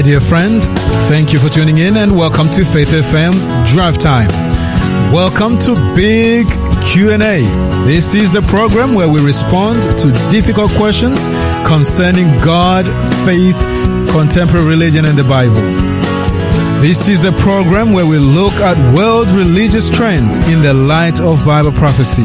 my 0.00 0.04
dear 0.04 0.20
friend. 0.20 0.62
Thank 1.12 1.30
you 1.30 1.38
for 1.38 1.50
tuning 1.50 1.76
in 1.76 1.98
and 1.98 2.16
welcome 2.16 2.48
to 2.52 2.64
Faith 2.64 2.88
FM 2.88 3.34
Drive 3.66 3.98
Time. 3.98 4.30
Welcome 5.12 5.58
to 5.58 5.74
Big 5.94 6.46
Q&A. 6.82 7.42
This 7.84 8.14
is 8.14 8.32
the 8.32 8.40
program 8.40 8.94
where 8.94 9.10
we 9.10 9.22
respond 9.22 9.82
to 9.98 10.10
difficult 10.30 10.70
questions 10.70 11.26
concerning 11.68 12.24
God, 12.40 12.86
faith, 13.26 13.58
contemporary 14.10 14.64
religion 14.66 15.04
and 15.04 15.18
the 15.18 15.24
Bible. 15.24 15.60
This 16.80 17.06
is 17.06 17.20
the 17.20 17.32
program 17.32 17.92
where 17.92 18.06
we 18.06 18.16
look 18.16 18.54
at 18.54 18.78
world 18.96 19.28
religious 19.32 19.90
trends 19.90 20.38
in 20.48 20.62
the 20.62 20.72
light 20.72 21.20
of 21.20 21.44
Bible 21.44 21.72
prophecy. 21.72 22.24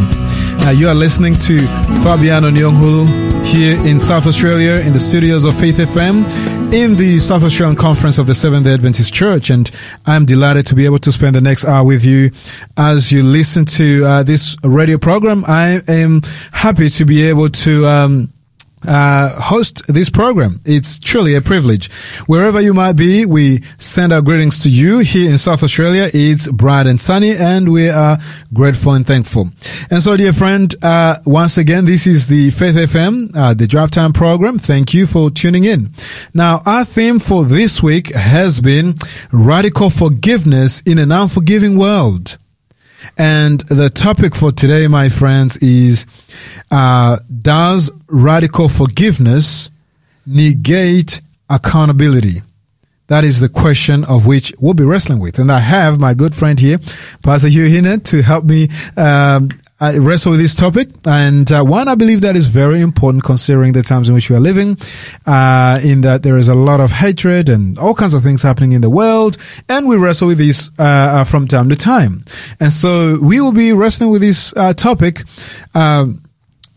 Now 0.64 0.70
you 0.70 0.88
are 0.88 0.96
listening 0.96 1.36
to 1.40 1.60
Fabiano 2.06 2.50
Nyong'hulu 2.52 3.44
here 3.44 3.76
in 3.86 4.00
South 4.00 4.28
Australia 4.28 4.76
in 4.76 4.94
the 4.94 5.00
studios 5.00 5.44
of 5.44 5.60
Faith 5.60 5.76
FM 5.76 6.24
in 6.76 6.96
the 6.96 7.18
South 7.20 7.42
Australian 7.42 7.78
Conference 7.78 8.18
of 8.18 8.28
the 8.28 8.36
Seventh-day 8.36 8.74
Adventist 8.74 9.14
Church, 9.14 9.50
and 9.50 9.72
I'm 10.06 10.26
delighted 10.26 10.66
to 10.68 10.76
be 10.76 10.84
able 10.84 10.98
to 11.00 11.12
spend 11.12 11.38
the 11.38 11.40
next 11.40 11.64
hour 11.64 11.86
with 11.86 12.04
you 12.04 12.32
as 12.76 13.14
you 13.14 13.24
listen 13.24 13.64
to 13.64 14.04
uh, 14.04 14.24
this 14.24 14.58
radio 14.62 14.98
program. 14.98 15.46
I 15.48 15.80
am 15.88 16.22
happy 16.52 16.90
to 16.90 17.06
be 17.06 17.24
able 17.30 17.50
to. 17.50 17.88
Um, 17.88 18.35
uh, 18.88 19.42
host 19.42 19.86
this 19.88 20.10
program. 20.10 20.62
It's 20.66 21.00
truly 21.00 21.36
a 21.36 21.42
privilege. 21.42 21.92
Wherever 22.28 22.62
you 22.62 22.74
might 22.74 22.94
be, 22.94 23.26
we 23.26 23.64
send 23.78 24.14
our 24.14 24.22
greetings 24.22 24.64
to 24.64 24.70
you 24.70 25.00
here 25.00 25.32
in 25.32 25.38
South 25.38 25.64
Australia. 25.64 26.08
It's 26.14 26.48
bright 26.48 26.88
and 26.88 27.00
sunny 27.00 27.36
and 27.36 27.72
we 27.72 27.90
are 27.90 28.18
grateful 28.54 28.94
and 28.94 29.06
thankful. 29.06 29.52
And 29.90 30.02
so, 30.02 30.18
dear 30.18 30.34
friend, 30.34 30.74
uh, 30.82 31.20
once 31.26 31.58
again, 31.58 31.86
this 31.86 32.08
is 32.08 32.28
the 32.28 32.52
Faith 32.52 32.76
FM, 32.76 33.36
uh, 33.36 33.54
the 33.54 33.68
Drive 33.68 33.92
Time 33.92 34.14
program. 34.14 34.60
Thank 34.60 34.94
you 34.94 35.08
for 35.08 35.30
tuning 35.30 35.66
in. 35.66 35.92
Now, 36.34 36.62
our 36.66 36.86
theme 36.86 37.20
for 37.20 37.46
this 37.46 37.82
week 37.82 38.14
has 38.14 38.62
been 38.62 38.96
radical 39.32 39.90
forgiveness 39.90 40.82
in 40.82 41.00
an 41.00 41.12
unforgiving 41.12 41.78
world. 41.78 42.38
And 43.18 43.62
the 43.62 43.90
topic 43.90 44.36
for 44.36 44.52
today, 44.52 44.88
my 44.88 45.10
friends, 45.10 45.58
is 45.58 46.06
uh, 46.72 47.20
Does 47.42 47.92
radical 48.08 48.70
forgiveness 48.70 49.70
negate 50.26 51.22
accountability? 51.50 52.42
That 53.08 53.24
is 53.24 53.40
the 53.40 53.50
question 53.50 54.04
of 54.04 54.26
which 54.26 54.52
we'll 54.60 54.74
be 54.74 54.84
wrestling 54.84 55.20
with. 55.20 55.38
And 55.38 55.52
I 55.52 55.60
have 55.60 56.00
my 56.00 56.16
good 56.16 56.34
friend 56.34 56.60
here, 56.60 56.80
Pastor 57.22 57.50
Hugh 57.50 57.68
Hinnett, 57.68 58.04
to 58.06 58.24
help 58.24 58.46
me 58.46 58.70
um, 58.98 59.50
uh, 59.80 59.94
wrestle 60.00 60.32
with 60.32 60.40
this 60.40 60.56
topic. 60.56 60.90
And 61.06 61.52
uh, 61.52 61.64
one, 61.64 61.88
I 61.88 61.96
believe 61.96 62.22
that 62.22 62.36
is 62.36 62.48
very 62.48 62.82
important 62.82 63.24
considering 63.24 63.74
the 63.74 63.84
times 63.84 64.08
in 64.08 64.16
which 64.16 64.30
we 64.30 64.36
are 64.36 64.40
living, 64.40 64.78
uh, 65.26 65.80
in 65.84 66.02
that 66.02 66.24
there 66.24 66.38
is 66.38 66.48
a 66.48 66.56
lot 66.56 66.80
of 66.80 66.92
hatred 66.92 67.50
and 67.50 67.78
all 67.78 67.94
kinds 67.94 68.14
of 68.14 68.24
things 68.24 68.42
happening 68.42 68.72
in 68.72 68.82
the 68.82 68.90
world. 68.90 69.38
And 69.68 69.88
we 69.88 69.98
wrestle 69.98 70.28
with 70.28 70.38
this 70.38 70.70
uh, 70.80 70.84
uh, 70.84 71.24
from 71.24 71.48
time 71.48 71.70
to 71.70 71.76
time. 71.76 72.26
And 72.60 72.72
so 72.72 73.20
we 73.20 73.42
will 73.42 73.52
be 73.52 73.74
wrestling 73.74 74.10
with 74.10 74.22
this 74.22 74.54
uh, 74.56 74.74
topic. 74.74 75.24
Um, 75.74 76.22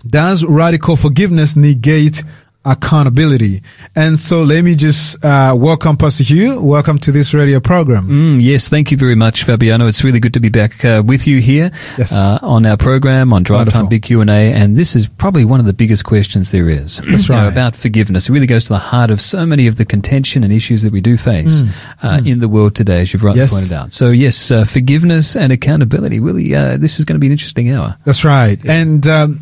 does 0.07 0.45
radical 0.45 0.97
forgiveness 0.97 1.57
negate 1.57 2.23
accountability. 2.69 3.63
And 3.95 4.19
so 4.19 4.43
let 4.43 4.63
me 4.63 4.75
just 4.75 5.23
uh, 5.25 5.55
welcome 5.57 5.97
Pastor 5.97 6.25
Hugh. 6.25 6.61
Welcome 6.61 6.99
to 7.01 7.13
this 7.13 7.33
radio 7.35 7.61
program. 7.61 8.05
Mm, 8.09 8.43
yes, 8.43 8.69
thank 8.69 8.91
you 8.91 8.97
very 8.97 9.15
much, 9.15 9.45
Fabiano. 9.45 9.87
It's 9.87 10.05
really 10.05 10.21
good 10.21 10.35
to 10.35 10.41
be 10.41 10.49
back 10.49 10.85
uh, 10.85 11.03
with 11.05 11.27
you 11.27 11.41
here 11.41 11.71
Yes. 11.97 12.13
uh, 12.13 12.39
on 12.43 12.67
our 12.67 12.77
program 12.77 13.33
on 13.33 13.43
Drive 13.43 13.59
Wonderful. 13.61 13.81
Time 13.81 13.89
Big 13.89 14.03
Q 14.03 14.21
and 14.21 14.31
A. 14.31 14.53
And 14.53 14.77
this 14.77 14.95
is 14.95 15.07
probably 15.07 15.45
one 15.45 15.61
of 15.61 15.67
the 15.67 15.73
biggest 15.73 16.05
questions 16.05 16.51
there 16.51 16.69
is. 16.69 16.99
That's 17.09 17.29
You 17.29 17.35
know, 17.37 17.49
about 17.49 17.75
forgiveness. 17.77 18.29
It 18.29 18.33
really 18.33 18.47
goes 18.47 18.65
to 18.65 18.71
the 18.71 18.79
heart 18.79 19.11
of 19.11 19.21
so 19.21 19.47
many 19.47 19.67
of 19.67 19.77
the 19.77 19.85
contention 19.85 20.45
and 20.45 20.53
issues 20.53 20.83
that 20.83 20.93
we 20.93 21.01
do 21.01 21.17
face 21.17 21.63
uh, 22.03 22.21
in 22.25 22.41
the 22.41 22.49
world 22.49 22.75
today, 22.75 23.01
as 23.01 23.13
you've 23.13 23.25
rightly 23.25 23.39
Mm. 23.39 23.43
Yes. 23.45 23.51
pointed 23.53 23.73
out. 23.73 23.93
So 23.93 24.11
yes, 24.11 24.51
uh, 24.51 24.65
forgiveness 24.65 25.37
and 25.37 25.53
accountability. 25.53 26.19
Really, 26.19 26.55
uh, 26.55 26.77
this 26.77 26.99
is 26.99 27.05
going 27.05 27.15
to 27.15 27.21
be 27.21 27.27
an 27.27 27.33
interesting 27.33 27.71
hour. 27.71 27.97
That's 28.05 28.25
right. 28.25 28.59
And 28.67 29.07
um, 29.07 29.41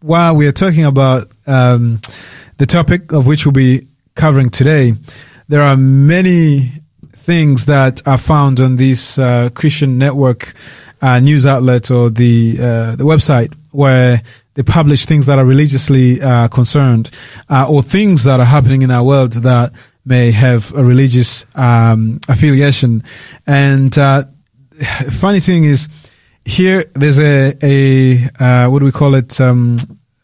while 0.00 0.36
we 0.36 0.46
are 0.46 0.52
talking 0.52 0.84
about 0.84 1.28
um, 1.46 2.00
the 2.58 2.66
topic 2.66 3.12
of 3.12 3.26
which 3.26 3.46
we'll 3.46 3.52
be 3.52 3.86
covering 4.14 4.50
today, 4.50 4.94
there 5.48 5.62
are 5.62 5.76
many 5.76 6.72
things 7.12 7.66
that 7.66 8.06
are 8.06 8.18
found 8.18 8.60
on 8.60 8.76
this 8.76 9.18
uh, 9.18 9.50
Christian 9.50 9.98
network 9.98 10.54
uh, 11.02 11.20
news 11.20 11.44
outlet 11.44 11.90
or 11.90 12.10
the 12.10 12.56
uh, 12.58 12.96
the 12.96 13.04
website 13.04 13.52
where 13.72 14.22
they 14.54 14.62
publish 14.62 15.04
things 15.04 15.26
that 15.26 15.38
are 15.38 15.44
religiously 15.44 16.20
uh, 16.20 16.48
concerned 16.48 17.10
uh, 17.50 17.66
or 17.68 17.82
things 17.82 18.24
that 18.24 18.40
are 18.40 18.46
happening 18.46 18.82
in 18.82 18.90
our 18.90 19.04
world 19.04 19.32
that 19.32 19.72
may 20.06 20.30
have 20.30 20.72
a 20.74 20.82
religious 20.82 21.44
um, 21.54 22.20
affiliation. 22.28 23.04
And 23.46 23.96
uh, 23.98 24.24
funny 25.10 25.40
thing 25.40 25.64
is, 25.64 25.88
here 26.46 26.84
there's 26.94 27.18
a 27.18 27.54
a 27.62 28.30
uh, 28.38 28.70
what 28.70 28.78
do 28.78 28.84
we 28.84 28.92
call 28.92 29.14
it? 29.14 29.40
Um, 29.40 29.76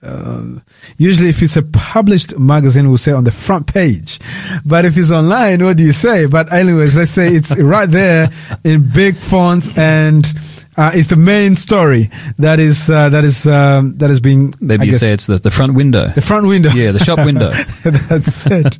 uh, 0.02 0.58
usually, 0.96 1.28
if 1.28 1.42
it's 1.42 1.56
a 1.56 1.62
published 1.62 2.36
magazine, 2.38 2.88
we'll 2.88 2.98
say 2.98 3.12
on 3.12 3.24
the 3.24 3.30
front 3.30 3.66
page. 3.72 4.18
But 4.64 4.84
if 4.84 4.96
it's 4.96 5.10
online, 5.12 5.64
what 5.64 5.76
do 5.76 5.84
you 5.84 5.92
say? 5.92 6.26
But 6.26 6.52
anyways, 6.52 6.96
let's 6.96 7.10
say 7.12 7.28
it's 7.28 7.56
right 7.60 7.88
there 7.90 8.30
in 8.64 8.88
big 8.92 9.16
font 9.16 9.76
and. 9.78 10.26
Uh, 10.74 10.90
it's 10.94 11.08
the 11.08 11.16
main 11.16 11.54
story 11.54 12.08
that 12.38 12.58
is 12.58 12.88
uh, 12.88 13.10
that 13.10 13.24
is 13.24 13.46
um, 13.46 13.94
that 13.98 14.10
is 14.10 14.20
being 14.20 14.54
Maybe 14.58 14.80
I 14.80 14.84
you 14.86 14.90
guess, 14.92 15.00
say 15.00 15.12
it's 15.12 15.26
the, 15.26 15.36
the 15.36 15.50
front 15.50 15.74
window. 15.74 16.08
the 16.08 16.22
front 16.22 16.46
window. 16.46 16.70
Yeah, 16.70 16.92
the 16.92 16.98
shop 16.98 17.18
window. 17.26 17.50
That's 17.84 18.46
it. 18.46 18.78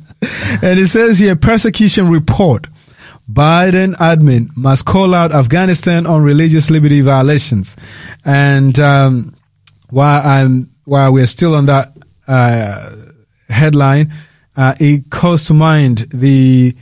and 0.63 0.79
it 0.79 0.87
says 0.87 1.19
here 1.19 1.35
persecution 1.35 2.09
report. 2.09 2.65
Biden 3.31 3.95
admin 3.95 4.55
must 4.55 4.85
call 4.85 5.13
out 5.13 5.31
Afghanistan 5.31 6.05
on 6.05 6.23
religious 6.23 6.69
liberty 6.69 7.01
violations. 7.01 7.75
And 8.25 8.77
um, 8.79 9.35
while 9.89 10.25
I'm 10.25 10.69
while 10.85 11.13
we're 11.13 11.27
still 11.27 11.55
on 11.55 11.67
that 11.67 11.95
uh, 12.27 12.91
headline, 13.49 14.13
uh, 14.57 14.75
it 14.79 15.09
calls 15.09 15.45
to 15.45 15.53
mind 15.53 15.99
the 16.09 16.75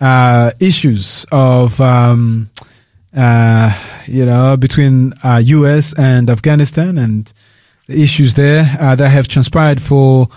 uh, 0.00 0.52
issues 0.60 1.26
of 1.32 1.80
um, 1.80 2.50
uh, 3.16 3.76
you 4.06 4.24
know 4.24 4.56
between 4.56 5.12
uh, 5.24 5.40
U.S. 5.44 5.92
and 5.98 6.30
Afghanistan 6.30 6.98
and 6.98 7.32
the 7.88 8.00
issues 8.00 8.34
there 8.34 8.76
uh, 8.80 8.94
that 8.94 9.08
have 9.08 9.26
transpired 9.26 9.82
for 9.82 10.28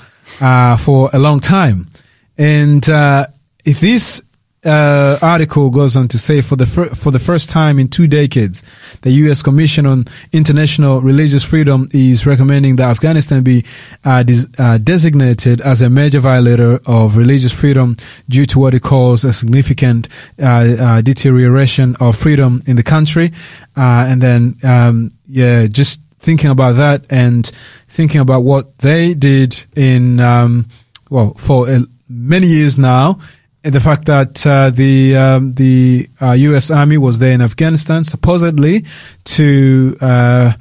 uh, 0.42 0.78
for 0.78 1.10
a 1.14 1.20
long 1.20 1.40
time. 1.40 1.90
And 2.38 2.88
uh, 2.90 3.28
if 3.64 3.80
this 3.80 4.22
uh, 4.66 5.18
article 5.22 5.70
goes 5.70 5.96
on 5.96 6.08
to 6.10 6.18
say, 6.18 6.42
for 6.42 6.56
the 6.56 6.66
fir- 6.66 6.90
for 6.96 7.12
the 7.12 7.20
first 7.20 7.50
time 7.50 7.80
in 7.80 7.88
two 7.88 8.08
decades, 8.08 8.64
the 9.02 9.12
U.S. 9.12 9.42
Commission 9.42 9.86
on 9.86 10.06
International 10.32 11.02
Religious 11.02 11.44
Freedom 11.44 11.88
is 11.92 12.26
recommending 12.26 12.78
that 12.78 12.90
Afghanistan 12.90 13.44
be 13.44 13.66
uh, 14.06 14.24
des- 14.24 14.48
uh, 14.58 14.78
designated 14.78 15.60
as 15.62 15.82
a 15.82 15.90
major 15.90 16.20
violator 16.20 16.80
of 16.86 17.18
religious 17.18 17.52
freedom 17.52 17.98
due 18.30 18.46
to 18.46 18.60
what 18.60 18.74
it 18.74 18.82
calls 18.82 19.24
a 19.24 19.34
significant 19.34 20.08
uh, 20.42 20.46
uh, 20.46 21.02
deterioration 21.02 21.96
of 22.00 22.16
freedom 22.16 22.62
in 22.66 22.76
the 22.76 22.84
country. 22.84 23.32
Uh, 23.76 24.06
and 24.08 24.22
then, 24.22 24.56
um, 24.64 25.12
yeah, 25.26 25.68
just 25.68 26.02
thinking 26.20 26.50
about 26.50 26.74
that 26.74 27.06
and 27.10 27.52
thinking 27.90 28.22
about 28.22 28.42
what 28.44 28.78
they 28.80 29.14
did 29.14 29.62
in 29.76 30.20
um, 30.20 30.68
well 31.10 31.34
for 31.34 31.68
many 32.08 32.48
years 32.48 32.78
now. 32.78 33.20
And 33.64 33.74
The 33.74 33.80
fact 33.80 34.06
that 34.06 34.46
uh, 34.46 34.70
the 34.72 35.16
um, 35.16 35.54
the 35.54 36.10
uh, 36.22 36.32
U.S. 36.34 36.70
Army 36.72 36.98
was 36.98 37.20
there 37.20 37.32
in 37.32 37.42
Afghanistan 37.42 38.04
supposedly 38.04 38.84
to 39.26 39.98
uh, 40.02 40.54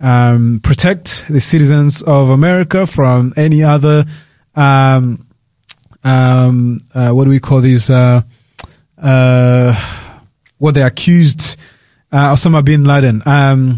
um, 0.00 0.60
protect 0.62 1.24
the 1.30 1.40
citizens 1.40 2.02
of 2.02 2.28
America 2.28 2.86
from 2.86 3.32
any 3.36 3.62
other 3.62 4.04
um, 4.54 5.26
um, 6.04 6.80
uh, 6.94 7.10
what 7.12 7.24
do 7.24 7.30
we 7.30 7.40
call 7.40 7.60
these 7.60 7.88
uh, 7.90 8.22
uh, 9.02 9.74
what 10.58 10.74
they 10.74 10.82
accused 10.82 11.56
uh, 12.12 12.32
Osama 12.34 12.64
bin 12.64 12.84
Laden. 12.84 13.22
Um, 13.26 13.76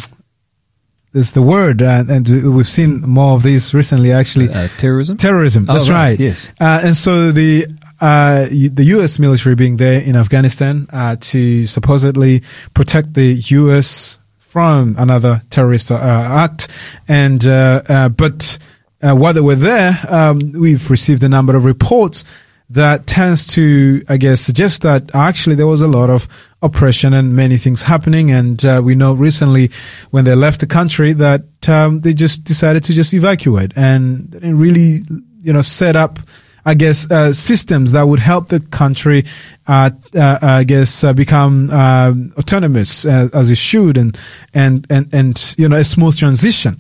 there's 1.13 1.33
the 1.33 1.43
word, 1.43 1.83
uh, 1.83 2.05
and 2.09 2.27
we've 2.57 2.67
seen 2.67 3.03
more 3.03 3.35
of 3.35 3.43
this 3.43 3.75
recently. 3.75 4.13
Actually, 4.13 4.49
Uh, 4.49 4.69
terrorism? 4.79 5.17
terrorism. 5.19 5.67
Oh, 5.69 5.75
That's 5.75 5.89
right, 5.91 6.11
right. 6.11 6.19
yes. 6.21 6.51
Uh, 6.59 6.81
and 6.83 6.97
so 6.97 7.31
the 7.33 7.67
uh, 8.03 8.49
the 8.51 8.85
U.S. 8.97 9.21
military 9.21 9.55
being 9.55 9.77
there 9.77 10.01
in 10.01 10.17
Afghanistan 10.17 10.89
uh, 10.93 11.15
to 11.21 11.69
supposedly 11.69 12.43
protect 12.75 13.15
the 13.15 13.35
U.S. 13.35 14.19
from 14.41 14.97
another 14.99 15.41
terrorist 15.51 15.93
uh, 15.93 15.97
act, 15.97 16.67
and 17.07 17.47
uh, 17.47 17.83
uh, 17.89 18.09
but 18.09 18.59
uh, 19.03 19.15
while 19.15 19.33
they 19.33 19.41
were 19.41 19.55
there, 19.55 20.01
um, 20.09 20.41
we've 20.59 20.91
received 20.91 21.23
a 21.23 21.29
number 21.29 21.55
of 21.55 21.65
reports 21.65 22.25
that 22.71 23.07
tends 23.07 23.47
to, 23.47 24.03
I 24.09 24.17
guess, 24.17 24.41
suggest 24.41 24.83
that 24.83 25.15
actually 25.15 25.55
there 25.55 25.69
was 25.69 25.81
a 25.81 25.89
lot 25.89 26.11
of 26.11 26.27
oppression 26.61 27.13
and 27.13 27.37
many 27.37 27.57
things 27.57 27.83
happening. 27.83 28.33
And 28.33 28.65
uh, 28.65 28.81
we 28.83 28.97
know 28.97 29.13
recently 29.13 29.71
when 30.11 30.25
they 30.25 30.35
left 30.35 30.61
the 30.61 30.67
country 30.67 31.13
that 31.13 31.45
um, 31.69 32.01
they 32.01 32.15
just 32.15 32.43
decided 32.43 32.83
to 32.85 32.95
just 32.95 33.15
evacuate 33.15 33.77
and 33.77 34.31
didn't 34.31 34.59
really, 34.59 35.03
you 35.41 35.53
know, 35.53 35.63
set 35.63 35.95
up 35.95 36.19
I 36.65 36.75
guess, 36.75 37.11
uh, 37.11 37.33
systems 37.33 37.93
that 37.93 38.05
would 38.05 38.21
help 38.21 38.49
the 38.49 38.61
country, 38.61 39.25
uh, 39.67 39.91
uh, 40.15 40.39
I 40.41 40.65
guess, 40.65 41.03
uh, 41.03 41.13
become 41.13 41.71
uh, 41.71 42.15
autonomous 42.39 43.05
uh, 43.05 43.29
as 43.33 43.51
it 43.51 43.59
should, 43.59 43.99
and 43.99 44.17
and 44.55 44.87
and 44.89 45.13
and 45.13 45.55
you 45.59 45.69
know 45.69 45.77
a 45.77 45.85
smooth 45.85 46.17
transition. 46.17 46.79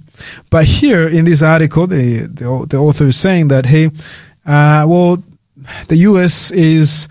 But 0.50 0.66
here 0.66 1.08
in 1.08 1.24
this 1.24 1.42
article, 1.42 1.88
the 1.88 2.20
the, 2.20 2.66
the 2.68 2.76
author 2.76 3.06
is 3.06 3.16
saying 3.16 3.48
that 3.48 3.66
hey, 3.66 3.90
well, 4.46 5.22
the 5.88 5.96
U.S. 5.96 6.52
is 6.52 7.08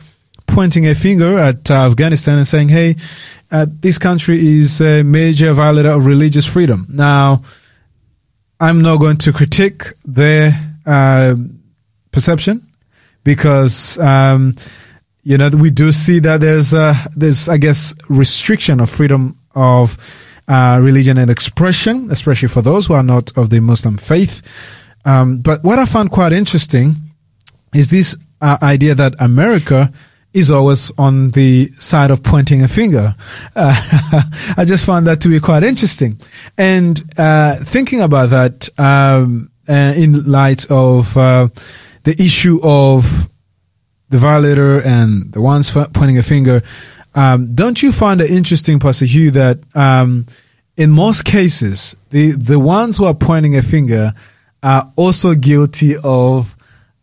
pointing 0.48 0.88
a 0.88 0.96
finger 0.96 1.38
at 1.38 1.70
Afghanistan 1.70 2.38
and 2.38 2.48
saying, 2.48 2.70
hey, 2.70 2.96
this 3.82 3.98
country 3.98 4.60
is 4.60 4.82
a 4.82 5.04
major 5.04 5.54
violator 5.54 5.90
of 5.90 6.06
religious 6.06 6.46
freedom. 6.46 6.86
Now, 6.90 7.44
I'm 8.60 8.82
not 8.82 8.98
going 8.98 9.18
to 9.18 9.34
critique 9.34 9.94
their 10.06 10.52
perception 12.12 12.66
because 13.24 13.98
um, 14.00 14.56
you 15.24 15.38
know 15.38 15.50
we 15.50 15.70
do 15.70 15.92
see 15.92 16.20
that 16.20 16.42
there's 16.42 16.74
uh, 16.74 16.96
there's 17.16 17.50
I 17.50 17.58
guess 17.58 17.94
restriction 18.10 18.80
of 18.80 18.90
freedom 18.90 19.38
of 19.56 19.98
uh, 20.48 20.80
religion 20.82 21.18
and 21.18 21.30
expression, 21.30 22.10
especially 22.12 22.48
for 22.48 22.62
those 22.62 22.88
who 22.88 22.94
are 22.94 23.04
not 23.04 23.36
of 23.38 23.50
the 23.50 23.60
Muslim 23.60 23.98
faith. 23.98 24.42
Um, 25.06 25.40
but 25.40 25.64
what 25.64 25.80
I 25.80 25.86
found 25.86 26.12
quite 26.12 26.34
interesting 26.34 26.96
is 27.74 27.90
this 27.90 28.16
uh, 28.42 28.58
idea 28.62 28.96
that 28.96 29.16
America 29.20 29.92
is 30.34 30.50
always 30.50 30.92
on 30.98 31.32
the 31.32 31.70
side 31.80 32.10
of 32.10 32.24
pointing 32.24 32.64
a 32.64 32.68
finger. 32.68 33.16
Uh, 33.56 34.24
I 34.58 34.66
just 34.66 34.86
found 34.86 35.08
that 35.08 35.22
to 35.22 35.30
be 35.30 35.40
quite 35.40 35.64
interesting. 35.64 36.20
And 36.58 37.02
uh, 37.18 37.58
thinking 37.58 38.02
about 38.02 38.30
that 38.30 38.70
um, 38.80 39.52
uh, 39.68 39.94
in 39.96 40.24
light 40.24 40.66
of 40.70 41.16
uh, 41.18 41.50
the 42.04 42.22
issue 42.22 42.60
of 42.64 43.30
the 44.10 44.18
violator 44.18 44.80
and 44.82 45.32
the 45.32 45.42
ones 45.42 45.72
pointing 45.72 46.18
a 46.18 46.24
finger, 46.24 46.62
um, 47.16 47.54
don't 47.54 47.82
you 47.82 47.92
find 47.92 48.22
it 48.22 48.30
interesting, 48.30 48.80
Pastor 48.80 49.06
Hugh, 49.06 49.32
that 49.32 49.60
um, 49.76 50.26
in 50.78 50.92
most 50.92 51.26
cases, 51.26 51.96
the, 52.10 52.32
the 52.32 52.60
ones 52.60 52.98
who 52.98 53.06
are 53.06 53.14
pointing 53.14 53.58
a 53.58 53.62
finger 53.62 54.14
are 54.64 54.92
also 54.96 55.34
guilty 55.34 55.96
of 56.04 56.56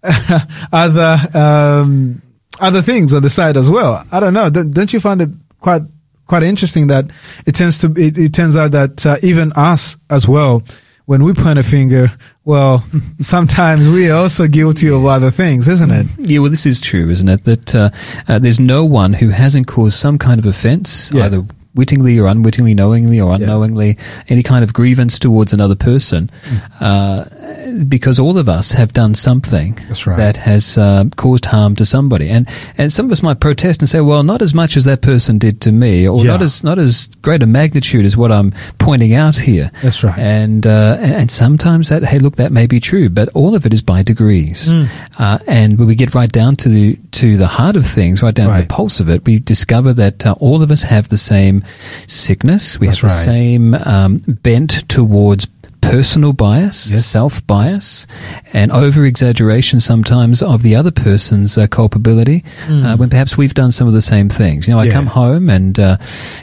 other 0.72 1.18
um, 1.34 2.22
other 2.60 2.82
things 2.82 3.12
on 3.12 3.22
the 3.22 3.30
side 3.30 3.56
as 3.56 3.68
well. 3.68 4.04
I 4.10 4.20
don't 4.20 4.34
know. 4.34 4.48
Don't 4.48 4.92
you 4.92 5.00
find 5.00 5.20
it 5.22 5.30
quite 5.60 5.82
quite 6.26 6.42
interesting 6.42 6.88
that 6.88 7.06
it 7.46 7.54
tends 7.54 7.80
to 7.80 7.92
it, 7.96 8.16
it 8.16 8.32
turns 8.32 8.56
out 8.56 8.72
that 8.72 9.04
uh, 9.04 9.16
even 9.22 9.52
us 9.54 9.96
as 10.10 10.28
well 10.28 10.62
when 11.08 11.24
we 11.24 11.32
point 11.32 11.58
a 11.58 11.62
finger, 11.62 12.12
well, 12.44 12.84
sometimes 13.18 13.88
we 13.88 14.10
are 14.10 14.18
also 14.18 14.46
guilty 14.46 14.90
of 14.90 15.06
other 15.06 15.30
things, 15.30 15.66
isn't 15.66 15.90
it? 15.90 16.06
Yeah, 16.18 16.40
well, 16.40 16.50
this 16.50 16.66
is 16.66 16.82
true, 16.82 17.08
isn't 17.08 17.30
it? 17.30 17.44
That 17.44 17.74
uh, 17.74 17.88
uh, 18.28 18.38
there's 18.38 18.60
no 18.60 18.84
one 18.84 19.14
who 19.14 19.30
hasn't 19.30 19.68
caused 19.68 19.98
some 19.98 20.18
kind 20.18 20.38
of 20.38 20.44
offense, 20.44 21.10
yeah. 21.10 21.24
either 21.24 21.46
wittingly 21.78 22.18
or 22.18 22.26
unwittingly, 22.26 22.74
knowingly 22.74 23.20
or 23.20 23.32
unknowingly, 23.32 23.96
yeah. 23.96 24.22
any 24.28 24.42
kind 24.42 24.64
of 24.64 24.74
grievance 24.74 25.16
towards 25.18 25.52
another 25.52 25.76
person. 25.76 26.28
Mm. 26.42 26.82
Uh, 26.82 27.84
because 27.84 28.18
all 28.18 28.36
of 28.36 28.48
us 28.48 28.72
have 28.72 28.92
done 28.92 29.14
something 29.14 29.78
right. 30.04 30.16
that 30.16 30.36
has 30.36 30.76
uh, 30.76 31.04
caused 31.16 31.44
harm 31.44 31.76
to 31.76 31.84
somebody, 31.84 32.28
and 32.28 32.48
and 32.76 32.92
some 32.92 33.06
of 33.06 33.12
us 33.12 33.22
might 33.22 33.40
protest 33.40 33.80
and 33.80 33.88
say, 33.88 34.00
well, 34.00 34.24
not 34.24 34.42
as 34.42 34.54
much 34.54 34.76
as 34.76 34.84
that 34.84 35.02
person 35.02 35.38
did 35.38 35.60
to 35.60 35.72
me, 35.72 36.08
or 36.08 36.18
yeah. 36.18 36.32
not 36.32 36.42
as 36.42 36.64
not 36.64 36.78
as 36.78 37.06
great 37.22 37.42
a 37.42 37.46
magnitude 37.46 38.04
as 38.04 38.16
what 38.16 38.32
I'm 38.32 38.52
pointing 38.78 39.14
out 39.14 39.36
here. 39.36 39.70
That's 39.82 40.02
right. 40.02 40.18
And 40.18 40.66
uh, 40.66 40.96
and 40.98 41.30
sometimes 41.30 41.90
that 41.90 42.02
hey, 42.02 42.18
look, 42.18 42.36
that 42.36 42.50
may 42.50 42.66
be 42.66 42.80
true, 42.80 43.08
but 43.08 43.28
all 43.34 43.54
of 43.54 43.64
it 43.66 43.72
is 43.72 43.82
by 43.82 44.02
degrees. 44.02 44.72
Mm. 44.72 44.88
Uh, 45.18 45.38
and 45.46 45.78
when 45.78 45.86
we 45.86 45.94
get 45.94 46.14
right 46.14 46.30
down 46.30 46.56
to 46.56 46.68
the 46.68 46.96
to 47.12 47.36
the 47.36 47.46
heart 47.46 47.76
of 47.76 47.86
things, 47.86 48.22
right 48.22 48.34
down 48.34 48.48
right. 48.48 48.62
to 48.62 48.68
the 48.68 48.74
pulse 48.74 48.98
of 48.98 49.08
it, 49.08 49.24
we 49.24 49.38
discover 49.38 49.92
that 49.92 50.26
uh, 50.26 50.34
all 50.40 50.62
of 50.62 50.70
us 50.70 50.82
have 50.82 51.08
the 51.08 51.18
same 51.18 51.62
sickness. 52.06 52.78
We 52.78 52.86
That's 52.86 53.00
have 53.00 53.10
the 53.10 53.14
right. 53.14 53.24
same 53.24 53.74
um, 53.74 54.18
bent 54.42 54.88
towards 54.88 55.46
personal 55.80 56.32
bias, 56.32 56.90
yes. 56.90 57.06
self 57.06 57.46
bias, 57.46 58.06
and 58.52 58.70
over 58.72 59.04
exaggeration 59.04 59.80
sometimes 59.80 60.42
of 60.42 60.62
the 60.62 60.76
other 60.76 60.90
person's 60.90 61.56
uh, 61.56 61.66
culpability 61.66 62.44
mm. 62.66 62.84
uh, 62.84 62.96
when 62.96 63.08
perhaps 63.08 63.36
we've 63.36 63.54
done 63.54 63.72
some 63.72 63.86
of 63.86 63.94
the 63.94 64.02
same 64.02 64.28
things. 64.28 64.68
You 64.68 64.74
know, 64.74 64.80
I 64.80 64.84
yeah. 64.84 64.92
come 64.92 65.06
home 65.06 65.48
and, 65.48 65.78
uh, 65.78 65.96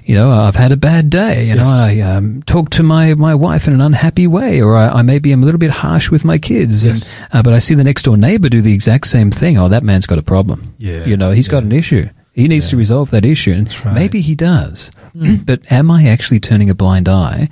you 0.04 0.16
know, 0.16 0.32
I've 0.32 0.56
had 0.56 0.72
a 0.72 0.78
bad 0.78 1.10
day. 1.10 1.44
You 1.44 1.56
yes. 1.56 1.58
know, 1.58 1.66
I 1.68 2.00
um, 2.00 2.44
talk 2.44 2.70
to 2.72 2.84
my, 2.84 3.14
my 3.14 3.36
wife 3.36 3.68
in 3.68 3.74
an 3.74 3.82
unhappy 3.82 4.28
way, 4.28 4.62
or 4.62 4.76
I, 4.76 4.88
I 4.88 5.02
maybe 5.02 5.32
am 5.32 5.44
a 5.44 5.46
little 5.46 5.60
bit 5.60 5.72
harsh 5.72 6.10
with 6.10 6.26
my 6.26 6.38
kids. 6.38 6.84
Yes. 6.84 7.14
And, 7.14 7.34
uh, 7.34 7.44
but 7.44 7.54
I 7.54 7.60
see 7.60 7.76
the 7.76 7.84
next 7.84 8.04
door 8.04 8.18
neighbor 8.18 8.50
do 8.50 8.62
the 8.62 8.74
exact 8.74 9.08
same 9.08 9.32
thing. 9.32 9.58
Oh, 9.58 9.70
that 9.70 9.84
man's 9.84 10.06
got 10.06 10.18
a 10.18 10.24
problem. 10.24 10.74
Yeah. 10.78 11.06
You 11.06 11.18
know, 11.18 11.32
he's 11.32 11.48
yeah. 11.48 11.52
got 11.52 11.64
an 11.64 11.72
issue. 11.72 12.10
He 12.36 12.50
needs 12.50 12.66
yeah. 12.66 12.72
to 12.72 12.78
resolve 12.78 13.12
that 13.12 13.24
issue. 13.24 13.54
And 13.54 13.86
right. 13.86 13.96
maybe 13.96 14.20
he 14.20 14.36
does. 14.36 14.92
Mm. 15.16 15.46
But 15.46 15.72
am 15.72 15.90
I 15.90 16.08
actually 16.08 16.42
turning 16.42 16.70
a 16.70 16.76
blind 16.76 17.08
eye 17.08 17.48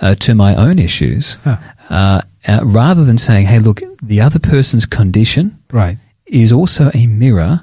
uh, 0.00 0.14
to 0.20 0.34
my 0.36 0.54
own 0.54 0.78
issues 0.78 1.38
huh. 1.42 1.56
uh, 1.90 2.20
uh, 2.46 2.60
rather 2.62 3.04
than 3.04 3.18
saying, 3.18 3.46
hey, 3.46 3.58
look, 3.58 3.80
the 4.00 4.20
other 4.20 4.38
person's 4.38 4.86
condition 4.86 5.58
right. 5.72 5.98
is 6.26 6.52
also 6.52 6.92
a 6.94 7.08
mirror 7.08 7.62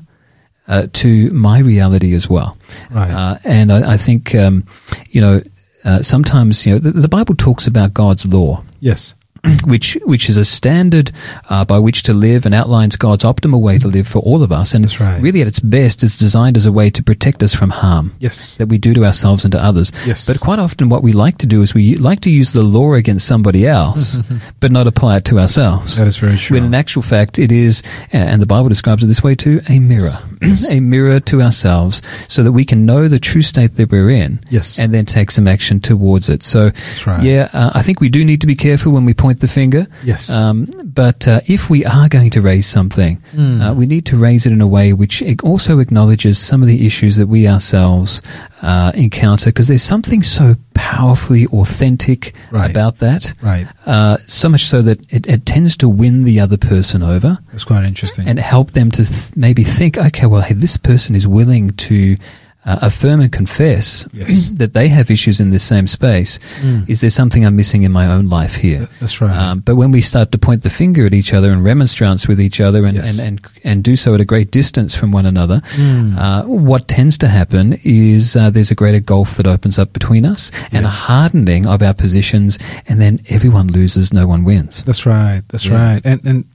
uh, 0.67 0.87
to 0.91 1.29
my 1.29 1.59
reality 1.59 2.13
as 2.13 2.29
well. 2.29 2.57
Right. 2.91 3.09
Uh, 3.09 3.37
and 3.45 3.71
I, 3.71 3.93
I 3.93 3.97
think, 3.97 4.35
um, 4.35 4.67
you 5.11 5.21
know, 5.21 5.41
uh, 5.85 6.01
sometimes, 6.01 6.65
you 6.65 6.73
know, 6.73 6.79
the, 6.79 6.91
the 6.91 7.07
Bible 7.07 7.35
talks 7.35 7.67
about 7.67 7.93
God's 7.93 8.25
law. 8.25 8.63
Yes. 8.81 9.15
which 9.65 9.97
which 10.05 10.29
is 10.29 10.37
a 10.37 10.45
standard 10.45 11.11
uh, 11.49 11.65
by 11.65 11.79
which 11.79 12.03
to 12.03 12.13
live 12.13 12.45
and 12.45 12.55
outlines 12.55 12.95
God's 12.95 13.23
optimal 13.23 13.61
way 13.61 13.77
to 13.77 13.87
live 13.87 14.07
for 14.07 14.19
all 14.19 14.43
of 14.43 14.51
us. 14.51 14.73
And 14.73 14.99
right. 14.99 15.21
really, 15.21 15.41
at 15.41 15.47
its 15.47 15.59
best, 15.59 16.03
is 16.03 16.17
designed 16.17 16.57
as 16.57 16.65
a 16.65 16.71
way 16.71 16.89
to 16.89 17.03
protect 17.03 17.43
us 17.43 17.53
from 17.53 17.69
harm. 17.69 18.13
Yes. 18.19 18.55
That 18.55 18.67
we 18.67 18.77
do 18.77 18.93
to 18.93 19.05
ourselves 19.05 19.43
and 19.43 19.51
to 19.51 19.63
others. 19.63 19.91
Yes. 20.05 20.25
But 20.25 20.39
quite 20.39 20.59
often, 20.59 20.89
what 20.89 21.03
we 21.03 21.13
like 21.13 21.37
to 21.39 21.47
do 21.47 21.61
is 21.61 21.73
we 21.73 21.95
like 21.95 22.21
to 22.21 22.29
use 22.29 22.53
the 22.53 22.63
law 22.63 22.93
against 22.93 23.27
somebody 23.27 23.67
else, 23.67 24.17
but 24.59 24.71
not 24.71 24.87
apply 24.87 25.17
it 25.17 25.25
to 25.25 25.39
ourselves. 25.39 25.97
That 25.97 26.07
is 26.07 26.17
very 26.17 26.37
true. 26.37 26.55
When 26.55 26.65
in 26.65 26.73
actual 26.73 27.01
fact, 27.01 27.39
it 27.39 27.51
is, 27.51 27.83
and 28.11 28.41
the 28.41 28.45
Bible 28.45 28.69
describes 28.69 29.03
it 29.03 29.07
this 29.07 29.23
way 29.23 29.35
too, 29.35 29.59
a 29.69 29.79
mirror. 29.79 30.11
Yes. 30.45 30.69
a 30.69 30.79
mirror 30.79 31.19
to 31.21 31.41
ourselves 31.41 32.03
so 32.27 32.43
that 32.43 32.51
we 32.51 32.65
can 32.65 32.85
know 32.85 33.07
the 33.07 33.17
true 33.17 33.41
state 33.41 33.75
that 33.75 33.91
we're 33.91 34.11
in. 34.11 34.39
Yes. 34.51 34.77
And 34.77 34.93
then 34.93 35.05
take 35.05 35.31
some 35.31 35.47
action 35.47 35.79
towards 35.79 36.29
it. 36.29 36.43
So, 36.43 36.71
right. 37.07 37.23
yeah, 37.23 37.49
uh, 37.51 37.71
I 37.73 37.81
think 37.81 37.99
we 37.99 38.09
do 38.09 38.23
need 38.23 38.41
to 38.41 38.47
be 38.47 38.55
careful 38.55 38.91
when 38.91 39.05
we 39.05 39.15
point 39.15 39.34
the 39.39 39.47
finger. 39.47 39.87
Yes. 40.03 40.29
Um, 40.29 40.67
but 40.83 41.27
uh, 41.27 41.41
if 41.47 41.69
we 41.69 41.85
are 41.85 42.07
going 42.09 42.29
to 42.31 42.41
raise 42.41 42.67
something, 42.67 43.21
mm. 43.33 43.61
uh, 43.61 43.73
we 43.73 43.85
need 43.85 44.05
to 44.07 44.17
raise 44.17 44.45
it 44.45 44.51
in 44.51 44.61
a 44.61 44.67
way 44.67 44.93
which 44.93 45.23
also 45.43 45.79
acknowledges 45.79 46.39
some 46.39 46.61
of 46.61 46.67
the 46.67 46.85
issues 46.85 47.15
that 47.17 47.27
we 47.27 47.47
ourselves 47.47 48.21
uh, 48.61 48.91
encounter, 48.95 49.49
because 49.49 49.67
there's 49.67 49.83
something 49.83 50.23
so 50.23 50.55
powerfully 50.73 51.45
authentic 51.47 52.35
right. 52.51 52.69
about 52.69 52.97
that. 52.99 53.33
Right. 53.41 53.67
Uh, 53.85 54.17
so 54.27 54.49
much 54.49 54.65
so 54.65 54.81
that 54.81 55.13
it, 55.13 55.27
it, 55.27 55.45
tends 55.45 55.77
to 55.77 55.89
win 55.89 56.23
the 56.23 56.39
other 56.39 56.57
person 56.57 57.03
over. 57.03 57.37
That's 57.51 57.63
quite 57.63 57.83
interesting. 57.83 58.27
And 58.27 58.39
help 58.39 58.71
them 58.71 58.91
to 58.91 59.05
th- 59.05 59.35
maybe 59.35 59.63
think, 59.63 59.97
okay, 59.97 60.25
well, 60.25 60.41
hey, 60.41 60.55
this 60.55 60.77
person 60.77 61.15
is 61.15 61.27
willing 61.27 61.71
to 61.71 62.17
uh, 62.65 62.79
affirm 62.81 63.21
and 63.21 63.31
confess 63.31 64.07
yes. 64.11 64.49
that 64.53 64.73
they 64.73 64.87
have 64.87 65.11
issues 65.11 65.39
in 65.39 65.51
this 65.51 65.63
same 65.63 65.87
space. 65.87 66.39
Mm. 66.61 66.89
Is 66.89 67.01
there 67.01 67.09
something 67.09 67.45
I'm 67.45 67.55
missing 67.55 67.83
in 67.83 67.91
my 67.91 68.07
own 68.07 68.27
life 68.27 68.55
here? 68.55 68.87
That's 68.99 69.21
right. 69.21 69.35
Um, 69.35 69.59
but 69.59 69.75
when 69.75 69.91
we 69.91 70.01
start 70.01 70.31
to 70.31 70.37
point 70.37 70.63
the 70.63 70.69
finger 70.69 71.05
at 71.05 71.13
each 71.13 71.33
other 71.33 71.51
and 71.51 71.63
remonstrance 71.63 72.27
with 72.27 72.39
each 72.39 72.59
other 72.59 72.85
and, 72.85 72.97
yes. 72.97 73.19
and, 73.19 73.27
and, 73.27 73.51
and 73.63 73.83
do 73.83 73.95
so 73.95 74.13
at 74.15 74.21
a 74.21 74.25
great 74.25 74.51
distance 74.51 74.95
from 74.95 75.11
one 75.11 75.25
another, 75.25 75.61
mm. 75.75 76.17
uh, 76.17 76.43
what 76.43 76.87
tends 76.87 77.17
to 77.19 77.27
happen 77.27 77.79
is 77.83 78.35
uh, 78.35 78.49
there's 78.49 78.71
a 78.71 78.75
greater 78.75 78.99
gulf 78.99 79.37
that 79.37 79.45
opens 79.45 79.77
up 79.77 79.93
between 79.93 80.25
us 80.25 80.51
yeah. 80.53 80.69
and 80.73 80.85
a 80.85 80.89
hardening 80.89 81.67
of 81.67 81.81
our 81.81 81.93
positions, 81.93 82.57
and 82.87 82.99
then 82.99 83.21
everyone 83.29 83.67
loses, 83.67 84.11
no 84.11 84.27
one 84.27 84.43
wins. 84.43 84.83
That's 84.83 85.05
right. 85.05 85.43
That's 85.49 85.65
Yeah. 85.65 85.93
right. 85.93 86.01
And 86.03 86.21
and 86.25 86.45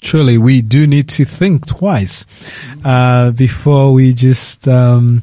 truly, 0.00 0.38
we 0.38 0.62
do 0.62 0.86
need 0.86 1.08
to 1.10 1.24
think 1.24 1.66
twice 1.66 2.24
uh, 2.84 3.30
before 3.32 3.92
we 3.92 4.14
just, 4.14 4.66
um, 4.68 5.22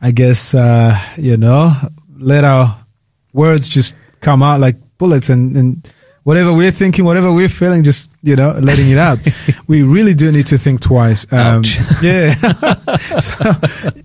I 0.00 0.10
guess, 0.10 0.54
uh, 0.54 1.00
you 1.16 1.36
know, 1.36 1.74
let 2.16 2.44
our 2.44 2.84
words 3.32 3.68
just 3.68 3.94
come 4.20 4.42
out 4.42 4.60
like 4.60 4.76
bullets 4.98 5.28
and, 5.28 5.56
and 5.56 5.88
whatever 6.24 6.52
we're 6.52 6.72
thinking, 6.72 7.04
whatever 7.04 7.32
we're 7.32 7.48
feeling, 7.48 7.82
just 7.82 8.08
you 8.22 8.36
know, 8.36 8.50
letting 8.50 8.90
it 8.90 8.98
out. 8.98 9.18
we 9.68 9.82
really 9.82 10.14
do 10.14 10.30
need 10.32 10.46
to 10.48 10.58
think 10.58 10.80
twice. 10.80 11.30
Um, 11.32 11.62
yeah. 12.02 12.34
so, 13.20 13.50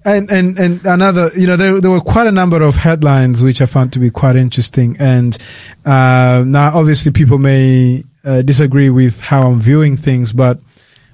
and, 0.05 0.31
and, 0.31 0.59
and 0.59 0.85
another, 0.85 1.29
you 1.35 1.47
know, 1.47 1.57
there, 1.57 1.81
there 1.81 1.91
were 1.91 2.01
quite 2.01 2.27
a 2.27 2.31
number 2.31 2.61
of 2.61 2.75
headlines 2.75 3.41
which 3.41 3.61
I 3.61 3.65
found 3.65 3.91
to 3.93 3.99
be 3.99 4.09
quite 4.09 4.35
interesting. 4.35 4.95
And, 4.99 5.37
uh, 5.85 6.43
now 6.45 6.77
obviously 6.77 7.11
people 7.11 7.39
may 7.39 8.03
uh, 8.23 8.41
disagree 8.41 8.89
with 8.89 9.19
how 9.19 9.47
I'm 9.49 9.61
viewing 9.61 9.97
things, 9.97 10.33
but 10.33 10.59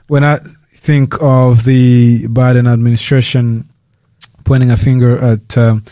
when 0.07 0.23
I 0.23 0.39
think 0.73 1.21
of 1.21 1.65
the 1.65 2.27
Biden 2.27 2.71
administration 2.71 3.69
pointing 4.45 4.71
a 4.71 4.77
finger 4.77 5.17
at, 5.17 5.57
um, 5.57 5.83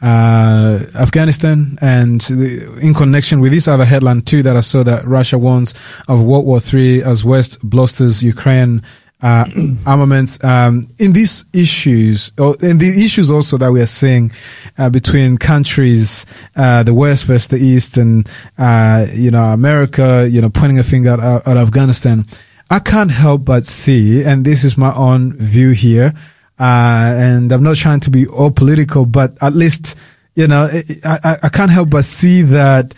uh, 0.00 0.80
Afghanistan 0.94 1.76
and 1.80 2.20
the, 2.22 2.78
in 2.80 2.94
connection 2.94 3.40
with 3.40 3.52
this 3.52 3.66
other 3.66 3.84
headline 3.84 4.22
too 4.22 4.42
that 4.44 4.56
I 4.56 4.60
saw 4.60 4.82
that 4.84 5.04
Russia 5.06 5.38
warns 5.38 5.74
of 6.06 6.22
World 6.22 6.46
War 6.46 6.60
III 6.72 7.02
as 7.02 7.24
West 7.24 7.58
blusters 7.68 8.22
Ukraine 8.22 8.82
uh, 9.20 9.44
armaments 9.86 10.42
um, 10.44 10.88
in 10.98 11.12
these 11.12 11.44
issues, 11.52 12.32
or 12.38 12.56
in 12.60 12.78
the 12.78 13.04
issues 13.04 13.30
also 13.30 13.58
that 13.58 13.72
we 13.72 13.80
are 13.80 13.86
seeing 13.86 14.32
uh, 14.76 14.88
between 14.90 15.38
countries, 15.38 16.26
uh, 16.56 16.82
the 16.82 16.94
West 16.94 17.24
versus 17.24 17.48
the 17.48 17.56
East, 17.56 17.96
and 17.96 18.28
uh, 18.58 19.06
you 19.12 19.30
know 19.30 19.44
America, 19.52 20.28
you 20.30 20.40
know 20.40 20.50
pointing 20.50 20.78
a 20.78 20.84
finger 20.84 21.10
at, 21.20 21.46
at, 21.46 21.56
Afghanistan. 21.56 22.26
I 22.70 22.80
can't 22.80 23.10
help 23.10 23.44
but 23.44 23.66
see, 23.66 24.22
and 24.22 24.44
this 24.44 24.62
is 24.62 24.76
my 24.76 24.94
own 24.94 25.34
view 25.36 25.70
here, 25.70 26.12
uh, 26.60 27.14
and 27.16 27.50
I'm 27.50 27.62
not 27.62 27.76
trying 27.76 28.00
to 28.00 28.10
be 28.10 28.26
all 28.26 28.50
political, 28.50 29.06
but 29.06 29.36
at 29.42 29.54
least 29.54 29.96
you 30.34 30.46
know 30.46 30.68
I, 31.04 31.38
I 31.44 31.48
can't 31.48 31.70
help 31.70 31.90
but 31.90 32.04
see 32.04 32.42
that 32.42 32.94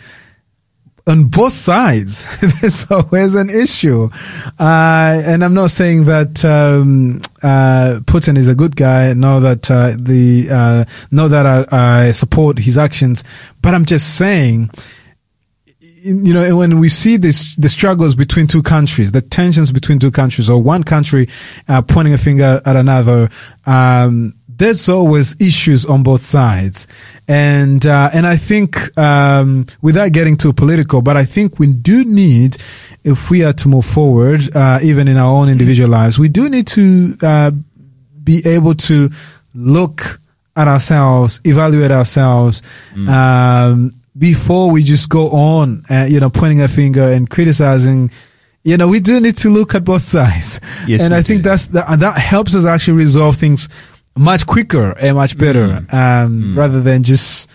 on 1.07 1.25
both 1.25 1.53
sides, 1.53 2.25
there's 2.61 2.89
always 2.91 3.35
an 3.35 3.49
issue. 3.49 4.09
Uh, 4.59 5.21
and 5.25 5.43
I'm 5.43 5.53
not 5.53 5.71
saying 5.71 6.05
that 6.05 6.45
um, 6.45 7.21
uh, 7.41 7.99
Putin 8.05 8.37
is 8.37 8.47
a 8.47 8.55
good 8.55 8.75
guy. 8.75 9.13
Know 9.13 9.39
that 9.39 9.69
uh, 9.69 9.93
the 9.97 10.47
uh, 10.51 10.85
know 11.11 11.27
that 11.27 11.45
I, 11.45 11.65
I, 12.07 12.11
support 12.11 12.59
his 12.59 12.77
actions, 12.77 13.23
but 13.61 13.73
I'm 13.73 13.85
just 13.85 14.17
saying. 14.17 14.69
You 16.03 16.33
know, 16.33 16.57
when 16.57 16.79
we 16.79 16.89
see 16.89 17.17
this, 17.17 17.53
the 17.57 17.69
struggles 17.69 18.15
between 18.15 18.47
two 18.47 18.63
countries, 18.63 19.11
the 19.11 19.21
tensions 19.21 19.71
between 19.71 19.99
two 19.99 20.09
countries, 20.09 20.49
or 20.49 20.59
one 20.59 20.83
country 20.83 21.29
uh, 21.67 21.83
pointing 21.83 22.15
a 22.15 22.17
finger 22.17 22.59
at 22.65 22.75
another, 22.75 23.29
um, 23.67 24.33
there's 24.57 24.87
always 24.89 25.35
issues 25.39 25.85
on 25.85 26.03
both 26.03 26.23
sides. 26.23 26.87
And, 27.27 27.85
uh, 27.85 28.09
and 28.13 28.27
I 28.27 28.37
think, 28.37 28.97
um, 28.97 29.65
without 29.81 30.11
getting 30.11 30.37
too 30.37 30.53
political, 30.53 31.01
but 31.01 31.17
I 31.17 31.25
think 31.25 31.59
we 31.59 31.67
do 31.67 32.03
need, 32.03 32.57
if 33.03 33.29
we 33.29 33.43
are 33.43 33.53
to 33.53 33.67
move 33.67 33.85
forward, 33.85 34.53
uh, 34.55 34.79
even 34.83 35.07
in 35.07 35.17
our 35.17 35.31
own 35.31 35.49
individual 35.49 35.89
lives, 35.89 36.19
we 36.19 36.29
do 36.29 36.49
need 36.49 36.67
to, 36.67 37.17
uh, 37.21 37.51
be 38.23 38.41
able 38.45 38.75
to 38.75 39.09
look 39.55 40.19
at 40.55 40.67
ourselves, 40.67 41.39
evaluate 41.45 41.91
ourselves, 41.91 42.61
mm. 42.93 43.07
um, 43.07 43.93
before 44.17 44.69
we 44.69 44.83
just 44.83 45.09
go 45.09 45.29
on, 45.29 45.83
uh, 45.89 46.05
you 46.09 46.19
know, 46.19 46.29
pointing 46.29 46.61
a 46.61 46.67
finger 46.67 47.11
and 47.11 47.29
criticizing, 47.29 48.11
you 48.63 48.77
know, 48.77 48.87
we 48.87 48.99
do 48.99 49.19
need 49.19 49.37
to 49.37 49.49
look 49.49 49.73
at 49.73 49.83
both 49.83 50.03
sides. 50.17 50.59
Yes, 50.85 51.01
and 51.01 51.13
I 51.13 51.21
do. 51.21 51.23
think 51.23 51.43
that's, 51.43 51.67
that, 51.67 51.99
that 51.99 52.17
helps 52.17 52.53
us 52.53 52.65
actually 52.65 52.97
resolve 52.97 53.37
things 53.37 53.69
much 54.15 54.45
quicker 54.45 54.91
and 54.97 55.15
much 55.15 55.37
better, 55.37 55.67
mm. 55.67 55.93
Um, 55.93 56.43
mm. 56.43 56.57
rather 56.57 56.81
than 56.81 57.03
just 57.03 57.47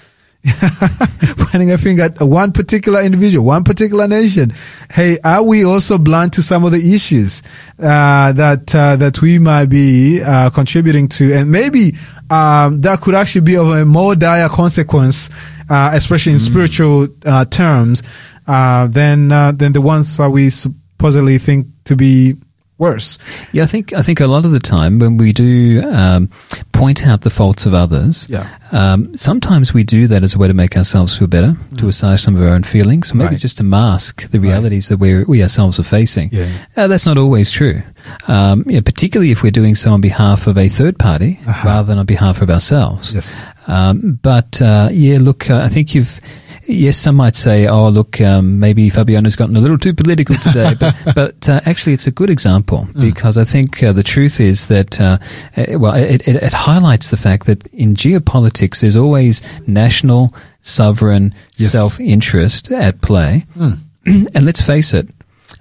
pointing 1.38 1.72
a 1.72 1.78
finger 1.78 2.04
at 2.04 2.20
one 2.20 2.52
particular 2.52 3.02
individual, 3.02 3.44
one 3.44 3.64
particular 3.64 4.06
nation. 4.06 4.52
Hey, 4.90 5.18
are 5.24 5.42
we 5.42 5.64
also 5.64 5.98
blind 5.98 6.32
to 6.34 6.42
some 6.42 6.64
of 6.64 6.72
the 6.72 6.94
issues 6.94 7.42
uh, 7.78 8.32
that 8.32 8.74
uh, 8.74 8.96
that 8.96 9.20
we 9.20 9.38
might 9.38 9.66
be 9.66 10.22
uh, 10.22 10.50
contributing 10.50 11.08
to, 11.08 11.32
and 11.32 11.50
maybe 11.50 11.96
um, 12.30 12.80
that 12.82 13.00
could 13.00 13.14
actually 13.14 13.40
be 13.42 13.56
of 13.56 13.68
a 13.68 13.84
more 13.84 14.14
dire 14.14 14.48
consequence, 14.48 15.30
uh, 15.68 15.90
especially 15.94 16.32
in 16.32 16.38
mm. 16.38 16.46
spiritual 16.46 17.08
uh, 17.24 17.44
terms, 17.46 18.02
uh, 18.46 18.86
than 18.86 19.28
than 19.28 19.72
the 19.72 19.80
ones 19.80 20.16
that 20.16 20.30
we 20.30 20.50
supposedly 20.50 21.38
think 21.38 21.66
to 21.84 21.96
be 21.96 22.36
worse. 22.78 23.18
Yeah, 23.52 23.62
I 23.62 23.66
think 23.66 23.92
I 23.92 24.02
think 24.02 24.20
a 24.20 24.26
lot 24.26 24.44
of 24.44 24.50
the 24.50 24.60
time 24.60 24.98
when 24.98 25.16
we 25.16 25.32
do 25.32 25.82
um, 25.90 26.28
point 26.72 27.06
out 27.06 27.22
the 27.22 27.30
faults 27.30 27.66
of 27.66 27.74
others, 27.74 28.26
yeah. 28.28 28.58
Um, 28.72 29.16
sometimes 29.16 29.72
we 29.72 29.84
do 29.84 30.08
that 30.08 30.24
as 30.24 30.34
a 30.34 30.38
way 30.38 30.48
to 30.48 30.54
make 30.54 30.76
ourselves 30.76 31.16
feel 31.16 31.28
better, 31.28 31.52
mm. 31.52 31.78
to 31.78 31.88
assuage 31.88 32.20
some 32.20 32.34
of 32.34 32.42
our 32.42 32.48
own 32.48 32.64
feelings, 32.64 33.12
or 33.12 33.16
maybe 33.16 33.30
right. 33.30 33.40
just 33.40 33.58
to 33.58 33.62
mask 33.62 34.28
the 34.30 34.40
realities 34.40 34.90
right. 34.90 34.98
that 34.98 35.00
we 35.00 35.24
we 35.24 35.42
ourselves 35.42 35.78
are 35.78 35.84
facing. 35.84 36.30
Yeah. 36.32 36.48
Uh, 36.76 36.88
that's 36.88 37.06
not 37.06 37.16
always 37.16 37.50
true. 37.50 37.82
Um, 38.28 38.64
yeah, 38.66 38.80
particularly 38.80 39.30
if 39.30 39.42
we're 39.42 39.50
doing 39.50 39.74
so 39.74 39.92
on 39.92 40.00
behalf 40.00 40.46
of 40.46 40.58
a 40.58 40.68
third 40.68 40.98
party 40.98 41.38
uh-huh. 41.46 41.68
rather 41.68 41.88
than 41.88 41.98
on 41.98 42.06
behalf 42.06 42.42
of 42.42 42.50
ourselves. 42.50 43.14
Yes. 43.14 43.44
Um, 43.66 44.18
but 44.22 44.60
uh, 44.60 44.88
yeah, 44.92 45.18
look, 45.20 45.50
uh, 45.50 45.60
I 45.60 45.68
think 45.68 45.94
you've 45.94 46.20
Yes, 46.68 46.96
some 46.96 47.16
might 47.16 47.36
say, 47.36 47.68
"Oh, 47.68 47.88
look, 47.88 48.20
um, 48.20 48.58
maybe 48.58 48.90
Fabiano's 48.90 49.36
gotten 49.36 49.56
a 49.56 49.60
little 49.60 49.78
too 49.78 49.94
political 49.94 50.36
today," 50.36 50.74
but, 50.78 50.96
but 51.14 51.48
uh, 51.48 51.60
actually, 51.64 51.92
it's 51.92 52.06
a 52.06 52.10
good 52.10 52.28
example 52.28 52.88
mm. 52.90 53.00
because 53.00 53.38
I 53.38 53.44
think 53.44 53.82
uh, 53.82 53.92
the 53.92 54.02
truth 54.02 54.40
is 54.40 54.66
that, 54.66 55.00
uh, 55.00 55.18
uh, 55.56 55.78
well, 55.78 55.94
it, 55.94 56.26
it, 56.26 56.42
it, 56.42 56.52
highlights 56.52 57.10
the 57.10 57.16
fact 57.16 57.46
that 57.46 57.66
in 57.68 57.94
geopolitics, 57.94 58.80
there's 58.80 58.96
always 58.96 59.42
national, 59.68 60.34
sovereign 60.60 61.34
yes. 61.54 61.70
self-interest 61.70 62.72
at 62.72 63.00
play, 63.00 63.46
mm. 63.56 63.78
and 64.06 64.44
let's 64.44 64.60
face 64.60 64.92
it, 64.92 65.08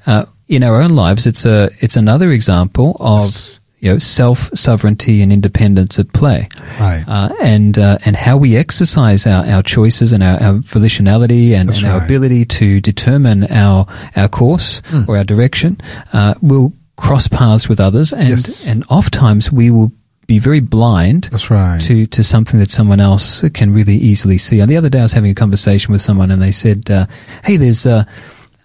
uh, 0.08 0.26
in 0.48 0.64
our 0.64 0.82
own 0.82 0.92
lives, 0.92 1.28
it's 1.28 1.46
a 1.46 1.70
it's 1.82 1.96
another 1.96 2.32
example 2.32 2.98
of. 3.00 3.55
You 3.80 3.94
know, 3.94 3.98
self 4.00 4.50
sovereignty 4.56 5.22
and 5.22 5.32
independence 5.32 6.00
at 6.00 6.12
play, 6.14 6.48
right? 6.80 7.04
Uh, 7.08 7.30
and 7.42 7.78
uh, 7.78 7.98
and 8.06 8.16
how 8.16 8.38
we 8.38 8.56
exercise 8.56 9.28
our, 9.28 9.46
our 9.46 9.62
choices 9.62 10.12
and 10.12 10.24
our, 10.24 10.42
our 10.42 10.54
volitionality 10.56 11.52
and, 11.52 11.70
and 11.70 11.86
our 11.86 12.04
ability 12.04 12.46
to 12.46 12.82
determine 12.82 13.44
our 13.52 13.86
our 14.16 14.28
course 14.28 14.82
mm. 14.90 15.08
or 15.08 15.18
our 15.18 15.24
direction 15.24 15.80
uh, 16.14 16.34
will 16.42 16.74
cross 16.96 17.28
paths 17.28 17.70
with 17.70 17.80
others, 17.80 18.14
and 18.14 18.30
yes. 18.30 18.66
and 18.68 18.84
oftentimes 18.90 19.52
we 19.52 19.70
will 19.70 19.92
be 20.28 20.40
very 20.40 20.60
blind 20.60 21.26
That's 21.26 21.50
right. 21.50 21.80
to, 21.82 22.06
to 22.08 22.24
something 22.24 22.60
that 22.60 22.72
someone 22.72 23.00
else 23.00 23.48
can 23.50 23.74
really 23.74 23.96
easily 23.96 24.38
see. 24.38 24.60
And 24.60 24.70
the 24.70 24.78
other 24.78 24.90
day 24.90 25.00
I 25.00 25.04
was 25.04 25.12
having 25.12 25.32
a 25.32 25.36
conversation 25.36 25.92
with 25.92 26.02
someone 26.02 26.32
and 26.32 26.42
they 26.42 26.52
said, 26.52 26.90
uh, 26.90 27.06
Hey, 27.44 27.58
there's, 27.58 27.86
uh, 27.86 28.06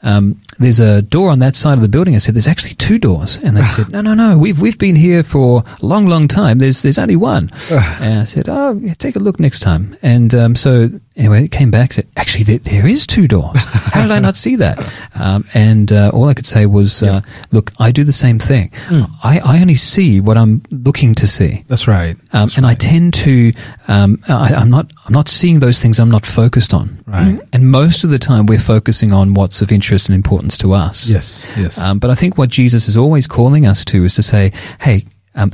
um, 0.02 0.40
there's 0.60 0.78
a 0.78 1.00
door 1.02 1.30
on 1.30 1.38
that 1.38 1.56
side 1.56 1.74
of 1.74 1.80
the 1.80 1.88
building. 1.88 2.14
I 2.14 2.18
said, 2.18 2.34
there's 2.34 2.46
actually 2.46 2.74
two 2.74 2.98
doors. 2.98 3.38
And 3.38 3.56
they 3.56 3.64
said, 3.64 3.88
no, 3.92 4.02
no, 4.02 4.14
no, 4.14 4.38
we've, 4.38 4.60
we've 4.60 4.78
been 4.78 4.94
here 4.94 5.22
for 5.22 5.64
a 5.66 5.84
long, 5.84 6.06
long 6.06 6.28
time. 6.28 6.58
There's, 6.58 6.82
there's 6.82 6.98
only 6.98 7.16
one. 7.16 7.50
and 7.70 8.20
I 8.20 8.24
said, 8.24 8.48
oh, 8.48 8.78
yeah, 8.82 8.94
take 8.94 9.16
a 9.16 9.20
look 9.20 9.40
next 9.40 9.60
time. 9.60 9.96
And, 10.02 10.34
um, 10.34 10.54
so 10.54 10.90
anyway, 11.16 11.44
it 11.44 11.50
came 11.50 11.70
back, 11.70 11.92
said, 11.92 12.06
actually, 12.16 12.44
there, 12.44 12.58
there 12.58 12.86
is 12.86 13.06
two 13.06 13.28
doors. 13.28 13.56
How 13.58 14.02
did 14.02 14.10
I 14.10 14.18
not 14.18 14.36
see 14.36 14.56
that? 14.56 14.78
Um, 15.20 15.44
and, 15.52 15.92
uh, 15.92 16.10
all 16.14 16.28
I 16.28 16.34
could 16.34 16.46
say 16.46 16.64
was, 16.64 17.02
uh, 17.02 17.20
look, 17.52 17.72
I 17.78 17.92
do 17.92 18.04
the 18.04 18.12
same 18.12 18.38
thing. 18.38 18.70
Mm. 18.88 19.10
I, 19.22 19.38
I 19.40 19.60
only 19.60 19.74
see 19.74 20.18
what 20.18 20.38
I'm 20.38 20.62
looking 20.70 21.14
to 21.16 21.26
see. 21.26 21.62
That's 21.68 21.86
right. 21.86 22.16
Um, 22.32 22.46
That's 22.46 22.56
and 22.56 22.64
right. 22.64 22.72
I 22.72 22.74
tend 22.74 23.12
to, 23.14 23.52
um, 23.86 24.22
I, 24.28 24.54
I'm 24.54 24.70
not, 24.70 24.90
I'm 25.04 25.12
not 25.12 25.28
seeing 25.28 25.58
those 25.58 25.78
things 25.78 25.98
I'm 25.98 26.10
not 26.10 26.24
focused 26.24 26.72
on. 26.72 27.04
Right. 27.06 27.38
And 27.52 27.70
most 27.70 28.02
of 28.02 28.08
the 28.08 28.18
time 28.18 28.46
we're 28.46 28.58
focusing 28.58 29.12
on 29.12 29.34
what's 29.34 29.60
of 29.60 29.70
interest 29.70 30.08
and 30.08 30.14
importance 30.16 30.56
to 30.58 30.72
us. 30.72 31.06
Yes. 31.06 31.46
Yes. 31.54 31.76
Um, 31.76 31.98
but 31.98 32.08
I 32.08 32.14
think 32.14 32.38
what 32.38 32.48
Jesus 32.48 32.88
is 32.88 32.96
always 32.96 33.26
calling 33.26 33.66
us 33.66 33.84
to 33.86 34.02
is 34.04 34.14
to 34.14 34.22
say, 34.22 34.52
hey, 34.80 35.04
um, 35.34 35.52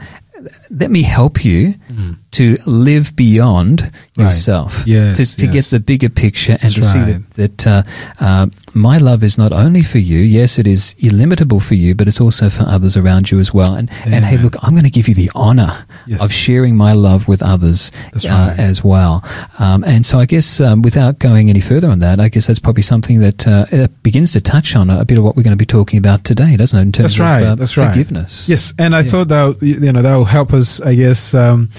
let 0.71 0.93
me 0.93 1.03
help 1.03 1.45
you 1.45 1.75
mm. 1.91 2.17
To 2.37 2.57
live 2.67 3.17
beyond 3.17 3.81
right. 4.17 4.27
yourself, 4.27 4.83
yes, 4.87 5.17
to, 5.17 5.37
to 5.39 5.47
yes. 5.47 5.55
get 5.55 5.65
the 5.67 5.81
bigger 5.81 6.11
picture 6.11 6.53
and 6.53 6.61
That's 6.61 6.75
to 6.75 6.81
right. 6.83 6.93
see 6.93 7.13
that, 7.13 7.31
that 7.31 7.67
uh, 7.67 7.83
uh, 8.21 8.47
my 8.75 8.99
love 8.99 9.25
is 9.25 9.39
not 9.39 9.53
only 9.53 9.83
for 9.83 9.99
you. 9.99 10.19
Yes, 10.19 10.59
it 10.59 10.67
is 10.67 10.95
illimitable 10.99 11.61
for 11.61 11.75
you, 11.75 11.95
but 11.95 12.09
it's 12.09 12.21
also 12.21 12.51
for 12.51 12.65
others 12.65 12.95
around 12.95 13.31
you 13.31 13.41
as 13.41 13.55
well. 13.55 13.75
And, 13.75 13.91
and 14.05 14.23
hey, 14.23 14.37
look, 14.37 14.55
I'm 14.63 14.73
going 14.73 14.85
to 14.85 14.91
give 14.91 15.09
you 15.09 15.15
the 15.15 15.31
honor 15.35 15.87
yes. 16.07 16.23
of 16.23 16.31
sharing 16.31 16.77
my 16.77 16.93
love 16.93 17.27
with 17.27 17.43
others 17.43 17.91
uh, 18.13 18.29
right. 18.29 18.59
as 18.59 18.85
well. 18.85 19.25
Um, 19.59 19.83
and 19.85 20.05
so 20.05 20.19
I 20.19 20.27
guess 20.27 20.61
um, 20.61 20.83
without 20.83 21.19
going 21.19 21.49
any 21.49 21.61
further 21.61 21.89
on 21.89 22.01
that, 22.01 22.21
I 22.21 22.29
guess 22.29 22.49
that's 22.49 22.59
probably 22.59 22.83
something 22.83 23.21
that 23.21 23.47
uh, 23.49 23.89
begins 24.03 24.33
to 24.33 24.43
touch 24.43 24.77
on 24.77 24.91
a, 24.91 25.01
a, 25.01 25.05
bit 25.07 25.17
of 25.17 25.25
what 25.25 25.37
we're 25.37 25.43
going 25.43 25.57
to 25.57 25.57
be 25.57 25.65
talking 25.65 25.99
about 25.99 26.25
today, 26.25 26.55
doesn't 26.59 26.79
it? 26.79 26.83
In 26.83 26.93
terms 26.93 27.13
that's 27.13 27.19
right. 27.19 27.41
of 27.41 27.49
uh, 27.49 27.55
that's 27.55 27.73
forgiveness. 27.73 28.47
Yes, 28.47 28.75
and 28.79 28.95
I 28.95 29.01
yeah. 29.01 29.11
thought 29.11 29.29
that 29.29 29.63
you 29.63 29.93
know 29.93 30.03
that 30.03 30.17
will 30.17 30.27
help 30.27 30.53
us, 30.53 30.81
I 30.83 30.95
guess, 30.95 31.33
um, 31.33 31.71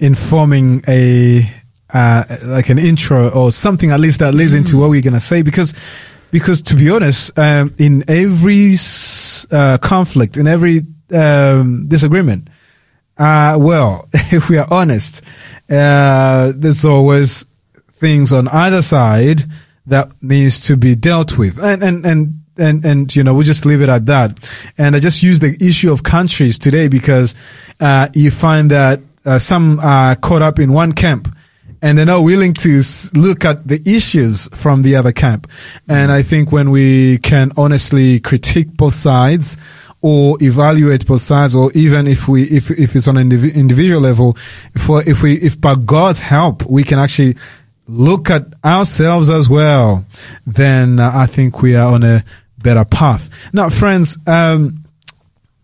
in 0.00 0.14
forming 0.14 0.82
a 0.88 1.48
uh, 1.92 2.24
like 2.42 2.68
an 2.68 2.78
intro 2.78 3.28
or 3.30 3.52
something 3.52 3.90
at 3.90 4.00
least 4.00 4.20
that 4.20 4.34
leads 4.34 4.54
mm. 4.54 4.58
into 4.58 4.76
what 4.76 4.90
we're 4.90 5.02
going 5.02 5.14
to 5.14 5.20
say 5.20 5.42
because 5.42 5.74
because 6.30 6.62
to 6.62 6.76
be 6.76 6.90
honest, 6.90 7.36
um, 7.38 7.74
in 7.78 8.04
every 8.08 8.76
uh, 9.50 9.78
conflict, 9.78 10.36
in 10.36 10.46
every 10.46 10.82
um, 11.12 11.86
disagreement, 11.88 12.48
uh, 13.18 13.56
well, 13.60 14.08
if 14.14 14.48
we 14.48 14.58
are 14.58 14.66
honest, 14.70 15.22
uh, 15.68 16.52
there's 16.54 16.84
always 16.84 17.44
things 17.94 18.32
on 18.32 18.48
either 18.48 18.82
side 18.82 19.44
that 19.86 20.10
needs 20.22 20.60
to 20.60 20.76
be 20.76 20.94
dealt 20.94 21.36
with, 21.38 21.62
and 21.62 21.82
and 21.82 22.04
and. 22.04 22.36
And, 22.56 22.84
and, 22.84 23.16
you 23.16 23.24
know, 23.24 23.32
we'll 23.32 23.44
just 23.44 23.64
leave 23.64 23.80
it 23.80 23.88
at 23.88 24.04
that. 24.04 24.38
And 24.76 24.94
I 24.94 24.98
just 24.98 25.22
use 25.22 25.40
the 25.40 25.56
issue 25.66 25.90
of 25.90 26.02
countries 26.02 26.58
today 26.58 26.88
because, 26.88 27.34
uh, 27.78 28.08
you 28.12 28.30
find 28.30 28.70
that, 28.70 29.00
uh, 29.24 29.38
some 29.38 29.78
are 29.80 30.16
caught 30.16 30.42
up 30.42 30.58
in 30.58 30.72
one 30.72 30.92
camp 30.92 31.28
and 31.82 31.96
they're 31.96 32.06
not 32.06 32.22
willing 32.22 32.52
to 32.54 32.82
look 33.14 33.44
at 33.44 33.66
the 33.66 33.80
issues 33.86 34.48
from 34.54 34.82
the 34.82 34.96
other 34.96 35.12
camp. 35.12 35.50
And 35.88 36.12
I 36.12 36.22
think 36.22 36.52
when 36.52 36.70
we 36.70 37.18
can 37.18 37.52
honestly 37.56 38.20
critique 38.20 38.76
both 38.76 38.94
sides 38.94 39.56
or 40.02 40.36
evaluate 40.42 41.06
both 41.06 41.22
sides, 41.22 41.54
or 41.54 41.70
even 41.74 42.06
if 42.06 42.28
we, 42.28 42.44
if, 42.44 42.70
if 42.70 42.96
it's 42.96 43.08
on 43.08 43.16
an 43.16 43.32
individual 43.32 44.00
level, 44.00 44.36
if, 44.74 44.88
if 45.06 45.22
we, 45.22 45.34
if 45.34 45.60
by 45.60 45.74
God's 45.74 46.20
help, 46.20 46.64
we 46.64 46.84
can 46.84 46.98
actually 46.98 47.36
look 47.86 48.30
at 48.30 48.46
ourselves 48.64 49.28
as 49.28 49.48
well, 49.48 50.04
then 50.46 50.98
uh, 50.98 51.10
I 51.14 51.26
think 51.26 51.60
we 51.60 51.76
are 51.76 51.92
on 51.92 52.02
a 52.02 52.24
better 52.58 52.84
path. 52.84 53.28
Now, 53.52 53.68
friends, 53.68 54.16
um, 54.26 54.84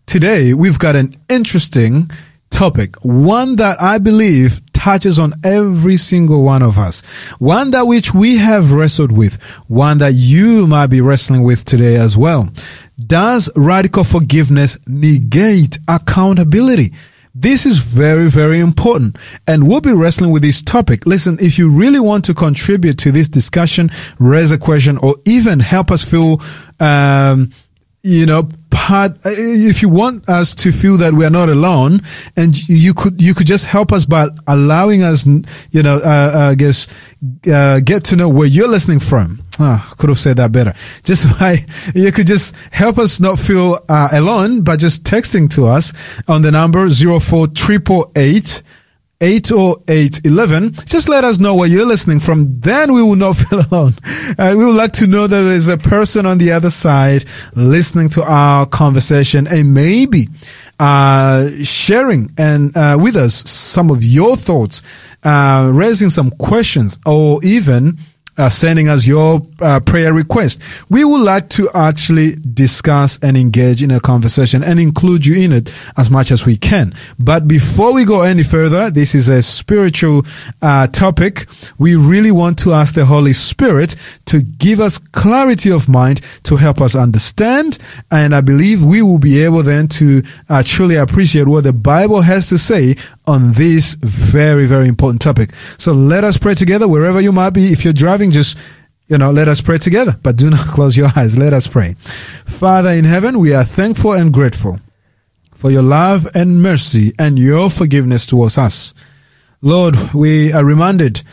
today 0.05 0.53
we've 0.53 0.77
got 0.77 0.95
an 0.95 1.15
interesting 1.29 2.11
topic, 2.49 2.95
one 3.03 3.55
that 3.57 3.81
I 3.81 3.97
believe 3.97 4.61
touches 4.73 5.19
on 5.19 5.33
every 5.43 5.97
single 5.97 6.43
one 6.43 6.61
of 6.61 6.77
us, 6.77 7.01
one 7.39 7.71
that 7.71 7.87
which 7.87 8.13
we 8.13 8.37
have 8.37 8.71
wrestled 8.71 9.11
with, 9.11 9.41
one 9.67 9.97
that 9.99 10.13
you 10.13 10.67
might 10.67 10.87
be 10.87 11.01
wrestling 11.01 11.43
with 11.43 11.65
today 11.65 11.95
as 11.97 12.15
well. 12.15 12.49
Does 13.05 13.49
radical 13.55 14.03
forgiveness 14.03 14.77
negate 14.87 15.77
accountability? 15.87 16.93
This 17.39 17.67
is 17.67 17.77
very, 17.77 18.29
very 18.29 18.59
important. 18.59 19.17
And 19.45 19.67
we'll 19.67 19.81
be 19.81 19.91
wrestling 19.91 20.31
with 20.31 20.41
this 20.41 20.63
topic. 20.63 21.05
Listen, 21.05 21.37
if 21.39 21.59
you 21.59 21.69
really 21.69 21.99
want 21.99 22.25
to 22.25 22.33
contribute 22.33 22.97
to 22.99 23.11
this 23.11 23.29
discussion, 23.29 23.91
raise 24.17 24.51
a 24.51 24.57
question, 24.57 24.97
or 24.97 25.17
even 25.25 25.59
help 25.59 25.91
us 25.91 26.01
feel, 26.01 26.41
um, 26.79 27.51
you 28.07 28.25
know, 28.25 28.47
part, 28.69 29.11
uh, 29.25 29.29
if 29.35 29.81
you 29.81 29.89
want 29.89 30.27
us 30.29 30.55
to 30.55 30.71
feel 30.71 30.95
that 30.97 31.13
we 31.13 31.25
are 31.25 31.29
not 31.29 31.49
alone 31.49 31.99
and 32.37 32.57
you 32.69 32.93
could, 32.93 33.21
you 33.21 33.33
could 33.33 33.45
just 33.45 33.65
help 33.65 33.91
us 33.91 34.05
by 34.05 34.27
allowing 34.47 35.03
us, 35.03 35.25
you 35.25 35.83
know, 35.83 35.97
uh, 35.97 36.31
uh, 36.33 36.49
I 36.51 36.55
guess, 36.55 36.87
uh, 37.51 37.81
get 37.81 38.05
to 38.05 38.15
know 38.15 38.29
where 38.29 38.47
you're 38.47 38.69
listening 38.69 38.99
from. 38.99 39.41
Oh, 39.59 39.93
could 39.97 40.09
have 40.09 40.19
said 40.19 40.37
that 40.37 40.53
better. 40.53 40.73
Just 41.03 41.27
by, 41.39 41.65
you 41.93 42.11
could 42.13 42.27
just 42.27 42.55
help 42.71 42.97
us 42.97 43.19
not 43.19 43.39
feel 43.39 43.79
uh, 43.89 44.09
alone 44.13 44.61
by 44.61 44.77
just 44.77 45.03
texting 45.03 45.49
to 45.55 45.67
us 45.67 45.91
on 46.27 46.41
the 46.41 46.51
number 46.51 46.89
04888 46.89 48.63
80811. 49.21 50.73
Just 50.85 51.09
let 51.09 51.23
us 51.23 51.39
know 51.39 51.55
where 51.55 51.67
you're 51.67 51.85
listening 51.85 52.19
from. 52.19 52.59
Then 52.59 52.93
we 52.93 53.01
will 53.01 53.15
not 53.15 53.33
feel 53.37 53.61
alone. 53.71 53.93
Uh, 54.37 54.53
we 54.57 54.65
would 54.65 54.75
like 54.75 54.93
to 54.93 55.07
know 55.07 55.27
that 55.27 55.41
there's 55.41 55.67
a 55.67 55.77
person 55.77 56.25
on 56.25 56.37
the 56.37 56.51
other 56.51 56.69
side 56.69 57.25
listening 57.55 58.09
to 58.09 58.23
our 58.23 58.65
conversation 58.65 59.47
and 59.47 59.73
maybe 59.73 60.27
uh, 60.79 61.49
sharing 61.63 62.31
and 62.37 62.75
uh, 62.77 62.97
with 62.99 63.15
us 63.15 63.49
some 63.49 63.89
of 63.89 64.03
your 64.03 64.35
thoughts, 64.35 64.83
uh, 65.23 65.69
raising 65.73 66.09
some 66.09 66.29
questions, 66.31 66.99
or 67.05 67.43
even 67.43 67.97
uh, 68.37 68.49
sending 68.49 68.87
us 68.87 69.05
your 69.05 69.41
uh, 69.61 69.79
prayer 69.79 70.13
request. 70.13 70.61
We 70.89 71.03
would 71.03 71.21
like 71.21 71.49
to 71.51 71.69
actually 71.73 72.35
discuss 72.35 73.19
and 73.21 73.35
engage 73.35 73.81
in 73.81 73.91
a 73.91 73.99
conversation 73.99 74.63
and 74.63 74.79
include 74.79 75.25
you 75.25 75.35
in 75.35 75.51
it 75.51 75.73
as 75.97 76.09
much 76.09 76.31
as 76.31 76.45
we 76.45 76.57
can. 76.57 76.93
But 77.19 77.47
before 77.47 77.93
we 77.93 78.05
go 78.05 78.21
any 78.21 78.43
further, 78.43 78.89
this 78.89 79.15
is 79.15 79.27
a 79.27 79.41
spiritual 79.41 80.25
uh, 80.61 80.87
topic. 80.87 81.47
We 81.77 81.95
really 81.95 82.31
want 82.31 82.59
to 82.59 82.73
ask 82.73 82.93
the 82.93 83.05
Holy 83.05 83.33
Spirit 83.33 83.95
to 84.25 84.41
give 84.41 84.79
us 84.79 84.97
clarity 84.97 85.71
of 85.71 85.89
mind 85.89 86.21
to 86.43 86.55
help 86.55 86.81
us 86.81 86.95
understand. 86.95 87.77
And 88.11 88.35
I 88.35 88.41
believe 88.41 88.83
we 88.83 89.01
will 89.01 89.19
be 89.19 89.43
able 89.43 89.63
then 89.63 89.87
to 89.89 90.23
uh, 90.49 90.63
truly 90.65 90.95
appreciate 90.95 91.47
what 91.47 91.63
the 91.63 91.73
Bible 91.73 92.21
has 92.21 92.49
to 92.49 92.57
say 92.57 92.95
on 93.27 93.51
this 93.53 93.93
very, 93.95 94.65
very 94.65 94.87
important 94.87 95.21
topic. 95.21 95.51
So 95.77 95.91
let 95.93 96.23
us 96.23 96.37
pray 96.37 96.55
together 96.55 96.87
wherever 96.87 97.21
you 97.21 97.31
might 97.31 97.51
be. 97.51 97.71
If 97.71 97.83
you're 97.83 97.93
driving, 97.93 98.31
just 98.31 98.57
you 99.07 99.17
know, 99.17 99.31
let 99.31 99.47
us 99.47 99.61
pray 99.61 99.77
together, 99.77 100.17
but 100.21 100.35
do 100.35 100.49
not 100.49 100.67
close 100.67 100.97
your 100.97 101.09
eyes. 101.15 101.37
Let 101.37 101.53
us 101.53 101.67
pray. 101.67 101.95
Father 102.45 102.91
in 102.91 103.05
heaven, 103.05 103.39
we 103.39 103.53
are 103.53 103.63
thankful 103.63 104.13
and 104.13 104.33
grateful 104.33 104.79
for 105.53 105.71
your 105.71 105.81
love 105.81 106.27
and 106.35 106.61
mercy 106.61 107.13
and 107.17 107.39
your 107.39 107.69
forgiveness 107.69 108.25
towards 108.25 108.57
us. 108.57 108.93
Lord, 109.61 109.95
we 110.13 110.53
are 110.53 110.63
reminded 110.63 111.23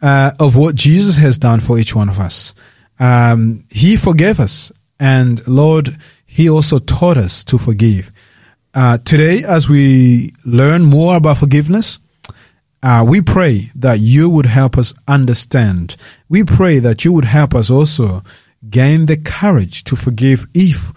uh, 0.00 0.32
of 0.40 0.56
what 0.56 0.74
Jesus 0.74 1.18
has 1.18 1.38
done 1.38 1.60
for 1.60 1.78
each 1.78 1.94
one 1.94 2.08
of 2.08 2.18
us. 2.18 2.54
Um, 2.98 3.64
he 3.70 3.96
forgave 3.96 4.40
us, 4.40 4.72
and 4.98 5.46
Lord, 5.48 5.98
He 6.24 6.48
also 6.48 6.78
taught 6.78 7.16
us 7.16 7.44
to 7.44 7.58
forgive. 7.58 8.12
Uh, 8.74 8.98
today, 8.98 9.44
as 9.44 9.68
we 9.68 10.34
learn 10.44 10.84
more 10.84 11.16
about 11.16 11.38
forgiveness, 11.38 12.00
uh, 12.82 13.04
we 13.06 13.20
pray 13.22 13.70
that 13.76 14.00
you 14.00 14.28
would 14.28 14.46
help 14.46 14.76
us 14.76 14.92
understand. 15.06 15.96
We 16.28 16.42
pray 16.42 16.80
that 16.80 17.04
you 17.04 17.12
would 17.12 17.24
help 17.24 17.54
us 17.54 17.70
also 17.70 18.22
gain 18.68 19.06
the 19.06 19.16
courage 19.16 19.84
to 19.84 19.96
forgive 19.96 20.46
if 20.54 20.92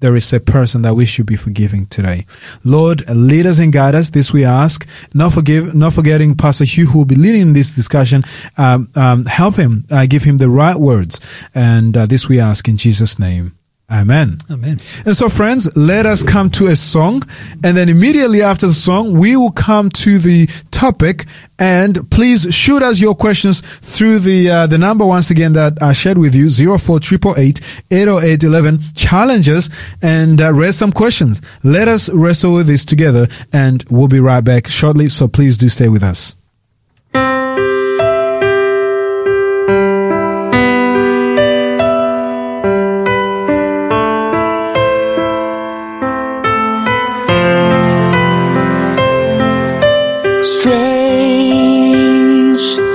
there 0.00 0.16
is 0.16 0.32
a 0.32 0.40
person 0.40 0.82
that 0.82 0.94
we 0.94 1.06
should 1.06 1.26
be 1.26 1.36
forgiving 1.36 1.86
today. 1.86 2.26
Lord, 2.64 3.08
lead 3.08 3.46
us 3.46 3.58
and 3.58 3.72
guide 3.72 3.94
us. 3.94 4.10
This 4.10 4.32
we 4.32 4.44
ask. 4.44 4.86
Not 5.14 5.32
forgive, 5.32 5.74
not 5.74 5.92
forgetting 5.92 6.34
Pastor 6.34 6.64
Hugh 6.64 6.86
who 6.86 6.98
will 6.98 7.04
be 7.04 7.14
leading 7.14 7.52
this 7.52 7.70
discussion. 7.70 8.24
Um, 8.56 8.90
um, 8.96 9.24
help 9.26 9.54
him, 9.54 9.84
uh, 9.90 10.06
give 10.06 10.24
him 10.24 10.38
the 10.38 10.50
right 10.50 10.76
words. 10.76 11.20
And 11.54 11.96
uh, 11.96 12.06
this 12.06 12.28
we 12.28 12.40
ask 12.40 12.66
in 12.66 12.76
Jesus' 12.76 13.18
name. 13.18 13.54
Amen. 13.90 14.38
Amen. 14.48 14.80
And 15.04 15.16
so, 15.16 15.28
friends, 15.28 15.76
let 15.76 16.06
us 16.06 16.22
come 16.22 16.48
to 16.50 16.68
a 16.68 16.76
song. 16.76 17.24
And 17.64 17.76
then 17.76 17.88
immediately 17.88 18.40
after 18.40 18.68
the 18.68 18.72
song, 18.72 19.18
we 19.18 19.36
will 19.36 19.50
come 19.50 19.90
to 19.90 20.18
the 20.18 20.46
topic. 20.70 21.26
And 21.58 22.08
please 22.10 22.54
shoot 22.54 22.82
us 22.82 23.00
your 23.00 23.16
questions 23.16 23.60
through 23.60 24.20
the, 24.20 24.48
uh, 24.48 24.66
the 24.68 24.78
number 24.78 25.04
once 25.04 25.30
again 25.30 25.54
that 25.54 25.82
I 25.82 25.92
shared 25.92 26.18
with 26.18 26.34
you, 26.34 26.48
04888 26.50 27.60
80811. 27.90 28.80
Challenge 28.94 29.48
us 29.48 29.68
and 30.00 30.40
uh, 30.40 30.52
raise 30.54 30.76
some 30.76 30.92
questions. 30.92 31.42
Let 31.64 31.88
us 31.88 32.08
wrestle 32.10 32.54
with 32.54 32.68
this 32.68 32.84
together 32.84 33.26
and 33.52 33.84
we'll 33.90 34.08
be 34.08 34.20
right 34.20 34.42
back 34.44 34.68
shortly. 34.68 35.08
So 35.08 35.26
please 35.26 35.58
do 35.58 35.68
stay 35.68 35.88
with 35.88 36.04
us. 36.04 36.36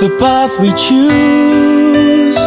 The 0.01 0.10
path 0.19 0.60
we 0.60 0.69
choose. 0.88 2.38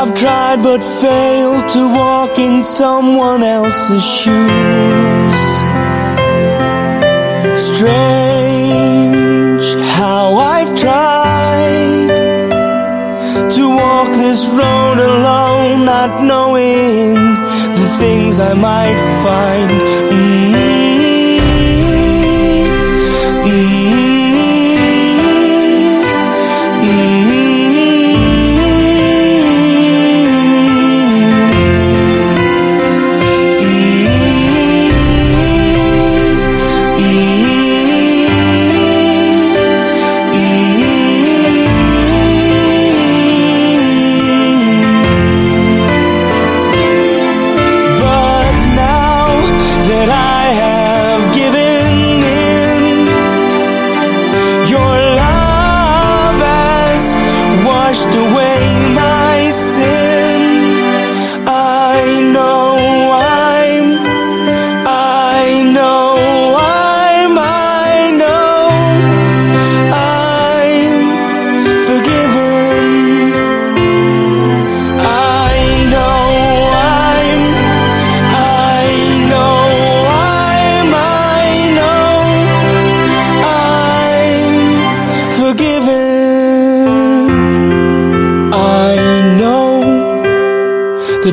I've 0.00 0.14
tried 0.14 0.62
but 0.62 0.82
failed 0.82 1.68
to 1.70 1.88
walk 1.88 2.38
in 2.38 2.62
someone 2.62 3.42
else's 3.42 4.04
shoes. 4.04 5.40
Strange 7.74 9.66
how 9.98 10.36
I've 10.36 10.72
tried 10.78 12.08
to 13.56 13.68
walk 13.76 14.10
this 14.12 14.46
road 14.46 14.98
alone, 14.98 15.84
not 15.84 16.22
knowing 16.24 17.14
the 17.80 17.88
things 18.00 18.40
I 18.40 18.54
might 18.54 19.00
find. 19.22 19.87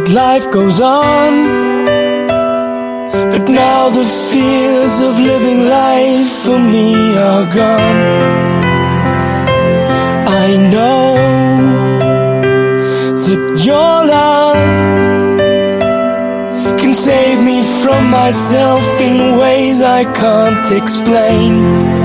Life 0.04 0.52
goes 0.52 0.80
on. 0.80 1.32
But 3.32 3.50
now 3.50 3.90
the 3.90 4.04
fears 4.04 5.00
of 5.00 5.18
living 5.18 5.62
life 5.70 6.32
for 6.44 6.60
me 6.60 7.18
are 7.18 7.46
gone. 7.54 8.02
I 10.28 10.48
know 10.74 11.16
that 13.26 13.44
your 13.64 13.96
love 14.16 14.58
can 16.80 16.94
save 16.94 17.44
me 17.44 17.62
from 17.82 18.10
myself 18.10 18.84
in 19.00 19.38
ways 19.40 19.82
I 19.82 20.04
can't 20.14 20.72
explain. 20.72 22.05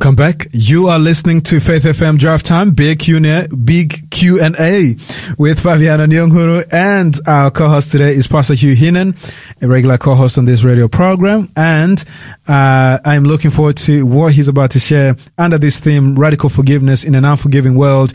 Welcome 0.00 0.16
back. 0.16 0.46
You 0.52 0.86
are 0.86 0.98
listening 0.98 1.42
to 1.42 1.60
Faith 1.60 1.82
FM 1.82 2.16
Drive 2.18 2.42
Time, 2.42 2.70
Big 2.70 3.00
Q&A, 3.00 3.46
Big 3.54 4.10
Q&A 4.10 4.96
with 5.36 5.60
Fabiano 5.60 6.06
Nyonguru 6.06 6.66
and 6.72 7.20
our 7.26 7.50
co-host 7.50 7.90
today 7.90 8.08
is 8.08 8.26
Pastor 8.26 8.54
Hugh 8.54 8.74
Heenan, 8.74 9.14
a 9.60 9.68
regular 9.68 9.98
co-host 9.98 10.38
on 10.38 10.46
this 10.46 10.64
radio 10.64 10.88
program. 10.88 11.52
And, 11.54 12.02
uh, 12.48 12.98
I'm 13.04 13.24
looking 13.24 13.50
forward 13.50 13.76
to 13.78 14.06
what 14.06 14.32
he's 14.32 14.48
about 14.48 14.70
to 14.70 14.78
share 14.78 15.16
under 15.36 15.58
this 15.58 15.80
theme, 15.80 16.18
radical 16.18 16.48
forgiveness 16.48 17.04
in 17.04 17.14
an 17.14 17.26
unforgiving 17.26 17.74
world. 17.74 18.14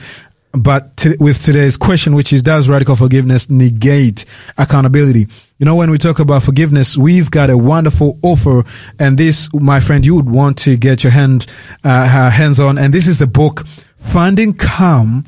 But 0.58 1.06
with 1.20 1.44
today's 1.44 1.78
question, 1.78 2.16
which 2.16 2.32
is, 2.32 2.42
does 2.42 2.70
radical 2.70 2.96
forgiveness 2.96 3.50
negate 3.50 4.26
accountability? 4.58 5.28
You 5.58 5.66
know, 5.66 5.76
when 5.76 5.92
we 5.92 5.98
talk 5.98 6.20
about 6.20 6.44
forgiveness, 6.44 6.98
we've 6.98 7.30
got 7.30 7.50
a 7.50 7.58
wonderful 7.58 8.18
offer. 8.22 8.64
And 9.00 9.18
this, 9.18 9.50
my 9.54 9.80
friend, 9.80 10.06
you 10.06 10.16
would 10.16 10.30
want 10.30 10.58
to 10.60 10.78
get 10.78 11.04
your 11.04 11.12
hand, 11.12 11.46
uh, 11.84 12.30
hands 12.30 12.60
on. 12.60 12.78
And 12.78 12.94
this 12.94 13.08
is 13.08 13.20
the 13.20 13.28
book, 13.28 13.66
Finding 13.98 14.54
Calm 14.54 15.26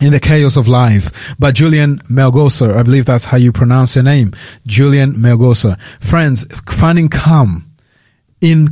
in 0.00 0.12
the 0.12 0.20
Chaos 0.20 0.56
of 0.56 0.68
Life 0.68 1.36
by 1.38 1.50
Julian 1.50 1.98
Melgosa. 2.10 2.74
I 2.76 2.82
believe 2.82 3.04
that's 3.04 3.24
how 3.24 3.36
you 3.36 3.52
pronounce 3.52 3.94
your 3.94 4.04
name. 4.04 4.32
Julian 4.66 5.12
Melgosa. 5.14 5.78
Friends, 6.00 6.46
Finding 6.68 7.08
Calm 7.08 7.70
in, 8.40 8.68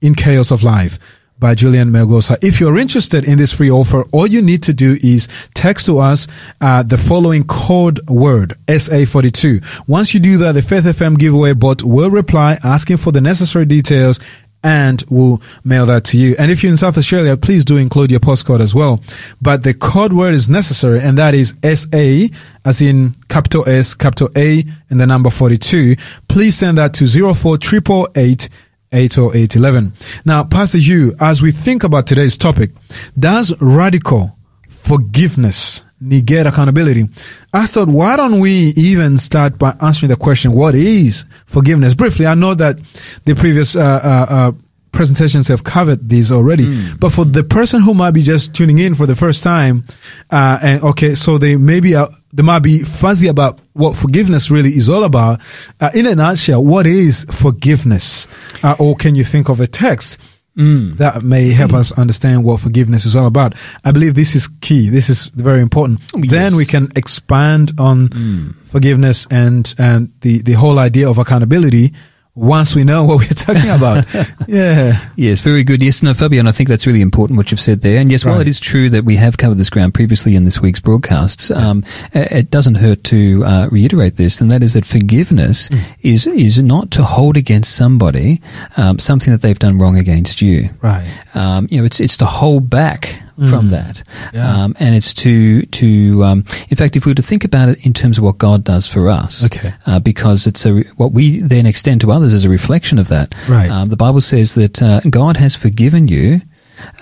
in 0.00 0.14
Chaos 0.14 0.50
of 0.50 0.62
Life 0.62 0.98
by 1.38 1.54
Julian 1.54 1.90
Melgosa. 1.90 2.42
If 2.42 2.60
you're 2.60 2.78
interested 2.78 3.26
in 3.26 3.38
this 3.38 3.52
free 3.52 3.70
offer, 3.70 4.04
all 4.12 4.26
you 4.26 4.42
need 4.42 4.62
to 4.64 4.72
do 4.72 4.96
is 5.02 5.28
text 5.54 5.86
to 5.86 5.98
us 5.98 6.26
uh, 6.60 6.82
the 6.82 6.98
following 6.98 7.44
code 7.44 8.00
word 8.08 8.54
SA42. 8.66 9.88
Once 9.88 10.14
you 10.14 10.20
do 10.20 10.38
that, 10.38 10.52
the 10.52 10.62
Faith 10.62 10.84
FM 10.84 11.18
giveaway 11.18 11.52
bot 11.54 11.82
will 11.82 12.10
reply 12.10 12.58
asking 12.64 12.96
for 12.96 13.12
the 13.12 13.20
necessary 13.20 13.66
details 13.66 14.20
and 14.62 15.04
we'll 15.08 15.40
mail 15.64 15.86
that 15.86 16.04
to 16.04 16.18
you. 16.18 16.34
And 16.38 16.50
if 16.50 16.62
you're 16.62 16.72
in 16.72 16.76
South 16.76 16.98
Australia, 16.98 17.36
please 17.36 17.64
do 17.64 17.76
include 17.76 18.10
your 18.10 18.20
postcode 18.20 18.60
as 18.60 18.74
well. 18.74 19.00
But 19.40 19.62
the 19.62 19.74
code 19.74 20.12
word 20.12 20.34
is 20.34 20.48
necessary 20.48 21.00
and 21.00 21.16
that 21.18 21.34
is 21.34 21.54
SA 21.62 22.34
as 22.64 22.82
in 22.82 23.14
capital 23.28 23.68
S, 23.68 23.94
capital 23.94 24.30
A 24.36 24.64
and 24.90 25.00
the 25.00 25.06
number 25.06 25.30
42. 25.30 25.96
Please 26.28 26.56
send 26.56 26.78
that 26.78 26.94
to 26.94 27.06
04888 27.06 28.48
80811. 28.92 29.92
Now, 30.24 30.44
Pastor 30.44 30.78
Hugh, 30.78 31.14
as 31.20 31.42
we 31.42 31.52
think 31.52 31.84
about 31.84 32.06
today's 32.06 32.36
topic, 32.36 32.70
does 33.18 33.54
radical 33.60 34.36
forgiveness 34.68 35.84
negate 36.00 36.46
accountability? 36.46 37.08
I 37.52 37.66
thought, 37.66 37.88
why 37.88 38.16
don't 38.16 38.40
we 38.40 38.72
even 38.76 39.18
start 39.18 39.58
by 39.58 39.76
answering 39.80 40.10
the 40.10 40.16
question, 40.16 40.52
what 40.52 40.74
is 40.74 41.24
forgiveness? 41.46 41.94
Briefly, 41.94 42.26
I 42.26 42.34
know 42.34 42.54
that 42.54 42.76
the 43.24 43.34
previous 43.34 43.76
uh, 43.76 43.80
uh, 43.80 44.26
uh, 44.32 44.52
presentations 44.98 45.46
have 45.46 45.62
covered 45.62 46.08
these 46.08 46.32
already, 46.32 46.66
mm. 46.66 46.98
but 46.98 47.10
for 47.10 47.24
the 47.24 47.44
person 47.44 47.80
who 47.80 47.94
might 47.94 48.10
be 48.10 48.20
just 48.20 48.52
tuning 48.52 48.80
in 48.80 48.96
for 48.96 49.06
the 49.06 49.14
first 49.14 49.44
time, 49.44 49.84
uh, 50.32 50.58
and 50.60 50.82
okay, 50.82 51.14
so 51.14 51.38
they 51.38 51.54
maybe 51.54 51.94
uh, 51.94 52.08
they 52.32 52.42
might 52.42 52.64
be 52.64 52.82
fuzzy 52.82 53.28
about 53.28 53.60
what 53.74 53.96
forgiveness 53.96 54.50
really 54.50 54.70
is 54.70 54.88
all 54.88 55.04
about. 55.04 55.40
Uh, 55.80 55.88
in 55.94 56.04
a 56.04 56.16
nutshell, 56.16 56.64
what 56.64 56.84
is 56.84 57.24
forgiveness? 57.30 58.26
Uh, 58.64 58.74
or 58.80 58.96
can 58.96 59.14
you 59.14 59.22
think 59.22 59.48
of 59.48 59.60
a 59.60 59.68
text 59.68 60.18
mm. 60.56 60.96
that 60.96 61.22
may 61.22 61.50
help 61.50 61.70
mm. 61.70 61.78
us 61.78 61.92
understand 61.92 62.42
what 62.42 62.58
forgiveness 62.58 63.06
is 63.06 63.14
all 63.14 63.28
about? 63.28 63.54
I 63.84 63.92
believe 63.92 64.16
this 64.16 64.34
is 64.34 64.48
key. 64.60 64.90
This 64.90 65.08
is 65.08 65.26
very 65.26 65.60
important. 65.60 66.00
Oh, 66.12 66.18
yes. 66.18 66.32
Then 66.32 66.56
we 66.56 66.66
can 66.66 66.88
expand 66.96 67.74
on 67.78 68.08
mm. 68.08 68.56
forgiveness 68.64 69.28
and, 69.30 69.72
and 69.78 70.12
the, 70.22 70.42
the 70.42 70.54
whole 70.54 70.80
idea 70.80 71.08
of 71.08 71.18
accountability 71.18 71.94
once 72.38 72.74
we 72.74 72.84
know 72.84 73.04
what 73.04 73.18
we're 73.18 73.28
talking 73.28 73.70
about. 73.70 74.06
yeah. 74.48 75.10
Yes, 75.16 75.40
very 75.40 75.64
good. 75.64 75.82
Yes, 75.82 76.02
no, 76.02 76.14
Fabian, 76.14 76.46
I 76.46 76.52
think 76.52 76.68
that's 76.68 76.86
really 76.86 77.02
important 77.02 77.36
what 77.36 77.50
you've 77.50 77.60
said 77.60 77.80
there. 77.80 78.00
And 78.00 78.10
yes, 78.10 78.24
right. 78.24 78.32
while 78.32 78.40
it 78.40 78.48
is 78.48 78.60
true 78.60 78.88
that 78.90 79.04
we 79.04 79.16
have 79.16 79.36
covered 79.36 79.58
this 79.58 79.70
ground 79.70 79.94
previously 79.94 80.34
in 80.34 80.44
this 80.44 80.60
week's 80.60 80.80
broadcasts, 80.80 81.50
um, 81.50 81.84
it 82.12 82.50
doesn't 82.50 82.76
hurt 82.76 83.04
to 83.04 83.44
uh, 83.44 83.68
reiterate 83.70 84.16
this, 84.16 84.40
and 84.40 84.50
that 84.50 84.62
is 84.62 84.74
that 84.74 84.86
forgiveness 84.86 85.68
mm. 85.68 85.82
is 86.02 86.26
is 86.26 86.62
not 86.62 86.90
to 86.92 87.02
hold 87.02 87.36
against 87.36 87.74
somebody 87.74 88.40
um, 88.76 88.98
something 88.98 89.32
that 89.32 89.42
they've 89.42 89.58
done 89.58 89.78
wrong 89.78 89.96
against 89.96 90.40
you. 90.40 90.68
Right. 90.80 91.06
Um, 91.34 91.66
you 91.70 91.80
know, 91.80 91.84
it's 91.84 92.00
it's 92.00 92.16
to 92.18 92.26
hold 92.26 92.70
back 92.70 93.20
mm. 93.38 93.50
from 93.50 93.70
that. 93.70 94.02
Yeah. 94.34 94.64
Um, 94.64 94.76
and 94.80 94.94
it's 94.94 95.14
to, 95.14 95.62
to, 95.62 96.24
um, 96.24 96.38
in 96.68 96.76
fact, 96.76 96.96
if 96.96 97.06
we 97.06 97.10
were 97.10 97.16
to 97.16 97.22
think 97.22 97.44
about 97.44 97.68
it 97.68 97.86
in 97.86 97.92
terms 97.92 98.18
of 98.18 98.24
what 98.24 98.38
God 98.38 98.64
does 98.64 98.86
for 98.86 99.08
us, 99.08 99.44
okay. 99.44 99.74
Uh, 99.86 100.00
because 100.00 100.46
it's 100.46 100.66
a, 100.66 100.80
what 100.96 101.12
we 101.12 101.40
then 101.40 101.66
extend 101.66 102.00
to 102.02 102.12
others 102.12 102.32
as 102.32 102.44
a 102.44 102.50
reflection 102.50 102.98
of 102.98 103.08
that. 103.08 103.34
Right. 103.48 103.70
Um, 103.70 103.88
the 103.88 103.96
Bible 103.96 104.20
says 104.20 104.54
that, 104.54 104.82
uh, 104.82 105.00
God 105.08 105.36
has 105.36 105.54
forgiven 105.54 106.08
you, 106.08 106.40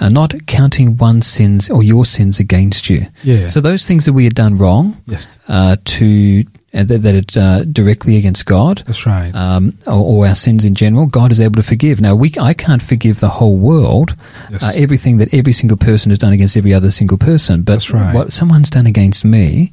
uh, 0.01 0.09
not 0.09 0.35
counting 0.47 0.97
one's 0.97 1.27
sins 1.27 1.71
or 1.71 1.83
your 1.83 2.05
sins 2.05 2.41
against 2.41 2.89
you. 2.89 3.07
Yeah. 3.23 3.47
So 3.47 3.61
those 3.61 3.87
things 3.87 4.05
that 4.05 4.13
we 4.13 4.25
had 4.25 4.35
done 4.35 4.57
wrong, 4.59 5.03
yes. 5.07 5.39
uh, 5.49 5.77
to 5.85 6.45
that, 6.85 6.99
that 6.99 7.15
it's 7.15 7.37
uh, 7.37 7.65
directly 7.71 8.17
against 8.17 8.47
God. 8.47 8.83
That's 8.87 9.07
right. 9.07 9.35
Um, 9.35 9.79
or, 9.87 10.25
or, 10.25 10.27
our 10.27 10.35
sins 10.35 10.65
in 10.65 10.75
general, 10.75 11.07
God 11.07 11.33
is 11.33 11.41
able 11.41 11.57
to 11.57 11.63
forgive. 11.63 12.01
Now, 12.01 12.15
we 12.15 12.33
I 12.41 12.55
can't 12.55 12.83
forgive 12.83 13.21
the 13.21 13.29
whole 13.29 13.57
world, 13.57 14.17
yes. 14.51 14.63
uh, 14.63 14.73
everything 14.75 15.19
that 15.19 15.33
every 15.33 15.53
single 15.53 15.77
person 15.77 16.11
has 16.11 16.19
done 16.19 16.33
against 16.33 16.57
every 16.57 16.75
other 16.75 16.91
single 16.91 17.19
person. 17.19 17.63
But 17.63 17.75
That's 17.75 17.91
right. 17.91 18.15
what 18.15 18.33
someone's 18.33 18.71
done 18.71 18.87
against 18.87 19.25
me, 19.25 19.73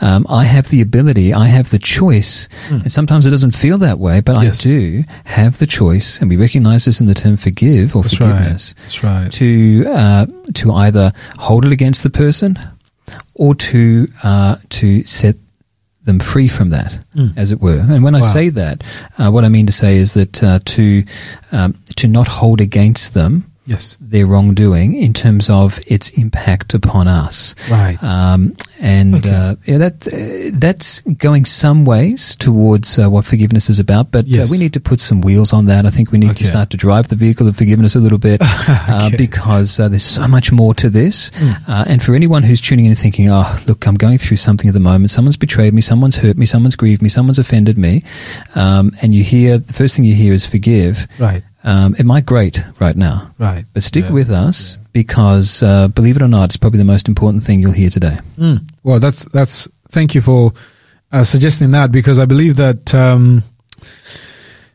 um, 0.00 0.26
I 0.28 0.44
have 0.44 0.68
the 0.68 0.80
ability, 0.80 1.32
I 1.32 1.46
have 1.46 1.70
the 1.70 1.78
choice, 1.78 2.48
mm. 2.68 2.82
and 2.82 2.92
sometimes 2.92 3.26
it 3.26 3.30
doesn't 3.30 3.56
feel 3.56 3.78
that 3.78 3.98
way, 3.98 4.20
but 4.20 4.40
yes. 4.42 4.60
I 4.60 4.70
do 4.70 5.04
have 5.24 5.58
the 5.58 5.66
choice, 5.66 6.20
and 6.20 6.28
we 6.28 6.36
recognize 6.36 6.84
this 6.84 7.00
in 7.00 7.06
the 7.06 7.14
term 7.14 7.36
forgive 7.36 7.96
or 7.96 8.02
That's 8.02 8.14
forgiveness. 8.14 8.74
Right. 8.76 8.82
That's 8.82 9.04
right. 9.04 9.32
To 9.32 9.84
uh, 9.88 10.26
to 10.54 10.72
either 10.72 11.12
hold 11.38 11.64
it 11.64 11.72
against 11.72 12.02
the 12.02 12.10
person, 12.10 12.58
or 13.34 13.54
to 13.54 14.06
uh, 14.22 14.56
to 14.70 15.02
set 15.04 15.36
them 16.06 16.18
free 16.18 16.48
from 16.48 16.70
that, 16.70 17.04
mm. 17.14 17.36
as 17.36 17.52
it 17.52 17.60
were. 17.60 17.78
And 17.78 18.02
when 18.02 18.14
wow. 18.14 18.20
I 18.20 18.22
say 18.22 18.48
that, 18.48 18.82
uh, 19.18 19.30
what 19.30 19.44
I 19.44 19.48
mean 19.48 19.66
to 19.66 19.72
say 19.72 19.98
is 19.98 20.14
that 20.14 20.42
uh, 20.42 20.60
to 20.64 21.02
um, 21.52 21.74
to 21.96 22.08
not 22.08 22.28
hold 22.28 22.60
against 22.60 23.12
them 23.12 23.52
Yes. 23.66 23.96
their 24.00 24.26
wrongdoing 24.26 24.94
in 24.94 25.12
terms 25.12 25.50
of 25.50 25.78
its 25.86 26.10
impact 26.10 26.72
upon 26.74 27.08
us. 27.08 27.54
Right. 27.70 28.00
Um, 28.02 28.54
and 28.80 29.14
Okay. 29.16 29.30
uh, 29.30 29.56
yeah, 29.64 29.78
that 29.78 30.06
uh, 30.06 30.50
that's 30.58 31.00
going 31.18 31.44
some 31.46 31.84
ways 31.84 32.36
towards 32.36 32.98
uh, 32.98 33.08
what 33.10 33.24
forgiveness 33.24 33.68
is 33.68 33.78
about. 33.80 34.10
But 34.12 34.26
Yes. 34.26 34.48
uh, 34.48 34.52
we 34.52 34.58
need 34.58 34.72
to 34.74 34.80
put 34.80 35.00
some 35.00 35.20
wheels 35.20 35.52
on 35.52 35.66
that. 35.66 35.84
I 35.86 35.90
think 35.90 36.12
we 36.12 36.18
need 36.18 36.36
to 36.36 36.44
start 36.44 36.70
to 36.70 36.76
drive 36.76 37.08
the 37.08 37.16
vehicle 37.16 37.48
of 37.48 37.56
forgiveness 37.56 37.94
a 37.96 37.98
little 37.98 38.18
bit 38.18 38.40
uh, 38.44 39.06
Okay. 39.08 39.16
because 39.16 39.80
uh, 39.80 39.88
there's 39.88 40.04
so 40.04 40.28
much 40.28 40.52
more 40.52 40.74
to 40.74 40.88
this. 40.88 41.30
Mm. 41.30 41.68
Uh, 41.68 41.84
and 41.88 42.02
for 42.02 42.14
anyone 42.14 42.42
who's 42.44 42.60
tuning 42.60 42.84
in 42.84 42.90
and 42.92 42.98
thinking, 42.98 43.30
"Oh, 43.30 43.58
look, 43.66 43.86
I'm 43.86 43.94
going 43.96 44.18
through 44.18 44.36
something 44.36 44.68
at 44.68 44.74
the 44.74 44.80
moment. 44.80 45.10
Someone's 45.10 45.36
betrayed 45.38 45.74
me. 45.74 45.80
Someone's 45.80 46.16
hurt 46.16 46.36
me. 46.36 46.46
Someone's 46.46 46.76
grieved 46.76 47.02
me. 47.02 47.08
Someone's 47.08 47.38
offended 47.38 47.78
me," 47.78 48.04
um, 48.54 48.92
and 49.02 49.14
you 49.14 49.24
hear 49.24 49.58
the 49.58 49.72
first 49.72 49.96
thing 49.96 50.04
you 50.04 50.14
hear 50.14 50.32
is 50.32 50.46
forgive. 50.46 51.08
Right. 51.18 51.42
Um, 51.66 51.94
it 51.98 52.06
might 52.06 52.24
grate 52.24 52.62
right 52.78 52.96
now. 52.96 53.32
Right. 53.38 53.64
But 53.74 53.82
stick 53.82 54.04
Yeah. 54.04 54.12
with 54.12 54.30
us 54.30 54.78
because, 54.92 55.62
uh, 55.62 55.88
believe 55.88 56.16
it 56.16 56.22
or 56.22 56.28
not, 56.28 56.44
it's 56.50 56.56
probably 56.56 56.78
the 56.78 56.84
most 56.84 57.08
important 57.08 57.42
thing 57.42 57.60
you'll 57.60 57.72
hear 57.72 57.90
today. 57.90 58.16
Mm. 58.38 58.66
Well, 58.84 59.00
that's 59.00 59.24
that's. 59.26 59.68
Thank 59.90 60.14
you 60.14 60.20
for 60.20 60.52
uh, 61.12 61.24
suggesting 61.24 61.72
that 61.72 61.90
because 61.92 62.18
I 62.18 62.24
believe 62.24 62.56
that 62.56 62.94
um, 62.94 63.42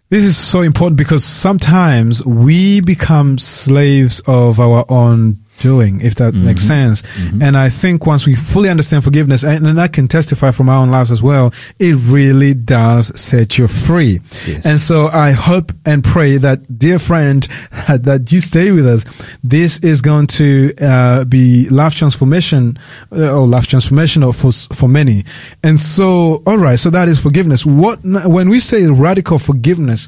this 0.09 0.23
is 0.23 0.35
so 0.37 0.61
important 0.61 0.97
because 0.97 1.23
sometimes 1.23 2.25
we 2.25 2.81
become 2.81 3.37
slaves 3.39 4.19
of 4.27 4.59
our 4.59 4.83
own 4.89 5.37
doing, 5.61 6.01
if 6.01 6.15
that 6.15 6.33
makes 6.33 6.63
sense. 6.63 7.03
And 7.41 7.55
I 7.55 7.69
think 7.69 8.05
once 8.05 8.25
we 8.25 8.35
fully 8.35 8.69
understand 8.69 9.03
forgiveness, 9.03 9.43
and, 9.43 9.65
and 9.65 9.79
I 9.79 9.87
can 9.87 10.07
testify 10.07 10.51
from 10.51 10.69
our 10.69 10.81
own 10.81 10.89
lives 10.89 11.11
as 11.11 11.21
well, 11.21 11.53
it 11.79 11.95
really 11.95 12.53
does 12.53 13.11
set 13.19 13.57
you 13.57 13.67
free. 13.67 14.19
Yes. 14.47 14.65
And 14.65 14.79
so 14.79 15.07
I 15.07 15.31
hope 15.31 15.71
and 15.85 16.03
pray 16.03 16.37
that, 16.37 16.79
dear 16.79 16.99
friend, 16.99 17.47
that 17.87 18.31
you 18.31 18.41
stay 18.41 18.71
with 18.71 18.87
us. 18.87 19.05
This 19.43 19.77
is 19.79 20.01
going 20.01 20.27
to 20.27 20.73
uh, 20.81 21.25
be 21.25 21.69
life 21.69 21.95
transformation 21.95 22.77
uh, 23.11 23.37
or 23.37 23.47
life 23.47 23.67
transformational 23.67 24.33
for 24.35 24.51
for 24.75 24.89
many. 24.89 25.23
And 25.63 25.79
so, 25.79 26.41
all 26.45 26.57
right, 26.57 26.79
so 26.79 26.89
that 26.89 27.07
is 27.07 27.19
forgiveness. 27.19 27.65
What 27.65 27.99
when 28.03 28.49
we 28.49 28.59
say 28.59 28.87
radical 28.87 29.39
forgiveness, 29.39 30.07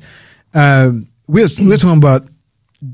uh, 0.53 0.91
we're 1.27 1.47
we're 1.59 1.77
talking 1.77 1.97
about 1.97 2.27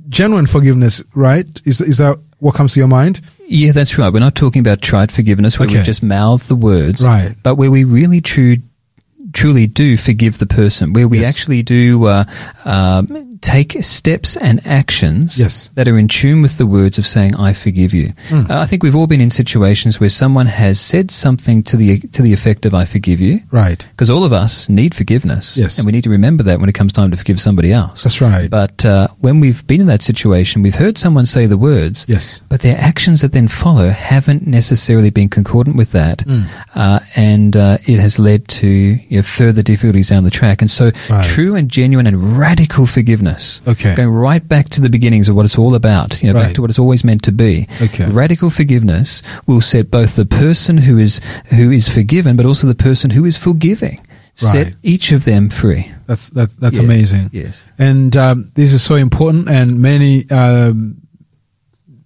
genuine 0.09 0.47
forgiveness, 0.47 1.03
right? 1.15 1.47
Is 1.65 1.81
is 1.81 1.97
that 1.97 2.19
what 2.39 2.55
comes 2.55 2.73
to 2.73 2.79
your 2.79 2.87
mind? 2.87 3.21
Yeah, 3.47 3.71
that's 3.71 3.97
right. 3.97 4.11
We're 4.13 4.19
not 4.19 4.35
talking 4.35 4.59
about 4.59 4.81
trite 4.81 5.11
forgiveness 5.11 5.57
where 5.59 5.67
Okay. 5.67 5.77
we 5.79 5.83
just 5.83 6.03
mouth 6.03 6.47
the 6.47 6.55
words, 6.55 7.05
Right. 7.05 7.35
But 7.43 7.55
where 7.55 7.71
we 7.71 7.83
really 7.83 8.21
true, 8.21 8.57
truly 9.33 9.67
do 9.67 9.97
forgive 9.97 10.37
the 10.37 10.45
person, 10.45 10.93
where 10.93 11.07
we 11.07 11.19
Yes. 11.19 11.29
actually 11.29 11.63
do 11.63 12.05
uh, 12.05 12.23
um, 12.65 13.28
take 13.41 13.77
steps 13.83 14.35
and 14.37 14.65
actions 14.65 15.37
Yes. 15.39 15.69
that 15.75 15.87
are 15.87 15.97
in 15.97 16.07
tune 16.07 16.41
with 16.41 16.57
the 16.57 16.65
words 16.65 16.97
of 16.97 17.05
saying 17.07 17.35
"I 17.35 17.53
forgive 17.53 17.93
you." 17.93 18.13
Mm. 18.29 18.49
Uh, 18.49 18.59
I 18.59 18.65
think 18.65 18.83
we've 18.83 18.95
all 18.95 19.07
been 19.07 19.21
in 19.21 19.31
situations 19.31 19.99
where 19.99 20.09
someone 20.09 20.47
has 20.47 20.79
said 20.79 21.11
something 21.11 21.63
to 21.63 21.77
the 21.77 21.99
to 22.11 22.21
the 22.21 22.33
effect 22.33 22.65
of 22.65 22.73
"I 22.73 22.85
forgive 22.85 23.19
you." 23.21 23.41
Right. 23.51 23.85
Because 23.91 24.09
all 24.09 24.23
of 24.23 24.33
us 24.33 24.69
need 24.69 24.93
forgiveness, 24.95 25.55
Yes. 25.57 25.77
and 25.77 25.85
we 25.85 25.91
need 25.91 26.03
to 26.03 26.09
remember 26.09 26.43
that 26.43 26.59
when 26.59 26.69
it 26.69 26.73
comes 26.75 26.93
time 26.93 27.11
to 27.11 27.17
forgive 27.17 27.39
somebody 27.39 27.71
else. 27.71 28.03
That's 28.03 28.21
right. 28.21 28.49
But 28.49 28.85
uh, 28.85 29.07
when 29.19 29.39
we've 29.39 29.65
been 29.67 29.81
in 29.81 29.87
that 29.87 30.01
situation, 30.01 30.61
we've 30.61 30.75
heard 30.75 30.97
someone 30.97 31.25
say 31.25 31.45
the 31.45 31.57
words, 31.57 32.05
Yes. 32.07 32.41
but 32.49 32.61
their 32.61 32.77
actions 32.77 33.21
that 33.21 33.31
then 33.31 33.47
follow 33.47 33.89
haven't 33.89 34.45
necessarily 34.47 35.09
been 35.09 35.29
concordant 35.29 35.75
with 35.75 35.91
that, 35.91 36.19
Mm. 36.25 36.45
uh, 36.75 36.99
and 37.15 37.55
uh, 37.55 37.77
it 37.85 37.99
has 37.99 38.19
led 38.19 38.47
to 38.59 38.67
you 38.67 39.17
know, 39.17 39.21
further 39.23 39.61
difficulties 39.61 40.09
down 40.09 40.23
the 40.23 40.29
track. 40.31 40.61
And 40.61 40.69
so, 40.71 40.91
Right. 41.09 41.23
true 41.25 41.55
and 41.55 41.69
genuine 41.69 42.07
and 42.07 42.37
radical 42.37 42.85
forgiveness, 42.85 43.28
Okay. 43.67 43.95
going 43.95 44.09
right 44.09 44.45
back 44.47 44.69
to 44.69 44.81
the 44.81 44.89
beginnings 44.89 45.29
of 45.29 45.35
what 45.35 45.45
it's 45.45 45.57
all 45.57 45.75
about, 45.75 46.21
you 46.21 46.27
know, 46.31 46.33
Right. 46.39 46.45
back 46.47 46.55
to 46.55 46.61
what 46.61 46.69
it's 46.69 46.79
always 46.79 47.03
meant 47.03 47.23
to 47.23 47.31
be. 47.31 47.67
Okay. 47.81 48.05
Radical 48.05 48.49
forgiveness 48.49 49.21
will 49.47 49.61
set 49.61 49.89
both 49.91 50.15
the 50.15 50.25
person 50.25 50.77
who 50.77 50.97
is 50.97 51.21
who 51.49 51.71
is 51.71 51.89
forgiven, 51.89 52.35
but 52.35 52.45
also 52.45 52.67
the 52.67 52.75
person 52.75 53.09
who 53.11 53.25
is 53.25 53.37
forgiving, 53.37 53.99
Right. 53.99 54.51
set 54.51 54.75
each 54.83 55.11
of 55.11 55.25
them 55.25 55.49
free. 55.49 55.91
That's 56.07 56.29
that's 56.29 56.55
that's 56.55 56.77
Yeah. 56.77 56.83
amazing. 56.83 57.29
Yes. 57.33 57.63
And 57.77 58.15
um, 58.17 58.51
this 58.55 58.73
is 58.73 58.81
so 58.81 58.95
important, 58.95 59.49
and 59.49 59.79
many 59.79 60.29
um, 60.31 60.95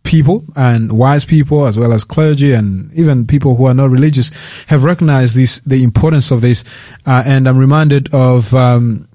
people 0.04 0.44
and 0.56 0.92
wise 0.92 1.24
people, 1.26 1.66
as 1.66 1.78
well 1.78 1.94
as 1.94 2.04
clergy 2.04 2.52
and 2.52 2.92
even 2.94 3.26
people 3.26 3.56
who 3.56 3.66
are 3.66 3.74
not 3.74 3.90
religious, 3.90 4.32
have 4.68 4.84
recognized 4.84 5.36
this 5.36 5.62
the 5.66 5.84
importance 5.84 6.32
of 6.32 6.42
this. 6.42 6.64
Uh, 7.06 7.24
and 7.26 7.48
I'm 7.48 7.58
reminded 7.58 8.14
of. 8.14 8.54
Um, 8.54 9.08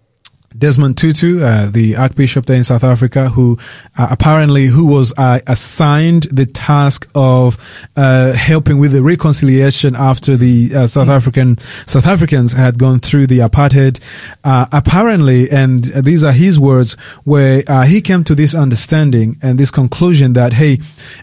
Desmond 0.58 0.96
Tutu, 0.96 1.40
uh, 1.40 1.70
the 1.70 1.96
Archbishop 1.96 2.46
there 2.46 2.56
in 2.56 2.64
South 2.64 2.82
Africa, 2.82 3.28
who 3.28 3.58
uh, 3.96 4.08
apparently 4.10 4.66
who 4.66 4.86
was 4.86 5.12
uh, 5.16 5.38
assigned 5.46 6.24
the 6.24 6.46
task 6.46 7.08
of 7.14 7.56
uh, 7.96 8.32
helping 8.32 8.78
with 8.78 8.92
the 8.92 9.02
reconciliation 9.02 9.94
after 9.94 10.36
the 10.36 10.74
uh, 10.74 10.86
South 10.86 11.08
African 11.08 11.58
South 11.86 12.06
Africans 12.06 12.52
had 12.52 12.78
gone 12.78 12.98
through 12.98 13.28
the 13.28 13.38
apartheid. 13.38 14.00
Uh, 14.42 14.66
apparently, 14.72 15.48
and 15.50 15.84
these 15.84 16.24
are 16.24 16.32
his 16.32 16.58
words, 16.58 16.94
where 17.24 17.62
he 17.84 18.00
came 18.00 18.24
to 18.24 18.34
this 18.34 18.54
understanding 18.54 19.36
and 19.42 19.58
this 19.58 19.70
conclusion 19.70 20.32
that 20.32 20.54
hey, 20.54 20.80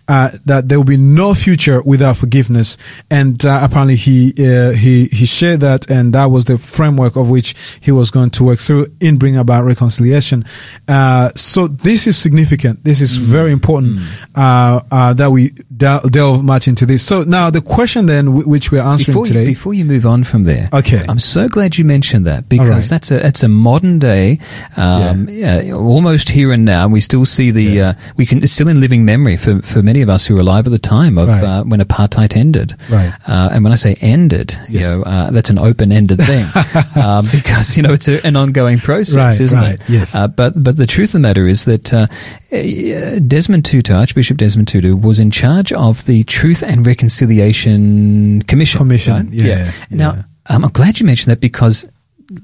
that 0.07 0.63
there 0.67 0.77
will 0.77 0.85
be 0.85 0.97
no 0.97 1.33
future 1.33 1.81
without 1.81 2.15
forgiveness. 2.15 2.77
And 3.09 3.43
apparently, 3.43 3.97
he 3.97 4.31
he 4.31 5.05
he 5.05 5.25
shared 5.25 5.59
that, 5.59 5.89
and 5.89 6.13
that 6.13 6.25
was 6.25 6.45
the 6.45 6.57
framework 6.57 7.17
of 7.17 7.29
which 7.29 7.53
he 7.81 7.91
was 7.91 8.11
going 8.11 8.29
to 8.31 8.43
work 8.43 8.59
through 8.59 8.87
in 9.01 9.17
bring 9.25 9.37
about 9.37 9.63
reconciliation. 9.65 10.45
Uh, 10.87 11.31
so 11.35 11.67
this 11.67 12.05
is 12.05 12.15
significant. 12.15 12.83
This 12.83 13.01
is 13.01 13.17
very 13.17 13.51
important 13.51 14.01
uh, 14.35 14.81
uh, 14.91 15.13
that 15.19 15.31
we 15.31 15.49
del- 15.75 16.07
delve 16.17 16.43
much 16.43 16.67
into 16.67 16.85
this. 16.85 17.01
So 17.03 17.23
now 17.23 17.49
the 17.49 17.61
question 17.61 18.05
then, 18.05 18.25
w- 18.25 18.47
which 18.47 18.71
we're 18.71 18.81
answering 18.93 19.13
Before 19.13 19.25
you, 19.27 19.33
today. 19.33 19.45
before 19.45 19.73
you 19.73 19.83
move 19.85 20.05
on 20.05 20.23
from 20.23 20.43
there, 20.43 20.69
Okay. 20.71 21.03
I'm 21.09 21.17
so 21.19 21.47
glad 21.47 21.77
you 21.79 21.85
mentioned 21.85 22.25
that 22.27 22.47
because 22.49 22.69
right. 22.69 22.83
that's 22.93 23.09
a 23.11 23.17
that's 23.25 23.41
a 23.43 23.47
modern 23.47 23.97
day, 23.99 24.39
um, 24.77 25.27
yeah. 25.29 25.71
almost 25.73 26.29
here 26.29 26.51
and 26.53 26.63
now. 26.65 26.87
We 26.87 27.01
still 27.01 27.25
see 27.25 27.49
the 27.51 27.63
Yeah. 27.63 27.89
uh, 27.89 27.93
we 28.17 28.25
can 28.29 28.43
it's 28.43 28.53
still 28.53 28.67
in 28.69 28.79
living 28.79 29.05
memory 29.05 29.37
for, 29.37 29.61
for 29.63 29.81
many 29.81 30.01
of 30.03 30.09
us 30.09 30.25
who 30.27 30.35
were 30.35 30.41
alive 30.41 30.67
at 30.67 30.71
the 30.71 30.87
time 30.97 31.17
of 31.17 31.27
Right. 31.27 31.43
uh, 31.43 31.63
when 31.63 31.79
apartheid 31.81 32.35
ended. 32.37 32.75
Right. 32.91 33.11
Uh, 33.27 33.49
and 33.53 33.63
when 33.63 33.73
I 33.73 33.77
say 33.77 33.95
ended, 34.01 34.53
you 34.69 34.81
know, 34.81 35.01
uh, 35.03 35.31
that's 35.31 35.49
an 35.49 35.57
open 35.57 35.91
ended 35.91 36.19
thing 36.19 36.45
um, 37.03 37.25
because 37.31 37.75
you 37.77 37.81
know 37.83 37.93
it's 37.93 38.07
a, 38.07 38.23
an 38.25 38.35
ongoing 38.35 38.77
process, 38.79 39.14
Right, 39.15 39.39
isn't 39.39 39.57
right, 39.57 39.75
it? 39.75 39.89
yes. 39.89 40.13
Uh, 40.15 40.27
but 40.27 40.53
but 40.63 40.77
the 40.77 40.87
truth 40.87 41.09
of 41.09 41.13
the 41.13 41.19
matter 41.19 41.45
is 41.47 41.65
that 41.65 41.93
uh, 41.93 42.07
uh, 42.51 43.19
Desmond 43.27 43.65
Tutu, 43.65 43.93
Archbishop 43.93 44.37
Desmond 44.37 44.67
Tutu, 44.67 44.95
was 44.95 45.19
in 45.19 45.31
charge 45.31 45.71
of 45.73 46.05
the 46.05 46.23
Truth 46.25 46.63
and 46.63 46.85
Reconciliation 46.85 48.41
Commission. 48.43 48.77
Commission, 48.77 49.13
right? 49.15 49.29
yeah, 49.33 49.71
Now, 49.89 50.13
yeah. 50.13 50.23
um, 50.55 50.65
I'm 50.65 50.71
glad 50.71 50.99
you 50.99 51.05
mentioned 51.05 51.31
that 51.31 51.41
because 51.41 51.85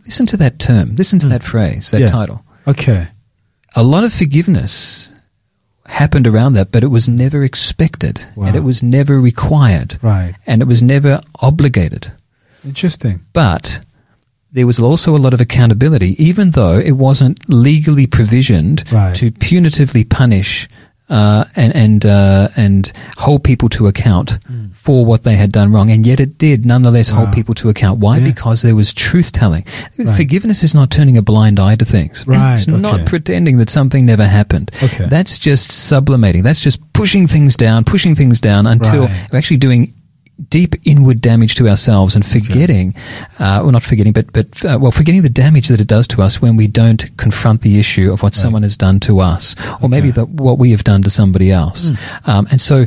listen 0.06 0.26
to 0.28 0.38
that 0.38 0.60
term, 0.60 0.96
listen 0.96 1.20
to 1.20 1.28
that 1.28 1.44
phrase, 1.44 1.92
that. 1.92 2.02
Yeah. 2.02 2.08
title. 2.12 2.44
okay. 2.68 3.08
A 3.76 3.84
lot 3.84 4.04
of 4.04 4.12
forgiveness 4.14 5.10
happened 5.86 6.28
around 6.28 6.54
that, 6.54 6.72
but 6.72 6.84
it 6.84 6.88
was 6.88 7.08
never 7.08 7.42
expected, 7.44 8.20
Wow. 8.36 8.48
and 8.48 8.56
it 8.56 8.64
was 8.64 8.84
never 8.84 9.20
required, 9.20 9.98
Right. 10.02 10.36
and 10.46 10.62
it 10.62 10.66
was 10.66 10.82
never 10.84 11.22
obligated. 11.42 12.12
Interesting. 12.66 13.22
But 13.34 13.80
there 14.52 14.68
was 14.68 14.80
also 14.80 15.16
a 15.16 15.20
lot 15.26 15.34
of 15.34 15.42
accountability, 15.42 16.22
even 16.24 16.52
though 16.52 16.78
it 16.78 16.92
wasn't 16.94 17.40
legally 17.48 18.06
provisioned 18.08 18.84
Right. 18.92 19.16
to 19.16 19.32
punitively 19.32 20.08
punish 20.10 20.68
uh, 21.10 21.44
and 21.58 21.76
and 21.76 22.06
uh, 22.06 22.48
and 22.56 22.90
hold 23.18 23.44
people 23.44 23.68
to 23.68 23.88
account 23.88 24.40
for 24.72 25.04
what 25.06 25.24
they 25.24 25.36
had 25.36 25.52
done 25.52 25.70
wrong, 25.72 25.92
and 25.92 26.06
yet 26.08 26.20
it 26.22 26.38
did 26.38 26.66
nonetheless 26.66 27.10
hold 27.10 27.34
people 27.34 27.54
to 27.56 27.68
account. 27.70 28.00
Why? 28.00 28.18
Yeah. 28.18 28.26
Because 28.26 28.62
there 28.62 28.76
was 28.76 28.94
truth 28.94 29.34
telling. 29.34 29.66
Right. 29.98 30.16
Forgiveness 30.16 30.64
is 30.64 30.74
not 30.74 30.90
turning 30.90 31.18
a 31.18 31.22
blind 31.22 31.60
eye 31.60 31.76
to 31.76 31.84
things. 31.86 32.26
Right, 32.26 32.56
It's 32.56 32.66
not 32.68 33.06
pretending 33.06 33.58
that 33.58 33.70
something 33.70 34.06
never 34.06 34.26
happened. 34.26 34.72
Okay. 34.82 35.06
That's 35.08 35.38
just 35.38 35.70
sublimating. 35.72 36.44
That's 36.44 36.62
just 36.62 36.80
pushing 36.94 37.28
things 37.28 37.58
down, 37.58 37.84
pushing 37.84 38.16
things 38.16 38.40
down 38.40 38.66
until 38.66 39.08
Right. 39.08 39.28
we're 39.34 39.38
actually 39.38 39.58
doing 39.58 39.94
deep 40.50 40.76
inward 40.86 41.22
damage 41.22 41.56
to 41.56 41.68
ourselves 41.68 42.16
and 42.16 42.26
forgetting, 42.26 42.94
uh, 43.40 43.62
well, 43.64 43.72
not 43.72 43.84
forgetting, 43.84 44.14
but 44.14 44.32
but 44.34 44.64
uh, 44.66 44.78
well, 44.82 44.92
forgetting 44.92 45.22
the 45.22 45.30
damage 45.30 45.68
that 45.68 45.80
it 45.80 45.88
does 45.88 46.08
to 46.08 46.22
us 46.22 46.42
when 46.42 46.58
we 46.58 46.68
don't 46.68 47.16
confront 47.18 47.62
the 47.62 47.80
issue 47.80 48.12
of 48.12 48.24
what 48.24 48.34
someone 48.36 48.64
has 48.64 48.78
done 48.78 49.00
to 49.02 49.20
us, 49.20 49.56
or 49.82 49.90
maybe 49.90 50.12
the, 50.12 50.26
what 50.26 50.58
we 50.58 50.72
have 50.72 50.84
done 50.84 51.02
to 51.04 51.10
somebody 51.10 51.52
else. 51.52 51.90
Um, 52.26 52.48
and 52.52 52.60
so, 52.62 52.86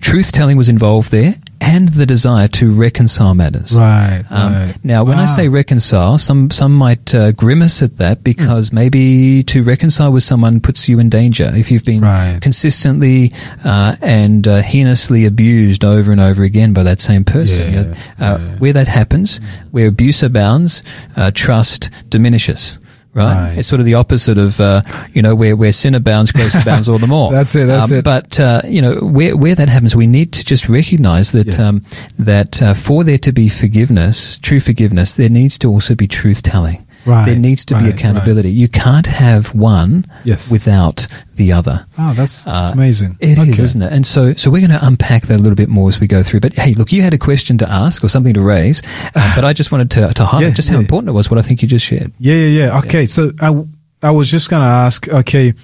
truth 0.00 0.32
telling 0.32 0.56
was 0.56 0.68
involved 0.68 1.10
there, 1.10 1.34
and 1.60 1.88
the 1.88 2.06
desire 2.06 2.48
to 2.48 2.72
reconcile 2.72 3.34
matters. 3.34 3.76
Right. 3.76 4.24
Um, 4.30 4.52
right. 4.54 4.74
Now, 4.84 5.04
when 5.04 5.18
I 5.18 5.26
say 5.26 5.48
reconcile, 5.48 6.16
some 6.18 6.50
some 6.50 6.74
might 6.74 7.14
uh, 7.14 7.32
grimace 7.32 7.82
at 7.82 7.96
that 7.98 8.22
because 8.24 8.72
maybe 8.72 9.42
to 9.44 9.62
reconcile 9.62 10.12
with 10.12 10.22
someone 10.22 10.60
puts 10.60 10.88
you 10.88 10.98
in 10.98 11.08
danger 11.08 11.50
if 11.54 11.70
you've 11.70 11.84
been 11.84 12.00
Right. 12.00 12.38
consistently 12.40 13.32
uh, 13.64 13.96
and 14.00 14.46
uh, 14.46 14.62
heinously 14.62 15.24
abused 15.26 15.84
over 15.84 16.12
and 16.12 16.20
over 16.20 16.42
again 16.44 16.72
by 16.72 16.82
that 16.84 17.00
same 17.00 17.24
person. 17.24 17.72
Yeah, 17.72 17.80
You 17.80 17.84
know, 17.86 17.92
uh, 18.20 18.38
yeah. 18.40 18.56
Where 18.58 18.72
that 18.72 18.88
happens, 18.88 19.40
where 19.70 19.88
abuse 19.88 20.22
abounds, 20.22 20.82
uh, 21.16 21.30
trust 21.34 21.90
diminishes. 22.08 22.78
Right? 23.18 23.48
Right. 23.48 23.58
It's 23.58 23.68
sort 23.68 23.80
of 23.80 23.84
the 23.86 23.94
opposite 23.94 24.38
of, 24.38 24.58
uh, 24.60 24.80
you 25.12 25.20
know, 25.20 25.34
where, 25.34 25.54
where 25.56 25.72
sin 25.72 25.94
abounds, 25.94 26.32
grace 26.32 26.54
abounds 26.62 26.88
all 26.88 26.98
the 26.98 27.06
more. 27.06 27.30
That's 27.32 27.54
it, 27.54 27.66
that's 27.66 27.90
it. 27.90 28.04
But, 28.04 28.38
uh, 28.40 28.62
you 28.66 28.80
know, 28.80 28.94
where, 29.00 29.36
where 29.36 29.54
that 29.54 29.68
happens, 29.68 29.94
we 29.94 30.06
need 30.06 30.32
to 30.32 30.44
just 30.44 30.68
recognize 30.68 31.32
that, 31.32 31.48
Yeah. 31.58 31.68
um, 31.68 31.84
that, 32.18 32.62
uh, 32.62 32.74
for 32.74 33.04
there 33.04 33.18
to 33.18 33.32
be 33.32 33.48
forgiveness, 33.48 34.38
true 34.38 34.60
forgiveness, 34.60 35.14
there 35.14 35.28
needs 35.28 35.58
to 35.58 35.68
also 35.68 35.94
be 35.94 36.06
truth 36.08 36.42
telling. 36.42 36.84
Right, 37.06 37.24
There 37.26 37.38
needs 37.38 37.64
to 37.66 37.78
be 37.78 37.84
right, 37.86 37.94
accountability. 37.94 38.50
You 38.50 38.68
can't 38.68 39.06
have 39.06 39.54
one 39.54 40.04
Yes. 40.24 40.50
without 40.50 41.06
the 41.36 41.52
other. 41.52 41.86
Oh, 41.96 42.12
that's, 42.12 42.42
that's 42.42 42.70
Uh, 42.70 42.72
amazing. 42.74 43.16
It 43.20 43.38
is, 43.38 43.48
Okay. 43.50 43.62
isn't 43.62 43.80
it? 43.82 43.92
And 43.92 44.04
so, 44.06 44.34
so 44.34 44.50
we're 44.50 44.66
going 44.66 44.78
to 44.78 44.86
unpack 44.86 45.26
that 45.28 45.36
a 45.36 45.42
little 45.42 45.54
bit 45.56 45.68
more 45.70 45.88
as 45.88 46.00
we 46.00 46.06
go 46.06 46.22
through. 46.22 46.40
But 46.40 46.54
hey, 46.54 46.74
look, 46.74 46.92
you 46.92 47.00
had 47.02 47.14
a 47.14 47.18
question 47.18 47.56
to 47.58 47.70
ask 47.70 48.04
or 48.04 48.08
something 48.08 48.34
to 48.34 48.40
raise, 48.42 48.82
uh, 49.14 49.34
but 49.34 49.44
I 49.44 49.52
just 49.54 49.72
wanted 49.72 49.90
to, 49.92 50.12
to 50.12 50.24
highlight 50.24 50.48
Yeah, 50.48 50.54
just 50.54 50.68
how 50.68 50.74
yeah. 50.74 50.80
important 50.80 51.08
it 51.08 51.12
was. 51.12 51.30
What 51.30 51.38
I 51.38 51.42
think 51.42 51.62
you 51.62 51.68
just 51.68 51.86
shared. 51.86 52.12
Yeah, 52.18 52.34
yeah, 52.34 52.64
yeah. 52.66 52.78
Okay, 52.80 53.06
so 53.06 53.30
I, 53.40 53.54
I 54.02 54.10
was 54.10 54.30
just 54.30 54.50
gonna 54.50 54.64
ask. 54.66 55.08
Okay, 55.08 55.54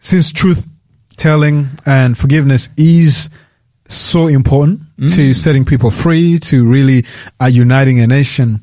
since 0.00 0.32
truth 0.32 0.66
telling 1.16 1.68
and 1.84 2.16
forgiveness 2.16 2.68
is 2.76 3.28
so 3.88 4.28
important 4.28 4.80
Mm. 5.00 5.14
to 5.16 5.32
setting 5.34 5.64
people 5.64 5.90
free, 5.90 6.38
to 6.38 6.64
really 6.66 7.04
uh, 7.40 7.46
uniting 7.46 8.00
a 8.00 8.06
nation, 8.06 8.60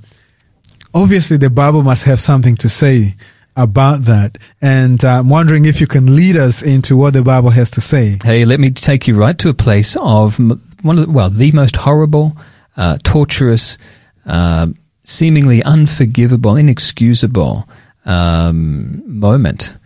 obviously 0.94 1.38
the 1.38 1.50
Bible 1.50 1.84
must 1.84 2.06
have 2.06 2.20
something 2.20 2.56
to 2.58 2.70
say 2.70 3.16
about 3.56 4.04
that. 4.04 4.38
And 4.62 5.04
uh, 5.04 5.20
I'm 5.20 5.30
wondering 5.30 5.66
if 5.66 5.82
you 5.82 5.88
can 5.88 6.16
lead 6.16 6.38
us 6.38 6.62
into 6.62 6.96
what 6.96 7.14
the 7.14 7.24
Bible 7.24 7.50
has 7.50 7.72
to 7.72 7.82
say. 7.82 8.18
Hey, 8.24 8.46
let 8.46 8.60
me 8.60 8.70
take 8.70 9.08
you 9.08 9.16
right 9.16 9.38
to 9.40 9.50
a 9.50 9.54
place 9.54 9.96
of 10.00 10.38
one 10.40 11.00
of 11.00 11.08
the, 11.08 11.12
well, 11.12 11.30
the 11.30 11.52
most 11.52 11.76
horrible, 11.76 12.38
uh, 12.76 12.98
torturous, 13.04 13.78
uh, 14.26 14.68
seemingly 15.04 15.64
unforgivable, 15.64 16.56
inexcusable 16.56 17.68
um, 18.06 19.02
moment. 19.06 19.77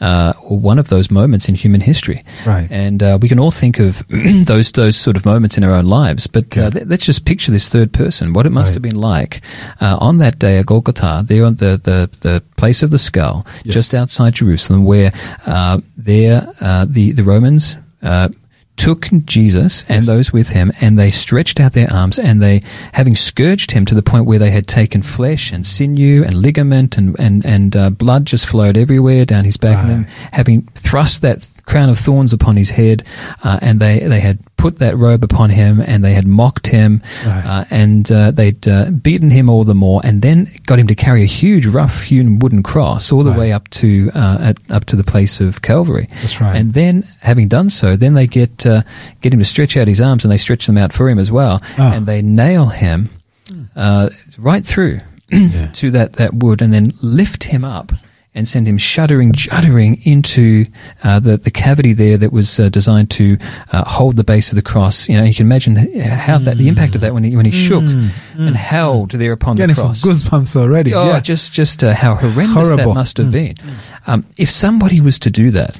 Uh, 0.00 0.32
or 0.48 0.56
one 0.60 0.78
of 0.80 0.86
those 0.88 1.10
moments 1.10 1.48
in 1.48 1.56
human 1.56 1.80
history, 1.80 2.20
Right. 2.46 2.70
And 2.70 3.02
uh, 3.02 3.18
we 3.20 3.28
can 3.28 3.40
all 3.40 3.50
think 3.50 3.80
of 3.80 4.02
those 4.46 4.70
those 4.72 4.96
sort 4.96 5.16
of 5.16 5.24
moments 5.24 5.58
in 5.58 5.64
our 5.64 5.72
own 5.72 5.86
lives. 5.86 6.28
But 6.28 6.56
uh, 6.56 6.70
let- 6.72 6.88
let's 6.88 7.04
just 7.06 7.24
picture 7.24 7.50
this 7.52 7.68
third 7.68 7.90
person. 7.92 8.32
What 8.32 8.46
it 8.46 8.52
must 8.52 8.68
Right. 8.68 8.74
have 8.74 8.82
been 8.82 9.00
like 9.14 9.40
uh, 9.80 9.96
on 10.00 10.18
that 10.18 10.38
day 10.38 10.58
at 10.58 10.66
Golgotha, 10.66 11.24
there 11.26 11.44
on 11.44 11.56
the, 11.56 11.80
the, 11.82 12.08
the 12.20 12.42
place 12.56 12.84
of 12.84 12.90
the 12.90 12.98
skull, 12.98 13.44
Yes. 13.64 13.74
just 13.74 13.92
outside 13.94 14.34
Jerusalem, 14.34 14.84
where 14.84 15.10
uh, 15.46 15.78
there 15.96 16.46
uh, 16.60 16.86
the 16.88 17.10
the 17.12 17.24
Romans 17.24 17.76
uh, 18.02 18.28
took 18.78 19.08
Jesus 19.26 19.84
and 19.88 19.98
Yes. 19.98 20.06
those 20.06 20.32
with 20.32 20.48
him, 20.50 20.72
and 20.80 20.98
they 20.98 21.10
stretched 21.10 21.60
out 21.60 21.72
their 21.74 21.92
arms, 21.92 22.18
and 22.18 22.40
they, 22.40 22.62
having 22.94 23.16
scourged 23.16 23.72
him 23.72 23.84
to 23.84 23.94
the 23.94 24.02
point 24.02 24.24
where 24.24 24.38
they 24.38 24.50
had 24.52 24.66
taken 24.66 25.02
flesh 25.02 25.52
and 25.52 25.66
sinew 25.66 26.24
and 26.24 26.34
ligament 26.34 26.96
and 26.96 27.14
and 27.18 27.44
and 27.44 27.76
uh, 27.76 27.90
blood 27.90 28.24
just 28.24 28.46
flowed 28.46 28.76
everywhere 28.78 29.26
down 29.26 29.44
his 29.44 29.56
back, 29.58 29.78
and 29.80 29.90
then 29.90 30.06
having 30.32 30.62
thrust 30.74 31.20
that 31.22 31.48
crown 31.68 31.88
of 31.90 31.98
thorns 31.98 32.32
upon 32.32 32.56
his 32.56 32.70
head, 32.70 33.04
uh, 33.44 33.58
and 33.62 33.78
they 33.80 34.00
they 34.00 34.20
had 34.20 34.38
put 34.56 34.78
that 34.78 34.96
robe 34.96 35.22
upon 35.22 35.50
him, 35.50 35.80
and 35.80 36.02
they 36.04 36.14
had 36.14 36.26
mocked 36.26 36.66
him, 36.66 37.00
Right. 37.24 37.44
uh, 37.46 37.64
and 37.70 38.10
uh, 38.10 38.30
they'd 38.32 38.66
uh, 38.66 38.90
beaten 38.90 39.30
him 39.30 39.48
all 39.48 39.62
the 39.64 39.74
more, 39.74 40.00
and 40.02 40.20
then 40.22 40.50
got 40.66 40.78
him 40.80 40.86
to 40.88 40.94
carry 40.96 41.22
a 41.22 41.26
huge, 41.26 41.64
rough-hewn 41.66 42.38
wooden 42.40 42.62
cross 42.62 43.12
all 43.12 43.22
the 43.22 43.30
Right. 43.30 43.38
way 43.38 43.52
up 43.52 43.68
to 43.80 44.10
uh, 44.14 44.38
at, 44.40 44.56
up 44.70 44.84
to 44.86 44.96
the 44.96 45.04
place 45.04 45.40
of 45.40 45.60
Calvary. 45.62 46.08
That's 46.22 46.40
right. 46.40 46.56
And 46.56 46.72
then, 46.74 47.04
having 47.20 47.46
done 47.48 47.70
so, 47.70 47.94
then 47.96 48.14
they 48.14 48.26
get 48.26 48.66
uh, 48.66 48.82
get 49.20 49.32
him 49.32 49.38
to 49.38 49.44
stretch 49.44 49.76
out 49.76 49.86
his 49.88 50.00
arms, 50.00 50.24
and 50.24 50.32
they 50.32 50.38
stretch 50.38 50.66
them 50.66 50.78
out 50.78 50.92
for 50.92 51.08
him 51.08 51.18
as 51.20 51.30
well, 51.30 51.60
Ah. 51.78 51.92
and 51.94 52.06
they 52.06 52.22
nail 52.22 52.66
him 52.66 53.10
uh, 53.76 54.08
right 54.38 54.64
through 54.64 55.00
Yeah. 55.30 55.66
to 55.80 55.90
that 55.92 56.14
that 56.14 56.32
wood, 56.34 56.62
and 56.62 56.72
then 56.72 56.92
lift 57.02 57.44
him 57.44 57.64
up. 57.64 57.92
And 58.38 58.46
send 58.46 58.68
him 58.68 58.78
shuddering, 58.78 59.32
juddering 59.32 60.00
into 60.06 60.66
uh, 61.02 61.18
the 61.18 61.36
the 61.38 61.50
cavity 61.50 61.92
there 61.92 62.16
that 62.16 62.32
was 62.32 62.60
uh, 62.60 62.68
designed 62.68 63.10
to 63.18 63.36
uh, 63.72 63.82
hold 63.84 64.14
the 64.14 64.22
base 64.22 64.52
of 64.52 64.56
the 64.56 64.62
cross. 64.62 65.08
You 65.08 65.16
know, 65.18 65.24
you 65.24 65.34
can 65.34 65.44
imagine 65.46 65.74
how 66.00 66.38
that 66.38 66.56
the 66.56 66.68
impact 66.68 66.94
of 66.94 67.00
that 67.00 67.12
when 67.14 67.24
he 67.24 67.34
when 67.36 67.44
he 67.46 67.50
shook 67.50 67.82
and 67.82 68.56
held 68.56 69.10
there 69.10 69.32
upon 69.32 69.56
Getting 69.56 69.74
the 69.74 69.80
some 69.80 69.88
cross. 69.88 70.02
goosebumps 70.04 70.54
already. 70.54 70.94
Oh, 70.94 71.06
yeah. 71.08 71.20
just 71.20 71.52
just 71.52 71.82
uh, 71.82 71.92
how 71.94 72.14
horrendous 72.14 72.54
Horrible. 72.54 72.76
Mm. 72.76 72.86
that 72.86 72.94
must 72.94 73.16
have 73.16 73.32
been. 73.32 73.56
Um, 74.06 74.24
if 74.36 74.50
somebody 74.50 75.00
was 75.00 75.18
to 75.18 75.30
do 75.30 75.50
that 75.50 75.76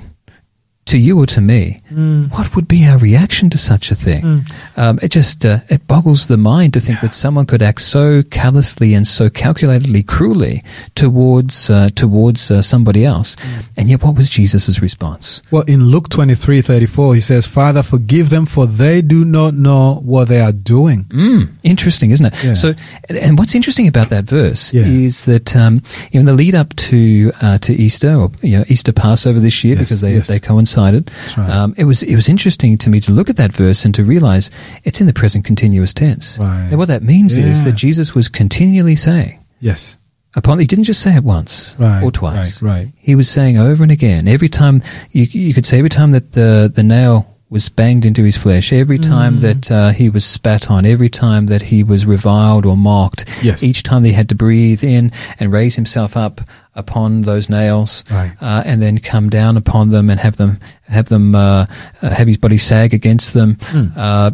to 0.89 0.99
you 0.99 1.19
or 1.19 1.27
to 1.27 1.41
me, 1.41 1.81
Mm. 1.93 2.31
what 2.33 2.55
would 2.55 2.69
be 2.69 2.85
our 2.85 2.99
reaction 2.99 3.49
to 3.51 3.57
such 3.59 3.91
a 3.91 3.95
thing? 3.95 4.45
Um, 4.77 4.99
it 5.03 5.11
just 5.11 5.45
uh, 5.45 5.61
it 5.71 5.87
boggles 5.87 6.27
the 6.27 6.37
mind 6.37 6.73
to 6.75 6.81
think 6.81 7.01
that 7.01 7.15
someone 7.15 7.47
could 7.47 7.63
act 7.63 7.81
so 7.81 8.23
callously 8.31 8.93
and 8.95 9.07
so 9.09 9.31
calculatedly, 9.31 10.03
cruelly 10.07 10.63
towards 10.95 11.71
uh, 11.71 11.89
towards 11.95 12.51
uh, 12.51 12.61
somebody 12.63 13.05
else. 13.05 13.37
Mm. 13.37 13.65
And 13.79 13.89
yet, 13.91 14.03
what 14.03 14.17
was 14.17 14.29
Jesus' 14.29 14.81
response? 14.81 15.41
Well, 15.51 15.63
in 15.67 15.85
Luke 15.87 16.09
twenty 16.09 16.35
three 16.35 16.61
thirty 16.63 16.87
four, 16.87 17.15
he 17.15 17.21
says, 17.21 17.47
Father, 17.47 17.83
forgive 17.83 18.29
them, 18.31 18.47
for 18.47 18.67
they 18.67 19.01
do 19.03 19.25
not 19.25 19.55
know 19.55 20.01
what 20.05 20.29
they 20.29 20.41
are 20.41 20.53
doing. 20.53 21.05
Mm, 21.05 21.49
interesting, 21.63 22.11
isn't 22.11 22.27
it? 22.27 22.45
Yeah. 22.45 22.53
So, 22.55 22.75
and 23.09 23.39
what's 23.39 23.55
interesting 23.55 23.87
about 23.89 24.09
that 24.11 24.25
verse 24.25 24.75
Yeah. 24.75 24.85
is 24.87 25.25
that 25.25 25.55
um, 25.57 25.83
in 26.13 26.25
the 26.27 26.33
lead 26.33 26.55
up 26.55 26.75
to 26.91 27.33
uh, 27.41 27.59
to 27.59 27.73
Easter 27.75 28.15
or 28.15 28.31
you 28.43 28.59
know 28.59 28.65
Easter 28.69 28.93
Passover 28.93 29.41
this 29.41 29.65
year 29.65 29.77
Yes, 29.77 29.85
because 29.85 30.01
they 30.01 30.15
yes. 30.15 30.29
they 30.29 30.41
coincided. 30.79 31.11
right. 31.37 31.51
Um, 31.51 31.75
it 31.77 31.85
was 31.85 32.03
it 32.03 32.15
was 32.15 32.29
interesting 32.29 32.79
to 32.79 32.91
me 32.91 33.01
to 33.01 33.13
look 33.13 33.29
at 33.31 33.37
that 33.37 33.53
verse 33.53 33.85
and 33.85 33.95
to 33.95 34.05
realize 34.05 34.51
it's 34.85 35.01
in 35.01 35.07
the 35.07 35.13
present 35.13 35.45
continuous 35.45 35.93
tense. 35.93 36.39
Right. 36.39 36.69
And 36.71 36.79
what 36.79 36.89
that 36.89 37.03
means 37.03 37.37
is 37.37 37.65
that 37.65 37.73
Jesus 37.75 38.15
was 38.15 38.29
continually 38.29 38.95
saying 38.97 39.45
Yes. 39.61 39.97
upon 40.37 40.59
he 40.59 40.67
didn't 40.67 40.85
just 40.85 41.01
say 41.03 41.17
it 41.17 41.25
once 41.25 41.75
Right, 41.79 42.03
or 42.03 42.11
twice. 42.13 42.63
right, 42.63 42.71
right. 42.73 42.93
He 42.97 43.15
was 43.15 43.29
saying 43.29 43.59
over 43.59 43.83
and 43.83 43.93
again. 43.93 44.29
Every 44.29 44.49
time 44.49 44.83
you 45.11 45.25
you 45.25 45.55
could 45.55 45.67
say 45.67 45.79
every 45.79 45.91
time 45.91 46.13
that 46.13 46.33
the 46.33 46.71
the 46.73 46.83
nail 46.83 47.27
was 47.51 47.69
banged 47.71 48.05
into 48.05 48.23
his 48.25 48.37
flesh, 48.37 48.73
every 48.73 48.99
time 48.99 49.39
Mm. 49.39 49.41
that 49.41 49.71
uh, 49.71 49.89
he 49.91 50.11
was 50.11 50.25
spat 50.25 50.71
on, 50.71 50.85
every 50.85 51.09
time 51.09 51.47
that 51.47 51.63
he 51.63 51.83
was 51.83 52.05
reviled 52.05 52.67
or 52.67 52.77
mocked, 52.77 53.25
Yes. 53.43 53.63
each 53.63 53.83
time 53.83 54.03
that 54.03 54.09
he 54.09 54.15
had 54.15 54.29
to 54.29 54.35
breathe 54.35 54.85
in 54.85 55.11
and 55.41 55.51
raise 55.51 55.75
himself 55.77 56.15
up 56.17 56.43
upon 56.75 57.23
those 57.23 57.49
nails, 57.49 58.05
Right. 58.11 58.33
uh, 58.41 58.63
and 58.67 58.83
then 58.83 58.99
come 58.99 59.31
down 59.31 59.57
upon 59.57 59.91
them 59.91 60.11
and 60.11 60.21
have 60.21 60.37
them 60.37 60.59
have 60.89 61.09
them 61.09 61.35
uh, 61.35 61.65
uh, 62.03 62.11
have 62.11 62.27
his 62.29 62.37
body 62.37 62.59
sag 62.59 62.93
against 62.95 63.33
them. 63.33 63.55
Mm. 63.73 63.93
Uh, 63.97 64.31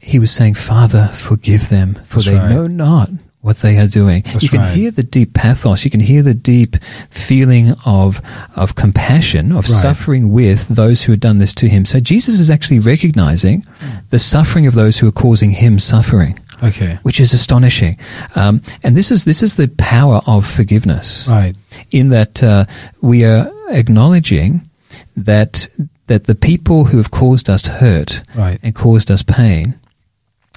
he 0.00 0.18
was 0.18 0.30
saying, 0.30 0.54
"Father, 0.54 1.08
forgive 1.14 1.70
them, 1.70 1.96
for 2.06 2.16
That's 2.16 2.26
they 2.26 2.34
right. 2.36 2.50
know 2.50 2.66
not." 2.66 3.10
What 3.40 3.58
they 3.58 3.78
are 3.78 3.86
doing, 3.86 4.22
That's 4.26 4.42
you 4.42 4.48
can 4.48 4.60
right. 4.60 4.74
hear 4.76 4.90
the 4.90 5.04
deep 5.04 5.32
pathos. 5.32 5.84
You 5.84 5.92
can 5.92 6.00
hear 6.00 6.22
the 6.24 6.34
deep 6.34 6.76
feeling 7.08 7.72
of 7.86 8.20
of 8.56 8.74
compassion, 8.74 9.52
of 9.52 9.68
Right. 9.68 9.80
suffering 9.80 10.30
with 10.32 10.66
those 10.68 11.02
who 11.04 11.12
had 11.12 11.20
done 11.20 11.38
this 11.38 11.54
to 11.54 11.68
him. 11.68 11.84
So 11.86 12.00
Jesus 12.00 12.40
is 12.40 12.50
actually 12.50 12.80
recognizing 12.80 13.64
the 14.10 14.18
suffering 14.18 14.66
of 14.66 14.74
those 14.74 14.98
who 14.98 15.06
are 15.06 15.12
causing 15.12 15.52
him 15.52 15.78
suffering, 15.78 16.36
Okay. 16.64 16.98
which 17.04 17.20
is 17.20 17.32
astonishing. 17.32 17.96
Um, 18.34 18.60
and 18.82 18.96
this 18.96 19.10
is 19.12 19.22
this 19.24 19.40
is 19.42 19.54
the 19.54 19.68
power 19.78 20.20
of 20.26 20.44
forgiveness 20.44 21.24
Right. 21.28 21.54
in 21.92 22.08
that 22.10 22.42
uh, 22.42 22.64
we 23.00 23.24
are 23.24 23.48
acknowledging 23.70 24.62
that 25.16 25.68
that 26.08 26.24
the 26.24 26.34
people 26.34 26.86
who 26.86 26.96
have 26.96 27.10
caused 27.12 27.48
us 27.48 27.66
hurt 27.66 28.20
Right. 28.34 28.58
and 28.64 28.74
caused 28.74 29.10
us 29.12 29.22
pain, 29.22 29.74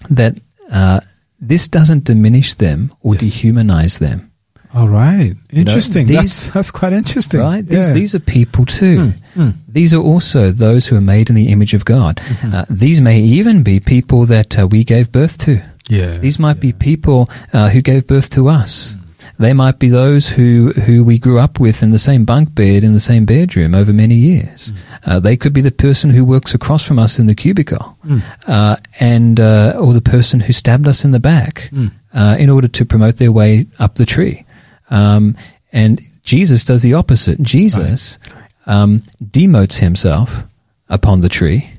that 0.09 0.35
uh, 0.71 1.01
this 1.41 1.67
doesn't 1.67 2.03
diminish 2.05 2.53
them 2.53 2.91
or 3.01 3.15
Yes. 3.15 3.23
dehumanize 3.23 3.99
them. 3.99 4.27
All 4.73 4.87
right. 4.87 5.33
know, 5.51 5.59
Interesting. 5.59 6.07
these- 6.07 6.17
that's 6.17 6.47
that's 6.51 6.71
quite 6.71 6.93
interesting. 6.93 7.41
Right? 7.41 7.65
These, 7.67 7.87
Yeah. 7.89 7.93
these 7.93 8.15
are 8.15 8.19
people 8.19 8.65
too. 8.65 9.13
mm. 9.35 9.53
These 9.67 9.93
are 9.93 10.01
also 10.01 10.51
those 10.51 10.87
who 10.87 10.95
are 10.95 11.01
made 11.01 11.29
in 11.29 11.35
the 11.35 11.49
image 11.49 11.73
of 11.73 11.83
God. 11.83 12.21
Mm-hmm. 12.23 12.53
Uh, 12.55 12.65
these 12.69 13.01
may 13.01 13.19
even 13.19 13.63
be 13.63 13.79
people 13.81 14.25
that 14.27 14.57
uh, 14.57 14.67
we 14.67 14.83
gave 14.85 15.11
birth 15.11 15.37
to. 15.39 15.59
yeah. 15.89 16.17
These 16.19 16.39
might 16.39 16.59
be 16.61 16.71
people 16.71 17.29
uh, 17.53 17.69
who 17.69 17.81
gave 17.81 18.07
birth 18.07 18.29
to 18.29 18.47
us. 18.47 18.95
Mm. 18.95 19.01
They 19.39 19.53
might 19.53 19.79
be 19.79 19.89
those 19.89 20.29
who, 20.29 20.71
who 20.85 21.03
we 21.03 21.17
grew 21.19 21.39
up 21.39 21.59
with 21.59 21.81
in 21.83 21.91
the 21.91 21.99
same 21.99 22.25
bunk 22.25 22.53
bed 22.55 22.83
in 22.83 22.93
the 22.93 22.99
same 22.99 23.25
bedroom 23.25 23.73
over 23.75 23.91
many 23.91 24.15
years. 24.15 24.71
Uh, 25.05 25.19
they 25.19 25.35
could 25.35 25.53
be 25.53 25.61
the 25.61 25.71
person 25.71 26.09
who 26.11 26.23
works 26.23 26.53
across 26.53 26.85
from 26.85 26.99
us 26.99 27.17
in 27.19 27.25
the 27.27 27.35
cubicle, 27.35 27.97
Mm. 28.05 28.21
uh, 28.47 28.75
and 28.99 29.39
uh, 29.39 29.73
or 29.79 29.93
the 29.93 30.01
person 30.01 30.39
who 30.41 30.53
stabbed 30.53 30.87
us 30.87 31.03
in 31.05 31.11
the 31.11 31.19
back 31.19 31.69
Mm. 31.71 31.91
uh, 32.13 32.35
in 32.39 32.49
order 32.49 32.67
to 32.67 32.85
promote 32.85 33.17
their 33.17 33.31
way 33.31 33.65
up 33.79 33.95
the 33.95 34.05
tree. 34.05 34.45
Um, 34.89 35.35
and 35.73 36.01
Jesus 36.23 36.63
does 36.63 36.81
the 36.83 36.93
opposite. 36.93 37.41
Jesus 37.41 38.19
um, 38.67 39.01
demotes 39.23 39.79
himself 39.79 40.43
upon 40.89 41.21
the 41.21 41.29
tree 41.29 41.69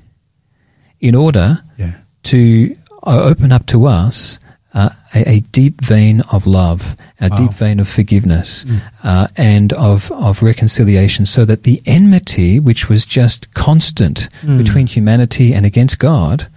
in 1.01 1.15
order 1.15 1.61
Yeah. 1.79 1.95
to 2.25 2.75
uh, 3.05 3.23
open 3.23 3.53
up 3.53 3.67
to 3.67 3.87
us 3.87 4.39
uh, 4.75 4.89
a, 5.15 5.29
a 5.29 5.41
deep 5.53 5.81
vein 5.85 6.23
of 6.33 6.47
love, 6.47 6.97
a 7.21 7.29
Wow. 7.29 7.37
deep 7.37 7.53
vein 7.53 7.79
of 7.81 7.89
forgiveness, 7.89 8.65
uh, 9.05 9.27
and 9.37 9.73
of, 9.75 10.11
of 10.13 10.43
reconciliation, 10.43 11.27
so 11.27 11.45
that 11.45 11.63
the 11.65 11.81
enmity, 11.87 12.59
which 12.59 12.89
was 12.89 13.05
just 13.05 13.53
constant 13.55 14.29
between 14.59 14.87
humanity 14.87 15.53
and 15.55 15.67
against 15.67 15.99
God, 15.99 16.49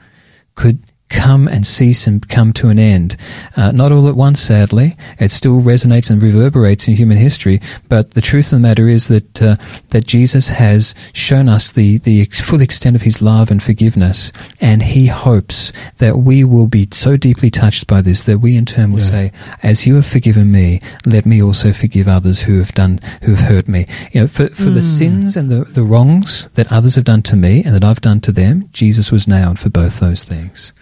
could 0.55 0.77
come 1.09 1.47
and 1.47 1.65
cease 1.65 2.07
and 2.07 2.27
come 2.27 2.51
to 2.53 2.69
an 2.69 2.79
end. 2.79 3.15
Uh, 3.55 3.71
not 3.71 3.91
all 3.91 4.07
at 4.07 4.15
once, 4.15 4.39
sadly. 4.41 4.95
It 5.19 5.31
still 5.31 5.61
resonates 5.61 6.09
and 6.09 6.21
reverberates 6.21 6.87
in 6.87 6.95
human 6.95 7.17
history. 7.17 7.61
But 7.89 8.11
the 8.11 8.21
truth 8.21 8.47
of 8.47 8.57
the 8.57 8.67
matter 8.67 8.87
is 8.87 9.07
that 9.07 9.41
uh, 9.41 9.55
that 9.89 10.07
Jesus 10.07 10.49
has 10.49 10.95
shown 11.13 11.47
us 11.47 11.71
the 11.71 11.97
the 11.99 12.25
full 12.25 12.61
extent 12.61 12.95
of 12.95 13.03
His 13.03 13.21
love 13.21 13.51
and 13.51 13.61
forgiveness, 13.61 14.31
and 14.59 14.81
He 14.81 15.07
hopes 15.07 15.71
that 15.97 16.17
we 16.17 16.43
will 16.43 16.67
be 16.67 16.87
so 16.91 17.17
deeply 17.17 17.49
touched 17.49 17.87
by 17.87 18.01
this 18.01 18.23
that 18.23 18.39
we 18.39 18.57
in 18.57 18.65
turn 18.65 18.91
will 18.91 18.99
yeah. 18.99 19.09
say, 19.09 19.31
"As 19.63 19.85
you 19.85 19.95
have 19.95 20.05
forgiven 20.05 20.51
me, 20.51 20.79
let 21.05 21.25
me 21.25 21.41
also 21.41 21.71
forgive 21.71 22.07
others 22.07 22.41
who 22.41 22.59
have 22.59 22.73
done 22.73 22.99
who 23.21 23.35
have 23.35 23.47
hurt 23.47 23.67
me." 23.67 23.85
You 24.11 24.21
know, 24.21 24.27
for 24.27 24.47
for 24.49 24.69
mm. 24.69 24.75
the 24.75 24.81
hmm. 24.81 24.97
sins 24.99 25.37
and 25.37 25.49
the 25.49 25.65
the 25.65 25.83
wrongs 25.83 26.49
that 26.51 26.71
others 26.71 26.95
have 26.95 27.05
done 27.05 27.21
to 27.23 27.35
me 27.35 27.63
and 27.63 27.75
that 27.75 27.83
I've 27.83 28.01
done 28.01 28.21
to 28.21 28.31
them, 28.31 28.69
Jesus 28.73 29.11
was 29.11 29.27
nailed 29.27 29.59
for 29.59 29.69
both 29.69 29.99
those 29.99 30.23
things. 30.23 30.73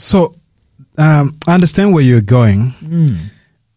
So, 0.00 0.34
um, 0.96 1.38
I 1.46 1.54
understand 1.54 1.92
where 1.92 2.02
you're 2.02 2.20
going, 2.20 2.72
mm. 2.82 3.16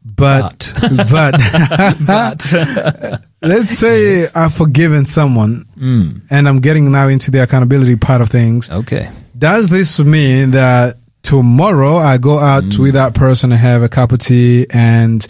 but 0.03 0.73
but, 1.09 1.31
but 2.05 3.21
let's 3.41 3.77
say 3.77 4.17
yes. 4.19 4.35
I've 4.35 4.53
forgiven 4.53 5.05
someone, 5.05 5.65
mm. 5.77 6.21
and 6.29 6.47
I'm 6.47 6.61
getting 6.61 6.91
now 6.91 7.07
into 7.07 7.29
the 7.29 7.43
accountability 7.43 7.97
part 7.97 8.21
of 8.21 8.29
things. 8.29 8.69
Okay, 8.69 9.09
does 9.37 9.69
this 9.69 9.99
mean 9.99 10.51
that 10.51 10.97
tomorrow 11.23 11.95
I 11.97 12.17
go 12.17 12.39
out 12.39 12.63
mm. 12.63 12.79
with 12.79 12.93
that 12.93 13.15
person 13.15 13.51
and 13.51 13.59
have 13.59 13.81
a 13.81 13.89
cup 13.89 14.11
of 14.11 14.19
tea 14.19 14.67
and 14.69 15.25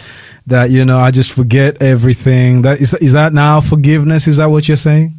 that 0.47 0.71
you 0.71 0.83
know 0.83 0.99
I 0.99 1.11
just 1.11 1.31
forget 1.31 1.81
everything. 1.81 2.63
That 2.63 2.81
is 2.81 2.93
is 2.95 3.13
that 3.13 3.33
now 3.33 3.61
forgiveness? 3.61 4.27
Is 4.27 4.37
that 4.37 4.47
what 4.47 4.67
you're 4.67 4.77
saying? 4.77 5.15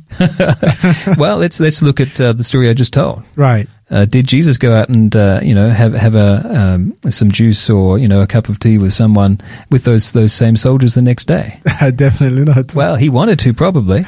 well, 1.18 1.38
let's 1.38 1.60
let's 1.60 1.82
look 1.82 2.00
at 2.00 2.20
uh, 2.20 2.32
the 2.32 2.44
story 2.44 2.68
I 2.68 2.74
just 2.74 2.92
told. 2.92 3.24
Right. 3.36 3.68
Uh, 3.94 4.04
did 4.06 4.26
Jesus 4.26 4.58
go 4.58 4.72
out 4.72 4.88
and 4.88 5.14
uh, 5.14 5.38
you 5.40 5.54
know 5.54 5.68
have 5.68 5.94
have 5.94 6.16
a 6.16 6.42
um, 6.58 6.96
some 7.08 7.30
juice 7.30 7.70
or 7.70 7.96
you 7.96 8.08
know 8.08 8.22
a 8.22 8.26
cup 8.26 8.48
of 8.48 8.58
tea 8.58 8.76
with 8.76 8.92
someone 8.92 9.40
with 9.70 9.84
those 9.84 10.10
those 10.10 10.32
same 10.32 10.56
soldiers 10.56 10.94
the 10.94 11.02
next 11.02 11.26
day? 11.26 11.60
Definitely 11.94 12.42
not. 12.42 12.74
Well, 12.74 12.96
he 12.96 13.08
wanted 13.08 13.38
to 13.40 13.54
probably, 13.54 14.04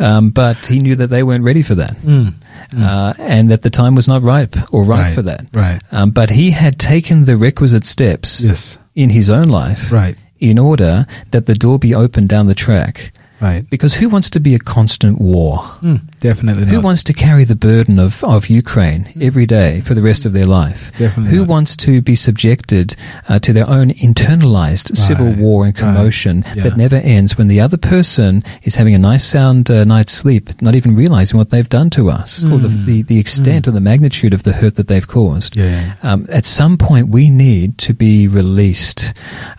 um, 0.00 0.30
but 0.30 0.66
he 0.66 0.80
knew 0.80 0.96
that 0.96 1.06
they 1.06 1.22
weren't 1.22 1.44
ready 1.44 1.62
for 1.62 1.76
that. 1.76 1.96
Mm. 1.98 2.34
Mm. 2.70 2.82
Uh, 2.82 3.12
and 3.18 3.52
that 3.52 3.62
the 3.62 3.70
time 3.70 3.94
was 3.94 4.08
not 4.08 4.22
ripe 4.22 4.56
or 4.72 4.82
right, 4.82 5.02
right 5.02 5.14
for 5.14 5.22
that. 5.22 5.46
Right. 5.52 5.80
Um, 5.92 6.10
but 6.10 6.30
he 6.30 6.50
had 6.50 6.80
taken 6.80 7.24
the 7.24 7.36
requisite 7.36 7.84
steps 7.84 8.40
yes. 8.40 8.78
in 8.96 9.10
his 9.10 9.30
own 9.30 9.48
life 9.48 9.92
right. 9.92 10.16
in 10.40 10.58
order 10.58 11.06
that 11.30 11.46
the 11.46 11.54
door 11.54 11.78
be 11.78 11.94
opened 11.94 12.30
down 12.30 12.48
the 12.48 12.54
track 12.54 13.12
Right. 13.40 13.68
Because 13.68 13.94
who 13.94 14.08
wants 14.08 14.30
to 14.30 14.40
be 14.40 14.54
a 14.54 14.58
constant 14.58 15.20
war? 15.20 15.58
Mm, 15.82 16.02
definitely 16.20 16.66
Who 16.66 16.80
wants 16.80 17.02
to 17.04 17.12
carry 17.12 17.44
the 17.44 17.56
burden 17.56 17.98
of, 17.98 18.22
of 18.22 18.46
Ukraine 18.46 19.04
mm. 19.04 19.22
every 19.22 19.44
day 19.44 19.80
for 19.80 19.94
the 19.94 20.02
rest 20.02 20.24
of 20.24 20.34
their 20.34 20.46
life? 20.46 20.92
Definitely 20.98 21.32
Who 21.32 21.40
not. 21.40 21.48
wants 21.48 21.76
to 21.78 22.00
be 22.00 22.14
subjected 22.14 22.96
uh, 23.28 23.38
to 23.40 23.52
their 23.52 23.68
own 23.68 23.90
internalized 23.90 24.90
right. 24.90 24.98
civil 24.98 25.32
war 25.32 25.64
and 25.64 25.74
commotion 25.74 26.42
right. 26.42 26.56
yeah. 26.56 26.62
that 26.64 26.76
never 26.76 26.96
ends 26.96 27.36
when 27.36 27.48
the 27.48 27.60
other 27.60 27.76
person 27.76 28.44
is 28.62 28.76
having 28.76 28.94
a 28.94 28.98
nice 28.98 29.24
sound 29.24 29.70
uh, 29.70 29.84
night's 29.84 30.12
sleep, 30.12 30.62
not 30.62 30.74
even 30.74 30.94
realizing 30.94 31.36
what 31.36 31.50
they've 31.50 31.68
done 31.68 31.90
to 31.90 32.10
us 32.10 32.44
mm. 32.44 32.52
or 32.52 32.58
the, 32.58 32.68
hmm. 32.68 32.86
the, 32.86 33.02
the 33.02 33.18
extent 33.18 33.64
mm. 33.64 33.68
or 33.68 33.70
the 33.72 33.80
magnitude 33.80 34.32
of 34.32 34.44
the 34.44 34.52
hurt 34.52 34.76
that 34.76 34.86
they've 34.86 35.08
caused? 35.08 35.56
Yeah. 35.56 35.96
Um, 36.02 36.26
at 36.30 36.44
some 36.44 36.78
point, 36.78 37.08
we 37.08 37.30
need 37.30 37.78
to 37.78 37.94
be 37.94 38.28
released 38.28 39.12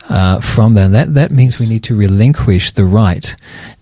uh, 0.09 0.39
from 0.39 0.75
that. 0.75 0.91
That, 0.91 1.13
that 1.15 1.31
means 1.31 1.59
we 1.59 1.67
need 1.67 1.83
to 1.83 1.95
relinquish 1.95 2.71
the 2.71 2.85
right 2.85 3.35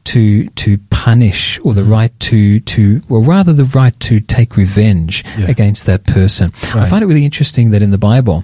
to 0.06 0.48
to 0.50 0.78
punish 0.90 1.60
or 1.64 1.74
the 1.74 1.82
mm-hmm. 1.82 1.92
right 1.92 2.20
to 2.22 2.60
to 2.62 3.02
or 3.10 3.22
rather 3.22 3.54
the 3.54 3.66
right 3.66 3.98
to 4.02 4.20
take 4.20 4.58
revenge 4.58 5.24
yeah. 5.38 5.50
against 5.50 5.86
that 5.86 6.04
person. 6.04 6.52
Right. 6.76 6.84
I 6.84 6.90
find 6.90 7.04
it 7.04 7.08
really 7.08 7.26
interesting 7.26 7.72
that 7.72 7.82
in 7.82 7.92
the 7.92 7.98
Bible. 7.98 8.44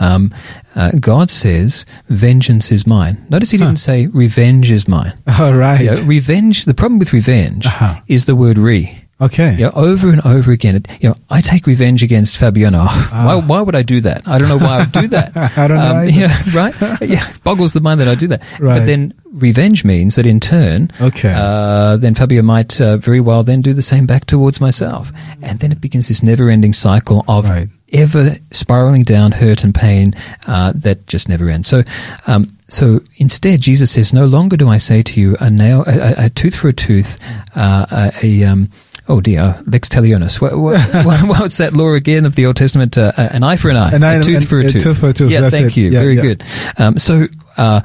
Um, 0.00 0.34
uh, 0.74 0.90
God 0.98 1.30
says, 1.30 1.84
"Vengeance 2.08 2.72
is 2.72 2.86
mine." 2.86 3.24
Notice 3.28 3.50
He 3.50 3.58
huh. 3.58 3.66
didn't 3.66 3.78
say, 3.78 4.06
"Revenge 4.06 4.70
is 4.70 4.88
mine." 4.88 5.12
All 5.38 5.54
right. 5.54 5.80
You 5.80 5.90
know, 5.92 6.02
revenge. 6.02 6.64
The 6.64 6.74
problem 6.74 6.98
with 6.98 7.12
revenge 7.12 7.66
uh-huh. 7.66 8.00
is 8.08 8.24
the 8.24 8.34
word 8.34 8.58
"re." 8.58 9.01
Okay. 9.22 9.54
Yeah, 9.56 9.70
over 9.74 10.08
and 10.08 10.20
over 10.26 10.50
again. 10.50 10.82
You 11.00 11.10
know, 11.10 11.14
I 11.30 11.40
take 11.40 11.66
revenge 11.68 12.02
against 12.02 12.36
Fabiano. 12.36 12.78
Ah. 12.80 13.24
Why, 13.26 13.34
why 13.36 13.60
would 13.60 13.76
I 13.76 13.82
do 13.82 14.00
that? 14.00 14.26
I 14.26 14.38
don't 14.38 14.48
know 14.48 14.58
why 14.58 14.76
I 14.76 14.78
would 14.80 14.92
do 14.92 15.06
that. 15.08 15.36
I 15.56 15.68
don't 15.68 15.78
know. 15.78 15.96
Um, 15.98 16.08
yeah, 16.08 16.42
right. 16.52 17.00
Yeah, 17.00 17.32
boggles 17.44 17.72
the 17.72 17.80
mind 17.80 18.00
that 18.00 18.08
I 18.08 18.16
do 18.16 18.26
that. 18.28 18.42
Right. 18.58 18.80
But 18.80 18.86
then 18.86 19.14
revenge 19.32 19.84
means 19.84 20.16
that 20.16 20.26
in 20.26 20.40
turn, 20.40 20.90
okay, 21.00 21.32
uh, 21.36 21.98
then 21.98 22.16
Fabio 22.16 22.42
might 22.42 22.80
uh, 22.80 22.96
very 22.96 23.20
well 23.20 23.44
then 23.44 23.62
do 23.62 23.72
the 23.72 23.82
same 23.82 24.06
back 24.06 24.26
towards 24.26 24.60
myself, 24.60 25.12
and 25.40 25.60
then 25.60 25.70
it 25.70 25.80
begins 25.80 26.08
this 26.08 26.22
never-ending 26.22 26.72
cycle 26.72 27.24
of. 27.28 27.44
Right. 27.44 27.68
Ever 27.92 28.36
spiraling 28.52 29.02
down 29.02 29.32
hurt 29.32 29.64
and 29.64 29.74
pain 29.74 30.14
uh, 30.46 30.72
that 30.76 31.06
just 31.06 31.28
never 31.28 31.50
ends. 31.50 31.68
So, 31.68 31.82
um, 32.26 32.48
so 32.66 33.00
instead, 33.16 33.60
Jesus 33.60 33.90
says, 33.90 34.14
"No 34.14 34.24
longer 34.24 34.56
do 34.56 34.70
I 34.70 34.78
say 34.78 35.02
to 35.02 35.20
you, 35.20 35.36
a 35.40 35.50
nail, 35.50 35.84
a, 35.86 36.24
a 36.24 36.30
tooth 36.30 36.56
for 36.56 36.68
a 36.68 36.72
tooth, 36.72 37.20
uh, 37.54 37.84
a, 37.90 38.12
a 38.22 38.44
um, 38.44 38.70
Oh 39.08 39.20
dear, 39.20 39.56
lex 39.66 39.88
talionis. 39.88 40.40
What, 40.40 40.56
what, 40.56 40.80
what's 41.28 41.56
that 41.58 41.72
law 41.72 41.94
again 41.94 42.24
of 42.24 42.34
the 42.34 42.46
Old 42.46 42.56
Testament? 42.56 42.96
Uh, 42.96 43.12
an 43.16 43.42
eye 43.42 43.56
for 43.56 43.68
an 43.70 43.76
eye, 43.76 43.92
an 43.92 44.04
eye 44.04 44.14
a 44.14 44.22
tooth 44.22 44.48
for 44.48 44.60
a 44.60 44.70
tooth. 44.70 44.82
tooth 44.82 45.00
for 45.00 45.08
a 45.08 45.12
tooth. 45.12 45.30
Yeah, 45.30 45.40
That's 45.40 45.54
thank 45.54 45.76
it. 45.76 45.76
you. 45.76 45.90
Yeah, 45.90 46.02
Very 46.02 46.14
yeah. 46.14 46.22
good. 46.22 46.44
Um, 46.78 46.98
so, 46.98 47.26
uh, 47.56 47.80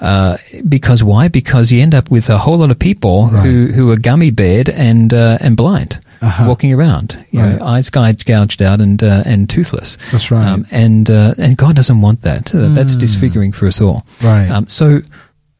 uh, 0.00 0.36
because 0.68 1.04
why? 1.04 1.28
Because 1.28 1.70
you 1.70 1.80
end 1.80 1.94
up 1.94 2.10
with 2.10 2.28
a 2.30 2.38
whole 2.38 2.58
lot 2.58 2.70
of 2.70 2.78
people 2.78 3.28
right. 3.28 3.44
who, 3.44 3.66
who 3.68 3.90
are 3.90 3.96
gummy 3.96 4.30
bared 4.30 4.68
and 4.68 5.14
uh, 5.14 5.38
and 5.40 5.56
blind, 5.56 6.00
uh-huh. 6.20 6.44
walking 6.48 6.72
around, 6.72 7.24
you 7.30 7.40
right. 7.40 7.58
know, 7.58 7.64
eyes 7.64 7.88
gouged 7.88 8.60
out 8.60 8.80
and 8.80 9.02
uh, 9.02 9.22
and 9.24 9.48
toothless. 9.48 9.98
That's 10.10 10.30
right. 10.32 10.46
Um, 10.46 10.66
and 10.72 11.08
uh, 11.08 11.34
and 11.38 11.56
God 11.56 11.76
doesn't 11.76 12.00
want 12.00 12.22
that. 12.22 12.46
Mm. 12.46 12.74
That's 12.74 12.96
disfiguring 12.96 13.52
for 13.52 13.66
us 13.66 13.80
all. 13.80 14.04
Right. 14.22 14.50
Um, 14.50 14.66
so 14.66 15.00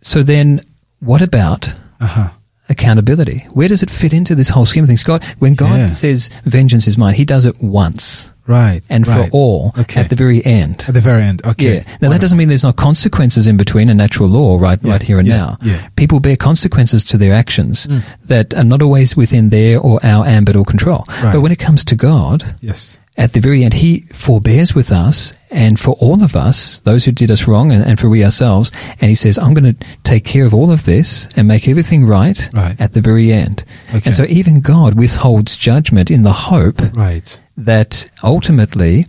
so 0.03 0.23
then, 0.25 0.63
what 0.99 1.23
about? 1.23 1.73
Uh-huh 2.01 2.31
accountability. 2.69 3.47
Where 3.53 3.69
does 3.69 3.83
it 3.83 3.91
fit 3.91 4.13
into 4.13 4.35
this 4.35 4.49
whole 4.49 4.67
scheme 4.67 4.85
of 4.85 4.89
things? 4.89 5.03
God, 5.03 5.25
when 5.39 5.55
God 5.55 5.79
yeah. 5.79 5.87
says 5.89 6.31
vengeance 6.45 6.87
is 6.87 6.99
mine, 6.99 7.15
He 7.15 7.25
does 7.25 7.45
it 7.45 7.61
once. 7.61 8.33
Right. 8.47 8.83
And 8.89 9.07
right. 9.09 9.29
for 9.29 9.33
all 9.33 9.73
okay. 9.77 10.01
at 10.01 10.09
the 10.09 10.15
very 10.15 10.45
end. 10.45 10.85
At 10.87 10.95
the 10.95 11.01
very 11.01 11.25
end. 11.25 11.45
Okay. 11.45 11.65
Yeah. 11.65 11.73
Now 11.73 11.81
Wonderful. 11.81 12.11
that 12.11 12.21
doesn't 12.21 12.39
mean 12.39 12.49
there's 12.49 12.63
no 12.63 12.73
consequences 12.73 13.49
in 13.49 13.57
between 13.57 13.89
a 13.89 13.95
natural 13.95 14.29
law 14.29 14.57
right 14.57 14.79
yeah. 14.81 14.93
right 14.93 15.03
here 15.03 15.19
and 15.19 15.27
yeah. 15.27 15.37
now. 15.37 15.57
Yeah. 15.63 15.89
People 15.97 16.21
bear 16.21 16.37
consequences 16.37 17.03
to 17.07 17.19
their 17.19 17.35
actions 17.35 17.89
mm. 17.89 18.05
that 18.27 18.55
are 18.55 18.63
not 18.63 18.83
always 18.83 19.17
within 19.17 19.49
their 19.49 19.81
or 19.81 19.99
our 20.05 20.25
ambit 20.25 20.55
or 20.55 20.65
control. 20.65 21.05
Right. 21.09 21.33
But 21.33 21.41
when 21.41 21.51
it 21.51 21.59
comes 21.59 21.85
to 21.87 21.97
God, 21.97 22.45
yes 22.61 22.99
at 23.17 23.33
the 23.33 23.41
very 23.41 23.65
end, 23.65 23.75
he 23.75 24.01
forbears 24.13 24.75
with 24.75 24.93
us 24.93 25.33
and 25.51 25.81
for 25.81 25.93
all 26.01 26.23
of 26.23 26.37
us, 26.37 26.81
those 26.81 27.05
who 27.05 27.13
did 27.13 27.31
us 27.31 27.49
wrong 27.49 27.73
and, 27.73 27.83
and 27.85 27.99
for 27.99 28.09
we 28.09 28.25
ourselves. 28.25 28.71
And 29.01 29.09
he 29.09 29.15
says, 29.15 29.39
I'm 29.39 29.55
going 29.55 29.75
to 29.75 29.87
take 30.03 30.25
care 30.25 30.45
of 30.45 30.53
all 30.53 30.71
of 30.71 30.85
this 30.85 31.27
and 31.37 31.49
make 31.49 31.67
everything 31.67 32.05
right, 32.05 32.49
right. 32.53 32.79
at 32.81 32.93
the 32.93 33.01
very 33.01 33.33
end. 33.33 33.65
Okay. 33.89 34.03
And 34.05 34.15
so 34.15 34.25
even 34.29 34.61
God 34.61 34.95
withholds 34.95 35.57
judgment 35.57 36.11
in 36.11 36.25
the 36.25 36.33
hope 36.33 36.81
right. 36.95 37.41
that 37.57 38.11
ultimately 38.23 39.07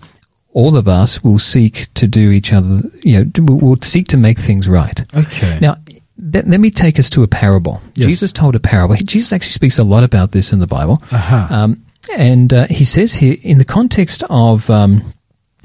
all 0.53 0.77
of 0.77 0.87
us 0.87 1.23
will 1.23 1.39
seek 1.39 1.93
to 1.95 2.07
do 2.07 2.31
each 2.31 2.53
other, 2.53 2.79
you 3.03 3.25
know, 3.25 3.55
will 3.55 3.77
seek 3.81 4.07
to 4.07 4.17
make 4.17 4.39
things 4.39 4.69
right. 4.69 5.01
Okay. 5.15 5.59
Now, 5.59 5.77
let, 6.19 6.47
let 6.47 6.59
me 6.59 6.71
take 6.71 6.97
us 6.97 7.09
to 7.11 7.23
a 7.23 7.27
parable. 7.27 7.81
Yes. 7.95 8.07
Jesus 8.07 8.31
told 8.31 8.55
a 8.55 8.59
parable. 8.59 8.95
Jesus 8.95 9.33
actually 9.33 9.51
speaks 9.51 9.77
a 9.77 9.83
lot 9.83 10.03
about 10.03 10.31
this 10.31 10.53
in 10.53 10.59
the 10.59 10.67
Bible. 10.67 11.01
Uh-huh. 11.11 11.47
Um, 11.49 11.83
and 12.15 12.53
uh, 12.53 12.67
he 12.67 12.83
says 12.83 13.15
here, 13.15 13.37
in 13.41 13.57
the 13.57 13.65
context 13.65 14.23
of 14.29 14.69
um, 14.69 15.13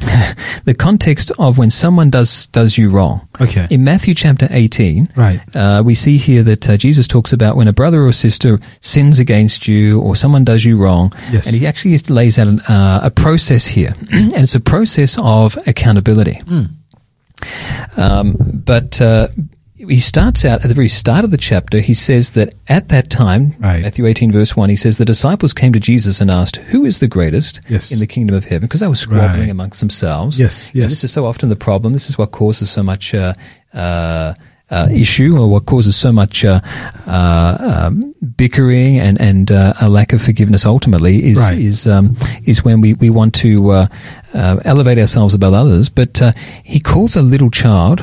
the 0.64 0.74
context 0.74 1.30
of 1.38 1.58
when 1.58 1.70
someone 1.70 2.10
does 2.10 2.46
does 2.48 2.76
you 2.76 2.90
wrong. 2.90 3.28
Okay. 3.40 3.66
In 3.70 3.84
Matthew 3.84 4.14
chapter 4.14 4.48
eighteen, 4.50 5.08
right, 5.16 5.40
uh, 5.54 5.82
we 5.84 5.94
see 5.94 6.18
here 6.18 6.42
that 6.42 6.68
uh, 6.68 6.76
Jesus 6.76 7.06
talks 7.06 7.32
about 7.32 7.56
when 7.56 7.68
a 7.68 7.72
brother 7.72 8.04
or 8.04 8.12
sister 8.12 8.58
sins 8.80 9.18
against 9.18 9.68
you 9.68 10.00
or 10.00 10.16
someone 10.16 10.44
does 10.44 10.64
you 10.64 10.76
wrong, 10.76 11.12
yes. 11.30 11.46
and 11.46 11.54
he 11.54 11.66
actually 11.66 11.96
lays 11.98 12.38
out 12.38 12.48
an, 12.48 12.60
uh, 12.60 13.00
a 13.04 13.10
process 13.10 13.66
here, 13.66 13.92
and 14.12 14.36
it's 14.36 14.54
a 14.54 14.60
process 14.60 15.16
of 15.20 15.56
accountability. 15.66 16.40
Mm. 16.46 16.70
Um, 17.96 18.36
but 18.64 19.00
uh, 19.00 19.28
he 19.88 20.00
starts 20.00 20.44
out 20.44 20.62
at 20.62 20.68
the 20.68 20.74
very 20.74 20.88
start 20.88 21.24
of 21.24 21.30
the 21.30 21.36
chapter. 21.36 21.80
He 21.80 21.94
says 21.94 22.30
that 22.30 22.54
at 22.68 22.88
that 22.88 23.10
time, 23.10 23.54
right. 23.58 23.82
Matthew 23.82 24.06
18, 24.06 24.32
verse 24.32 24.56
1, 24.56 24.68
he 24.68 24.76
says, 24.76 24.98
The 24.98 25.04
disciples 25.04 25.52
came 25.52 25.72
to 25.72 25.80
Jesus 25.80 26.20
and 26.20 26.30
asked, 26.30 26.56
Who 26.56 26.84
is 26.84 26.98
the 26.98 27.08
greatest 27.08 27.60
yes. 27.68 27.90
in 27.90 27.98
the 27.98 28.06
kingdom 28.06 28.36
of 28.36 28.44
heaven? 28.44 28.68
Because 28.68 28.80
they 28.80 28.88
were 28.88 28.94
squabbling 28.94 29.40
right. 29.40 29.50
amongst 29.50 29.80
themselves. 29.80 30.38
Yes, 30.38 30.70
yes. 30.74 30.90
this 30.90 31.04
is 31.04 31.12
so 31.12 31.26
often 31.26 31.48
the 31.48 31.56
problem. 31.56 31.92
This 31.92 32.08
is 32.08 32.16
what 32.16 32.30
causes 32.30 32.70
so 32.70 32.82
much. 32.82 33.14
Uh, 33.14 33.34
uh, 33.74 34.34
uh, 34.70 34.88
issue 34.90 35.36
or 35.36 35.50
what 35.50 35.66
causes 35.66 35.94
so 35.94 36.10
much 36.10 36.46
uh, 36.46 36.58
uh, 37.06 37.58
um, 37.60 38.14
bickering 38.36 38.98
and 38.98 39.20
and 39.20 39.52
uh, 39.52 39.74
a 39.82 39.88
lack 39.90 40.14
of 40.14 40.22
forgiveness 40.22 40.64
ultimately 40.64 41.22
is 41.26 41.38
right. 41.38 41.58
is 41.58 41.86
um, 41.86 42.16
is 42.44 42.64
when 42.64 42.80
we, 42.80 42.94
we 42.94 43.10
want 43.10 43.34
to 43.34 43.68
uh, 43.68 43.86
uh, 44.32 44.56
elevate 44.64 44.96
ourselves 44.96 45.34
above 45.34 45.52
others. 45.52 45.90
But 45.90 46.22
he 46.64 46.80
calls 46.80 47.16
a 47.16 47.22
little 47.22 47.50
child 47.50 48.00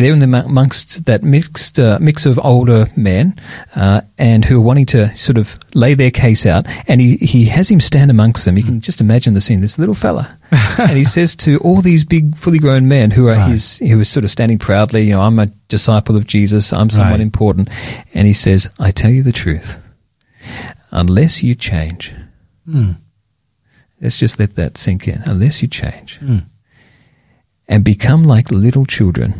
they're 0.00 0.12
in 0.12 0.18
the 0.18 0.44
amongst 0.44 1.04
that 1.06 1.22
mixed 1.22 1.78
uh, 1.78 1.98
mix 2.00 2.26
of 2.26 2.38
older 2.42 2.86
men 2.96 3.34
uh, 3.76 4.00
and 4.18 4.44
who 4.44 4.58
are 4.58 4.62
wanting 4.64 4.86
to 4.86 5.14
sort 5.16 5.38
of 5.38 5.58
lay 5.74 5.94
their 5.94 6.10
case 6.10 6.46
out. 6.46 6.66
And 6.88 7.00
he, 7.00 7.16
he 7.16 7.44
has 7.46 7.68
him 7.68 7.80
stand 7.80 8.10
amongst 8.10 8.44
them. 8.44 8.56
You 8.56 8.64
can 8.64 8.80
just 8.80 9.00
imagine 9.00 9.34
the 9.34 9.40
scene. 9.40 9.60
This 9.60 9.78
little 9.78 9.94
fella, 9.94 10.38
and 10.78 10.96
he 10.98 11.04
says 11.16 11.34
to 11.36 11.58
all 11.58 11.80
these 11.80 12.04
big, 12.04 12.36
fully 12.36 12.58
grown 12.58 12.88
men 12.88 13.10
who 13.10 13.28
are 13.28 13.34
Right. 13.36 13.50
his, 13.50 13.78
who 13.78 14.00
are 14.00 14.04
sort 14.04 14.24
of 14.24 14.30
standing 14.30 14.58
proudly, 14.58 15.04
you 15.04 15.10
know, 15.14 15.20
I'm 15.22 15.38
a 15.38 15.46
disciple 15.68 16.16
of 16.16 16.26
Jesus. 16.26 16.72
I'm 16.72 16.90
someone 16.90 17.12
Right. 17.12 17.20
important. 17.20 17.70
And 18.14 18.26
he 18.26 18.32
says, 18.32 18.70
I 18.78 18.90
tell 18.90 19.10
you 19.10 19.22
the 19.22 19.32
truth. 19.32 19.76
Unless 20.90 21.42
you 21.42 21.54
change, 21.54 22.14
Mm. 22.68 22.96
let's 24.00 24.16
just 24.16 24.38
let 24.38 24.54
that 24.56 24.76
sink 24.78 25.08
in. 25.08 25.22
Unless 25.26 25.62
you 25.62 25.68
change 25.68 26.18
Mm. 26.22 26.46
and 27.66 27.84
become 27.84 28.24
like 28.24 28.50
little 28.50 28.86
children, 28.86 29.34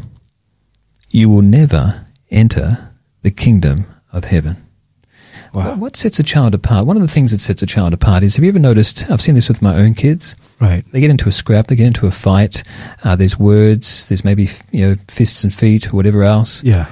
you 1.11 1.29
will 1.29 1.43
never 1.43 2.05
enter 2.31 2.91
the 3.23 3.31
kingdom 3.31 3.87
of 4.13 4.25
heaven. 4.25 4.57
Wow. 5.55 5.75
What- 5.77 5.97
sets 5.97 6.19
a 6.19 6.23
child 6.23 6.55
apart? 6.55 6.87
One 6.87 6.97
of 6.97 7.03
the 7.03 7.09
things 7.09 7.31
that 7.31 7.41
sets 7.41 7.63
a 7.63 7.67
child 7.67 7.93
apart 7.95 8.23
is 8.23 8.37
have 8.37 8.45
you 8.45 8.51
ever 8.51 8.59
noticed? 8.59 9.11
I've 9.11 9.21
seen 9.23 9.35
this 9.35 9.49
with 9.49 9.63
my 9.63 9.75
own 9.77 9.95
kids. 9.95 10.37
Right. 10.61 10.85
They 10.93 11.01
get 11.01 11.11
into 11.11 11.29
a 11.29 11.33
scrap, 11.33 11.69
they 11.69 11.77
get 11.77 11.87
into 11.87 12.07
a 12.07 12.11
fight. 12.11 12.63
Uh, 13.03 13.17
there's 13.17 13.39
words, 13.39 14.05
there's 14.07 14.25
maybe 14.25 14.51
you 14.73 14.81
know 14.87 14.97
fists 15.09 15.45
and 15.45 15.53
feet 15.55 15.89
or 15.89 15.97
whatever 15.97 16.23
else, 16.23 16.63
Yeah. 16.63 16.87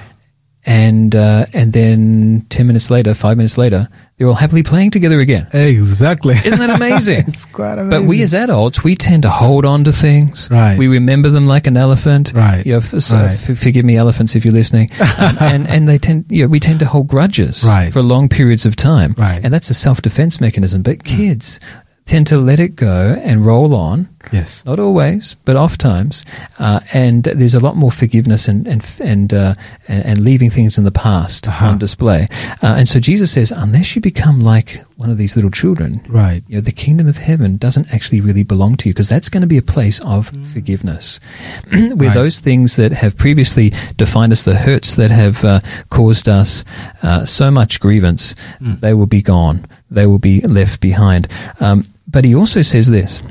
And 0.67 1.15
uh, 1.15 1.45
and 1.53 1.71
then 1.73 2.45
ten 2.49 2.67
minutes 2.67 2.91
later, 2.91 3.13
five 3.15 3.37
minutes 3.37 3.57
later, 3.57 3.87
they're 4.17 4.27
all 4.27 4.33
happily 4.35 4.63
playing 4.63 4.91
together 4.91 5.19
again. 5.21 5.47
Exactly. 5.53 6.35
Isn't 6.45 6.59
that 6.59 6.69
amazing? 6.75 7.23
it's 7.27 7.45
quite 7.45 7.79
amazing. 7.79 7.89
But 8.01 8.07
we 8.07 8.21
as 8.21 8.33
adults, 8.33 8.83
we 8.83 8.95
tend 8.95 9.23
to 9.23 9.29
hold 9.29 9.63
on 9.63 9.85
to 9.85 9.91
things. 9.93 10.49
Right. 10.51 10.77
We 10.77 10.87
remember 10.89 11.29
them 11.29 11.47
like 11.47 11.67
an 11.67 11.77
elephant. 11.77 12.33
Right. 12.35 12.65
You 12.65 12.73
know, 12.73 12.79
so 12.81 13.15
Right. 13.15 13.31
f- 13.49 13.57
forgive 13.57 13.85
me, 13.85 13.95
elephants, 13.95 14.35
if 14.35 14.43
you're 14.45 14.53
listening. 14.53 14.89
Um, 15.19 15.37
and 15.39 15.67
and 15.67 15.87
they 15.87 15.97
tend, 15.97 16.25
you 16.29 16.43
know, 16.43 16.47
we 16.49 16.59
tend 16.59 16.79
to 16.81 16.85
hold 16.85 17.07
grudges 17.07 17.63
Right. 17.63 17.91
for 17.91 18.03
long 18.03 18.29
periods 18.29 18.65
of 18.67 18.75
time. 18.75 19.15
Right. 19.17 19.41
And 19.43 19.51
that's 19.53 19.69
a 19.71 19.73
self-defense 19.73 20.39
mechanism. 20.41 20.83
But 20.83 21.03
kids 21.05 21.59
tend 22.05 22.27
to 22.27 22.37
let 22.37 22.59
it 22.59 22.75
go 22.75 23.17
and 23.23 23.45
roll 23.45 23.73
on. 23.73 24.09
Yes. 24.31 24.63
Not 24.65 24.79
always, 24.79 25.35
but 25.45 25.55
oft 25.55 25.79
times, 25.79 26.25
uh, 26.59 26.79
and 26.93 27.23
there's 27.23 27.53
a 27.53 27.59
lot 27.59 27.75
more 27.75 27.91
forgiveness 27.91 28.47
and 28.47 28.67
and 28.67 28.83
and 28.99 29.33
uh, 29.33 29.53
and, 29.87 30.05
and 30.05 30.19
leaving 30.23 30.49
things 30.49 30.77
in 30.77 30.83
the 30.83 30.91
past 30.91 31.47
Uh-huh. 31.47 31.67
on 31.69 31.77
display. 31.77 32.27
Uh, 32.63 32.75
and 32.77 32.87
so 32.87 32.99
Jesus 32.99 33.31
says, 33.31 33.51
unless 33.51 33.95
you 33.95 34.01
become 34.01 34.39
like 34.41 34.81
one 34.97 35.09
of 35.11 35.17
these 35.17 35.35
little 35.35 35.51
children, 35.51 36.01
Right. 36.07 36.43
you 36.47 36.55
know, 36.55 36.61
the 36.61 36.71
kingdom 36.71 37.07
of 37.07 37.17
heaven 37.17 37.57
doesn't 37.57 37.93
actually 37.93 38.19
really 38.21 38.43
belong 38.43 38.77
to 38.77 38.89
you 38.89 38.93
because 38.93 39.09
that's 39.09 39.29
going 39.29 39.41
to 39.41 39.47
be 39.47 39.57
a 39.57 39.61
place 39.61 39.99
of 40.01 40.29
forgiveness. 40.53 41.19
Where 41.69 41.81
Mm. 41.89 42.01
Right. 42.01 42.13
those 42.13 42.39
things 42.39 42.75
that 42.75 42.93
have 42.93 43.15
previously 43.15 43.71
defined 43.97 44.33
us, 44.33 44.43
the 44.43 44.55
hurts 44.55 44.95
that 44.95 45.11
have 45.11 45.43
uh, 45.45 45.59
caused 45.89 46.27
us 46.27 46.65
uh, 47.03 47.25
so 47.25 47.51
much 47.51 47.79
grievance, 47.79 48.35
Mm. 48.61 48.79
they 48.81 48.93
will 48.93 49.05
be 49.07 49.21
gone. 49.21 49.65
They 49.91 50.05
will 50.07 50.19
be 50.19 50.41
left 50.41 50.81
behind. 50.81 51.27
Um, 51.59 51.83
but 52.07 52.25
he 52.25 52.33
also 52.35 52.61
says 52.63 52.87
this. 52.87 53.21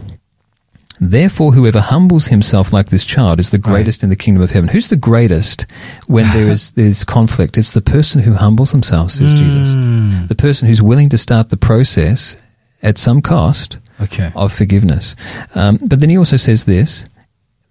Therefore, 1.00 1.52
whoever 1.52 1.80
humbles 1.80 2.26
himself 2.26 2.72
like 2.72 2.88
this 2.88 3.04
child 3.04 3.38
is 3.40 3.50
the 3.50 3.58
Right. 3.58 3.72
greatest 3.72 4.02
in 4.02 4.08
the 4.08 4.16
kingdom 4.16 4.42
of 4.42 4.50
heaven. 4.50 4.68
Who's 4.68 4.88
the 4.88 4.96
greatest 4.96 5.66
when 6.06 6.26
there 6.32 6.48
is 6.50 6.72
there's 6.76 7.04
conflict? 7.04 7.58
It's 7.58 7.72
the 7.72 7.82
person 7.82 8.22
who 8.22 8.32
humbles 8.34 8.70
himself, 8.72 9.10
says 9.10 9.34
Jesus. 9.34 9.70
Mm. 9.70 10.28
The 10.28 10.34
person 10.34 10.68
who's 10.68 10.80
willing 10.82 11.08
to 11.10 11.18
start 11.18 11.50
the 11.50 11.56
process 11.56 12.36
at 12.82 12.98
some 12.98 13.20
cost 13.20 13.78
Okay. 14.00 14.30
of 14.34 14.52
forgiveness. 14.52 15.16
Um, 15.54 15.78
but 15.82 16.00
then 16.00 16.10
he 16.10 16.18
also 16.18 16.36
says 16.36 16.64
this 16.64 17.04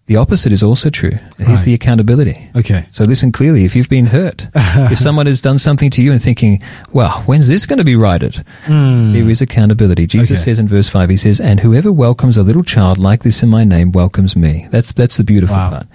the 0.08 0.16
opposite 0.18 0.52
is 0.52 0.62
also 0.62 0.90
true. 0.90 1.14
Here's 1.38 1.64
the 1.64 1.74
accountability. 1.74 2.50
Okay. 2.56 2.86
So 2.92 3.04
listen 3.04 3.32
clearly. 3.32 3.66
If 3.66 3.76
you've 3.76 3.90
been 3.90 4.06
hurt, 4.06 4.48
if 4.56 5.00
someone 5.00 5.26
has 5.26 5.42
done 5.42 5.58
something 5.58 5.90
to 5.92 6.04
you 6.04 6.12
and 6.12 6.22
thinking, 6.22 6.62
well, 6.94 7.24
when's 7.24 7.48
this 7.48 7.66
going 7.66 7.80
to 7.80 7.84
be 7.86 7.96
righted? 7.96 8.46
Mm. 8.66 9.14
There 9.14 9.30
is 9.30 9.42
accountability. 9.42 10.06
Jesus 10.06 10.38
Okay. 10.38 10.44
says 10.46 10.60
in 10.60 10.68
verse 10.68 10.90
5, 10.90 11.10
he 11.10 11.18
says, 11.18 11.40
and 11.42 11.60
whoever 11.60 11.92
welcomes 11.92 12.38
a 12.38 12.44
little 12.44 12.64
child 12.64 12.98
like 13.00 13.24
this 13.24 13.42
in 13.42 13.50
my 13.50 13.64
name 13.64 13.92
welcomes 13.92 14.36
me. 14.36 14.68
That's, 14.70 14.94
that's 14.94 15.18
the 15.18 15.24
beautiful 15.24 15.56
Wow. 15.56 15.70
part. 15.72 15.88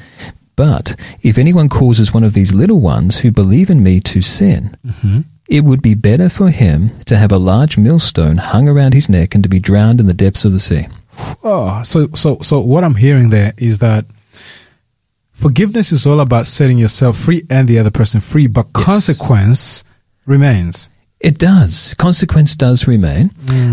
But 0.57 0.97
if 1.23 1.39
anyone 1.39 1.69
causes 1.69 2.13
one 2.13 2.25
of 2.25 2.35
these 2.35 2.53
little 2.53 2.81
ones 2.81 3.19
who 3.19 3.31
believe 3.31 3.71
in 3.71 3.83
me 3.83 4.01
to 4.01 4.21
sin, 4.21 4.77
Mhm. 4.87 5.25
it 5.49 5.65
would 5.65 5.81
be 5.83 5.95
better 5.95 6.29
for 6.29 6.51
him 6.51 6.91
to 7.07 7.17
have 7.17 7.33
a 7.33 7.39
large 7.39 7.79
millstone 7.79 8.37
hung 8.37 8.69
around 8.69 8.93
his 8.93 9.09
neck 9.09 9.35
and 9.35 9.43
to 9.45 9.49
be 9.49 9.59
drowned 9.61 10.01
in 10.01 10.07
the 10.07 10.13
depths 10.13 10.45
of 10.45 10.53
the 10.53 10.61
sea. 10.61 10.87
Oh, 11.43 11.83
so 11.85 12.09
so 12.15 12.39
so 12.43 12.61
what 12.61 12.85
I'm 12.85 12.95
hearing 12.97 13.31
there 13.31 13.53
is 13.59 13.79
that 13.79 14.05
forgiveness 15.33 15.93
is 15.93 16.07
all 16.07 16.21
about 16.21 16.47
setting 16.47 16.79
yourself 16.79 17.17
free 17.19 17.43
and 17.51 17.69
the 17.69 17.79
other 17.79 17.91
person 17.91 18.21
free, 18.21 18.47
but 18.47 18.67
Yes. 18.77 18.85
consequence 18.85 19.85
remains. 20.27 20.91
It 21.21 21.39
does. 21.39 21.95
Consequence 21.99 22.57
does 22.57 22.87
remain. 22.87 23.31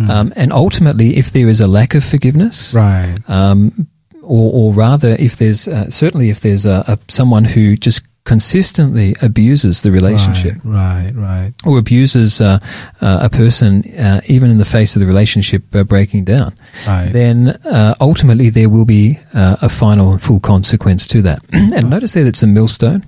Um, 0.09 0.33
and 0.35 0.51
ultimately, 0.51 1.15
if 1.17 1.31
there 1.31 1.47
is 1.47 1.61
a 1.61 1.67
lack 1.67 1.95
of 1.95 2.03
forgiveness, 2.03 2.73
Right. 2.73 3.17
um, 3.29 3.87
or, 4.21 4.51
or 4.53 4.73
rather, 4.73 5.15
if 5.19 5.37
there's 5.37 5.67
uh, 5.67 5.89
certainly 5.89 6.29
if 6.29 6.41
there's 6.41 6.65
a, 6.65 6.83
a 6.87 6.97
someone 7.09 7.45
who 7.45 7.77
just 7.77 8.03
consistently 8.28 9.15
abuses 9.21 9.82
the 9.82 9.89
relationship 9.91 10.55
Right. 10.65 11.11
Right. 11.15 11.53
or 11.65 11.80
abuses 11.80 12.41
uh, 12.41 12.59
uh, 13.01 13.19
a 13.21 13.30
person, 13.30 13.71
uh, 13.97 14.19
even 14.28 14.51
in 14.51 14.57
the 14.57 14.65
face 14.65 14.95
of 14.95 14.99
the 14.99 15.07
relationship 15.07 15.63
uh, 15.73 15.84
breaking 15.86 16.25
down, 16.25 16.53
Right. 16.86 17.09
then 17.13 17.36
uh, 17.63 17.95
ultimately 18.01 18.49
there 18.51 18.69
will 18.69 18.86
be 18.86 19.17
uh, 19.34 19.55
a 19.61 19.69
final 19.69 20.11
and 20.11 20.21
full 20.21 20.41
consequence 20.41 21.07
to 21.07 21.21
that. 21.21 21.39
and 21.53 21.89
notice 21.89 22.11
there 22.13 22.25
that's 22.25 22.43
a 22.43 22.47
millstone. 22.47 23.05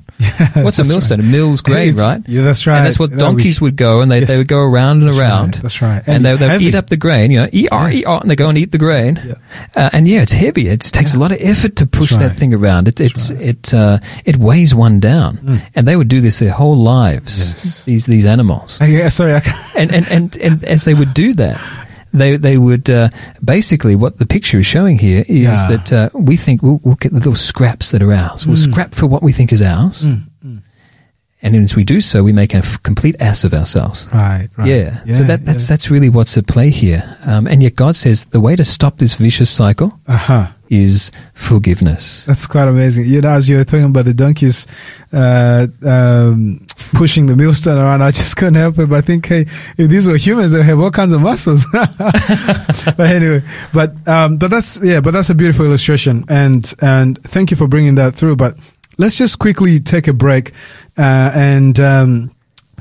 What's 0.56 0.80
a 0.80 0.84
millstone? 0.84 1.20
A 1.22 1.24
mill's 1.24 1.62
grain, 1.62 1.96
right? 1.96 2.22
Yeah, 2.28 2.42
that's 2.42 2.68
right. 2.68 2.78
And 2.78 2.86
that's 2.86 3.00
what 3.00 3.12
That 3.12 3.20
donkeys 3.20 3.62
would 3.62 3.76
go, 3.78 4.02
and 4.02 4.12
they, 4.12 4.20
Yes. 4.20 4.28
they 4.30 4.38
would 4.38 4.48
go 4.50 4.60
around 4.60 5.00
and 5.02 5.08
That's 5.08 5.18
around. 5.18 5.56
right, 5.56 5.62
that's 5.62 5.82
right. 5.82 6.04
And, 6.06 6.16
And 6.18 6.26
they, 6.26 6.36
they 6.36 6.48
would 6.50 6.62
eat 6.62 6.76
up 6.76 6.88
the 6.88 6.98
grain, 6.98 7.32
you 7.32 7.40
know, 7.40 7.50
eat, 7.52 7.70
Yeah. 7.72 8.20
and 8.22 8.30
they 8.30 8.36
go 8.36 8.50
and 8.50 8.58
eat 8.58 8.72
the 8.72 8.78
grain. 8.78 9.22
Yeah. 9.26 9.34
Uh, 9.76 9.90
and 9.94 10.08
yeah, 10.08 10.22
it's 10.22 10.34
heavy. 10.34 10.68
It 10.68 10.82
takes 10.82 11.14
a 11.14 11.20
lot 11.20 11.32
of 11.32 11.38
effort 11.40 11.78
to 11.78 11.86
push 11.86 12.12
That's 12.12 12.34
that 12.34 12.36
thing 12.36 12.54
around. 12.54 12.88
It, 12.90 13.00
it's, 13.00 13.32
right. 13.32 13.42
it, 13.42 13.74
uh, 13.74 14.00
it 14.26 14.36
weighs 14.38 14.76
one 14.76 15.00
down. 15.00 15.38
Mm. 15.38 15.62
And 15.76 15.88
they 15.88 15.96
would 15.96 16.10
do 16.10 16.20
this 16.20 16.40
their 16.40 16.52
whole 16.52 16.76
lives, 16.76 17.40
Yes. 17.40 17.84
these, 17.86 18.06
these 18.06 18.26
animals. 18.26 18.80
Yeah, 18.82 19.10
sorry. 19.10 19.40
And, 19.78 19.94
and, 19.94 20.12
and, 20.12 20.38
and 20.38 20.64
as 20.66 20.84
they 20.84 20.94
would 20.94 21.14
do 21.14 21.34
that, 21.36 21.58
they 22.14 22.38
they 22.38 22.58
would 22.58 22.90
uh, 22.90 23.10
basically 23.44 23.96
what 23.96 24.18
the 24.18 24.26
picture 24.26 24.60
is 24.60 24.66
showing 24.66 24.98
here 25.00 25.24
is 25.28 25.44
Yeah. 25.44 25.68
that 25.68 25.94
uh, 25.94 26.10
we 26.14 26.38
think 26.38 26.62
we'll, 26.64 26.80
we'll 26.84 26.96
get 26.96 27.12
the 27.12 27.18
little 27.18 27.36
scraps 27.36 27.92
that 27.92 28.02
are 28.02 28.14
ours. 28.14 28.46
We'll 28.48 28.58
Mm. 28.58 28.72
scrap 28.72 28.96
for 28.96 29.08
what 29.08 29.22
we 29.24 29.32
think 29.32 29.52
is 29.54 29.62
ours, 29.62 30.04
Mm, 30.04 30.24
mm. 30.46 30.62
and 31.42 31.56
as 31.56 31.76
we 31.76 31.84
do 31.84 32.02
so, 32.02 32.24
we 32.24 32.34
make 32.34 32.54
a 32.54 32.60
f- 32.60 32.82
complete 32.84 33.16
ass 33.22 33.44
of 33.44 33.54
ourselves. 33.54 34.08
Right. 34.12 34.50
Right. 34.58 34.68
Yeah. 34.68 35.14
so 35.14 35.24
that, 35.24 35.46
that's 35.46 35.64
yeah. 35.70 35.74
that's 35.76 35.90
really 35.92 36.10
what's 36.10 36.38
at 36.38 36.48
play 36.48 36.70
here. 36.70 37.04
Um, 37.26 37.48
and 37.48 37.62
yet 37.64 37.76
God 37.76 37.96
says 37.96 38.26
the 38.26 38.40
way 38.42 38.56
to 38.56 38.66
stop 38.66 38.98
this 38.98 39.16
vicious 39.16 39.50
cycle 39.50 39.94
Uh-huh. 40.08 40.48
is 40.70 41.12
forgiveness. 41.34 42.26
That's 42.26 42.46
quite 42.48 42.68
amazing. 42.68 43.06
You 43.06 43.22
know, 43.22 43.30
as 43.30 43.48
you 43.48 43.58
were 43.58 43.64
talking 43.66 43.86
about 43.86 44.06
the 44.06 44.14
donkeys 44.14 44.68
uh, 45.14 45.68
um, 45.86 46.62
pushing 46.94 47.28
the 47.28 47.36
millstone 47.36 47.78
around, 47.78 48.02
I 48.02 48.12
just 48.12 48.36
couldn't 48.36 48.56
help 48.56 48.78
it 48.80 48.90
but 48.90 48.98
I 48.98 49.02
think, 49.02 49.26
hey, 49.26 49.42
if 49.78 49.90
these 49.90 50.08
were 50.08 50.18
humans, 50.18 50.52
they 50.52 50.64
have 50.64 50.80
all 50.80 50.92
kinds 50.92 51.14
of 51.14 51.22
muscles. 51.22 51.66
but 51.72 53.00
anyway, 53.00 53.44
but 53.74 54.08
um, 54.08 54.38
but 54.38 54.50
that's 54.50 54.84
yeah, 54.84 55.00
but 55.00 55.12
that's 55.12 55.30
a 55.30 55.36
beautiful 55.36 55.66
illustration, 55.66 56.26
and 56.30 56.74
and 56.82 57.22
thank 57.24 57.52
you 57.52 57.58
for 57.58 57.68
bringing 57.68 57.96
that 57.96 58.16
through. 58.16 58.36
But 58.36 58.56
let's 58.98 59.18
just 59.18 59.40
quickly 59.40 59.80
take 59.80 60.08
a 60.08 60.14
break 60.14 60.52
uh, 60.98 61.32
and. 61.34 61.80
Um, 61.80 62.32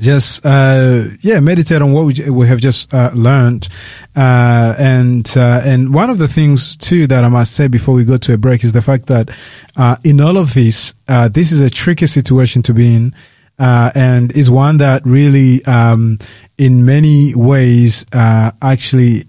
just 0.00 0.46
uh 0.46 1.06
yeah 1.22 1.40
meditate 1.40 1.82
on 1.82 1.92
what 1.92 2.04
we, 2.04 2.30
we 2.30 2.46
have 2.46 2.61
just 2.61 2.94
uh, 2.94 3.11
learned 3.14 3.68
uh 4.14 4.72
and 4.78 5.34
uh 5.36 5.61
and 5.64 5.92
one 5.92 6.09
of 6.09 6.18
the 6.18 6.28
things 6.28 6.76
too 6.76 7.09
that 7.09 7.24
i 7.24 7.28
must 7.28 7.52
say 7.56 7.66
before 7.66 7.96
we 7.96 8.04
go 8.04 8.16
to 8.16 8.32
a 8.32 8.36
break 8.36 8.62
is 8.62 8.72
the 8.72 8.80
fact 8.80 9.06
that 9.06 9.28
uh 9.76 9.96
in 10.04 10.20
all 10.20 10.36
of 10.36 10.54
this 10.54 10.94
uh 11.09 11.28
this 11.28 11.50
is 11.50 11.61
a 11.61 11.68
tricky 11.68 12.06
situation 12.06 12.62
to 12.62 12.72
be 12.72 12.94
in 12.94 13.12
uh 13.59 13.90
and 13.94 14.32
is 14.36 14.50
one 14.50 14.78
that 14.78 15.04
really 15.04 15.64
um 15.64 16.18
in 16.56 16.84
many 16.84 17.34
ways 17.34 18.04
uh 18.12 18.50
actually 18.62 19.24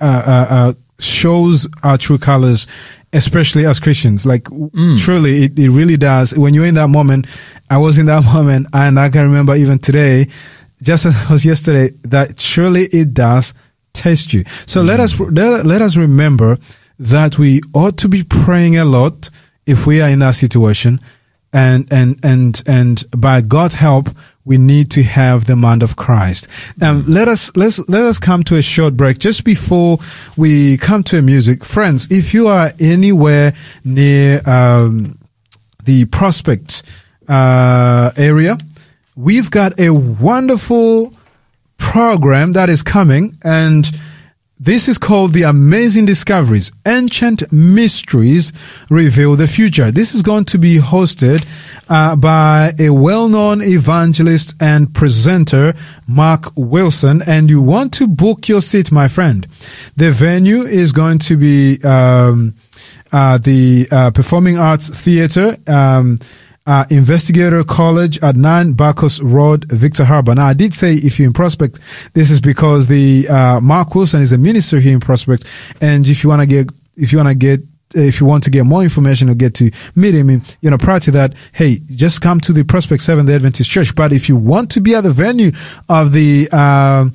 uh, 0.00 0.04
uh, 0.04 0.54
uh, 0.54 0.72
shows 0.98 1.68
our 1.82 1.98
true 1.98 2.16
colors, 2.16 2.66
especially 3.12 3.66
as 3.66 3.78
Christians. 3.80 4.24
Like 4.24 4.44
w 4.44 4.96
truly, 4.96 5.44
it, 5.44 5.58
it 5.58 5.68
really 5.68 5.98
does. 5.98 6.36
When 6.36 6.54
you're 6.54 6.64
in 6.64 6.76
that 6.76 6.88
moment, 6.88 7.26
I 7.68 7.76
was 7.76 7.98
in 7.98 8.06
that 8.06 8.24
moment, 8.34 8.68
and 8.72 8.98
I 8.98 9.10
can 9.10 9.22
remember 9.24 9.54
even 9.54 9.78
today, 9.78 10.28
just 10.82 11.04
as 11.04 11.16
I 11.16 11.30
was 11.30 11.44
yesterday, 11.44 11.90
that 12.04 12.40
surely 12.40 12.84
it 12.92 13.12
does 13.12 13.52
test 13.92 14.32
you. 14.32 14.44
So 14.64 14.80
let 14.80 15.00
us 15.00 15.18
let, 15.20 15.66
let 15.66 15.82
us 15.82 15.96
remember 15.98 16.56
that 16.98 17.38
we 17.38 17.60
ought 17.74 17.98
to 17.98 18.08
be 18.08 18.22
praying 18.22 18.78
a 18.78 18.86
lot 18.86 19.28
if 19.66 19.86
we 19.86 20.00
are 20.00 20.08
in 20.08 20.20
that 20.20 20.34
situation 20.34 20.98
and 21.52 21.86
and 21.92 22.18
and 22.22 22.62
and 22.66 23.04
by 23.16 23.40
God's 23.40 23.74
help, 23.76 24.10
we 24.44 24.58
need 24.58 24.90
to 24.92 25.02
have 25.02 25.46
the 25.46 25.56
mind 25.56 25.82
of 25.82 25.96
Christ. 25.96 26.48
Um, 26.80 27.04
let 27.06 27.28
us 27.28 27.50
let's 27.56 27.78
let 27.88 28.02
us 28.02 28.18
come 28.18 28.42
to 28.44 28.56
a 28.56 28.62
short 28.62 28.96
break 28.96 29.18
just 29.18 29.44
before 29.44 29.98
we 30.36 30.76
come 30.76 31.02
to 31.04 31.18
a 31.18 31.22
music, 31.22 31.64
friends. 31.64 32.06
If 32.10 32.34
you 32.34 32.48
are 32.48 32.72
anywhere 32.78 33.54
near. 33.84 34.48
Um, 34.48 35.16
the 35.84 36.04
prospect 36.06 36.82
uh, 37.28 38.12
area, 38.16 38.58
we've 39.16 39.50
got 39.50 39.78
a 39.80 39.90
wonderful 39.90 41.14
program 41.78 42.52
that 42.52 42.68
is 42.68 42.82
coming 42.82 43.36
and 43.42 43.90
this 44.62 44.88
is 44.88 44.98
called 44.98 45.32
The 45.32 45.44
Amazing 45.44 46.04
Discoveries. 46.04 46.70
Ancient 46.86 47.50
Mysteries 47.50 48.52
Reveal 48.90 49.34
the 49.34 49.48
Future. 49.48 49.90
This 49.90 50.14
is 50.14 50.20
going 50.20 50.44
to 50.44 50.58
be 50.58 50.76
hosted 50.76 51.46
uh, 51.88 52.14
by 52.14 52.74
a 52.78 52.90
well-known 52.90 53.62
evangelist 53.62 54.54
and 54.60 54.94
presenter, 54.94 55.72
Mark 56.06 56.52
Wilson, 56.56 57.22
and 57.26 57.48
you 57.48 57.62
want 57.62 57.94
to 57.94 58.06
book 58.06 58.50
your 58.50 58.60
seat, 58.60 58.92
my 58.92 59.08
friend. 59.08 59.48
The 59.96 60.10
venue 60.10 60.64
is 60.64 60.92
going 60.92 61.20
to 61.20 61.38
be 61.38 61.82
um, 61.82 62.54
uh, 63.12 63.38
the 63.38 63.88
uh, 63.90 64.10
Performing 64.10 64.58
Arts 64.58 64.90
Theatre. 64.90 65.56
Um, 65.66 66.20
uh, 66.66 66.84
Investigator 66.90 67.64
College 67.64 68.22
at 68.22 68.36
9 68.36 68.72
Bacchus 68.72 69.20
Road, 69.20 69.64
Victor 69.70 70.04
Harbor. 70.04 70.34
Now, 70.34 70.46
I 70.46 70.54
did 70.54 70.74
say 70.74 70.94
if 70.94 71.18
you're 71.18 71.26
in 71.26 71.32
Prospect, 71.32 71.78
this 72.12 72.30
is 72.30 72.40
because 72.40 72.86
the, 72.86 73.28
uh, 73.28 73.60
Mark 73.60 73.94
Wilson 73.94 74.20
is 74.20 74.32
a 74.32 74.38
minister 74.38 74.78
here 74.78 74.92
in 74.92 75.00
Prospect. 75.00 75.44
And 75.80 76.08
if 76.08 76.22
you 76.22 76.30
want 76.30 76.40
to 76.40 76.46
get, 76.46 76.70
if 76.96 77.12
you 77.12 77.18
want 77.18 77.28
to 77.28 77.34
get, 77.34 77.60
if 77.92 78.20
you 78.20 78.26
want 78.26 78.44
to 78.44 78.50
get 78.50 78.66
more 78.66 78.82
information 78.82 79.28
or 79.28 79.34
get 79.34 79.54
to 79.54 79.70
meet 79.96 80.14
him, 80.14 80.30
you 80.60 80.70
know, 80.70 80.78
prior 80.78 81.00
to 81.00 81.10
that, 81.10 81.34
hey, 81.52 81.78
just 81.86 82.20
come 82.20 82.38
to 82.40 82.52
the 82.52 82.62
Prospect 82.62 83.02
Seventh 83.02 83.30
Adventist 83.30 83.68
Church. 83.68 83.94
But 83.94 84.12
if 84.12 84.28
you 84.28 84.36
want 84.36 84.70
to 84.72 84.80
be 84.80 84.94
at 84.94 85.00
the 85.00 85.10
venue 85.10 85.50
of 85.88 86.12
the, 86.12 86.48
uh, 86.52 87.08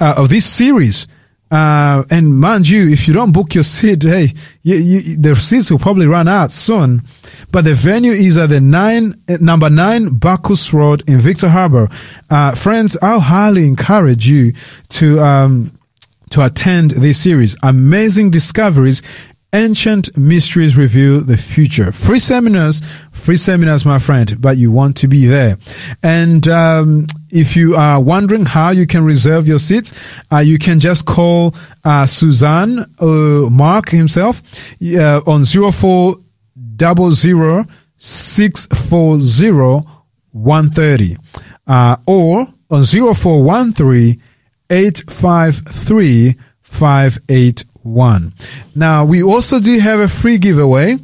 uh 0.00 0.14
of 0.16 0.30
this 0.30 0.46
series, 0.46 1.06
uh, 1.52 2.02
and 2.08 2.38
mind 2.38 2.66
you, 2.66 2.88
if 2.88 3.06
you 3.06 3.12
don't 3.12 3.32
book 3.32 3.54
your 3.54 3.62
seat, 3.62 4.04
hey, 4.04 4.32
you, 4.62 4.76
you, 4.76 5.16
the 5.18 5.36
seats 5.36 5.70
will 5.70 5.78
probably 5.78 6.06
run 6.06 6.26
out 6.26 6.50
soon. 6.50 7.02
But 7.50 7.64
the 7.64 7.74
venue 7.74 8.12
is 8.12 8.38
at 8.38 8.48
the 8.48 8.58
nine, 8.58 9.14
uh, 9.28 9.36
number 9.38 9.68
nine 9.68 10.18
Bacchus 10.18 10.72
Road 10.72 11.06
in 11.06 11.20
Victor 11.20 11.50
Harbor. 11.50 11.90
Uh, 12.30 12.54
friends, 12.54 12.96
I'll 13.02 13.20
highly 13.20 13.66
encourage 13.66 14.26
you 14.26 14.54
to, 14.88 15.20
um, 15.20 15.78
to 16.30 16.42
attend 16.42 16.92
this 16.92 17.18
series. 17.18 17.54
Amazing 17.62 18.30
discoveries 18.30 19.02
Ancient 19.54 20.16
Mysteries 20.16 20.78
Reveal 20.78 21.20
the 21.20 21.36
Future. 21.36 21.92
Free 21.92 22.18
seminars, 22.18 22.80
free 23.12 23.36
seminars, 23.36 23.84
my 23.84 23.98
friend, 23.98 24.40
but 24.40 24.56
you 24.56 24.72
want 24.72 24.96
to 24.98 25.08
be 25.08 25.26
there. 25.26 25.58
And 26.02 26.48
um, 26.48 27.06
if 27.30 27.54
you 27.54 27.76
are 27.76 28.00
wondering 28.00 28.46
how 28.46 28.70
you 28.70 28.86
can 28.86 29.04
reserve 29.04 29.46
your 29.46 29.58
seats, 29.58 29.92
uh, 30.32 30.38
you 30.38 30.56
can 30.58 30.80
just 30.80 31.04
call 31.04 31.54
uh, 31.84 32.06
Suzanne 32.06 32.86
or 32.98 33.50
Mark 33.50 33.90
himself 33.90 34.40
uh, 34.82 35.20
on 35.26 35.44
0400 35.44 37.68
640 37.98 39.86
130 40.32 41.16
uh, 41.66 41.96
or 42.06 42.48
on 42.70 42.84
0413 42.84 44.22
853 44.70 46.36
one. 47.82 48.32
Now, 48.74 49.04
we 49.04 49.22
also 49.22 49.60
do 49.60 49.78
have 49.78 50.00
a 50.00 50.08
free 50.08 50.38
giveaway. 50.38 50.98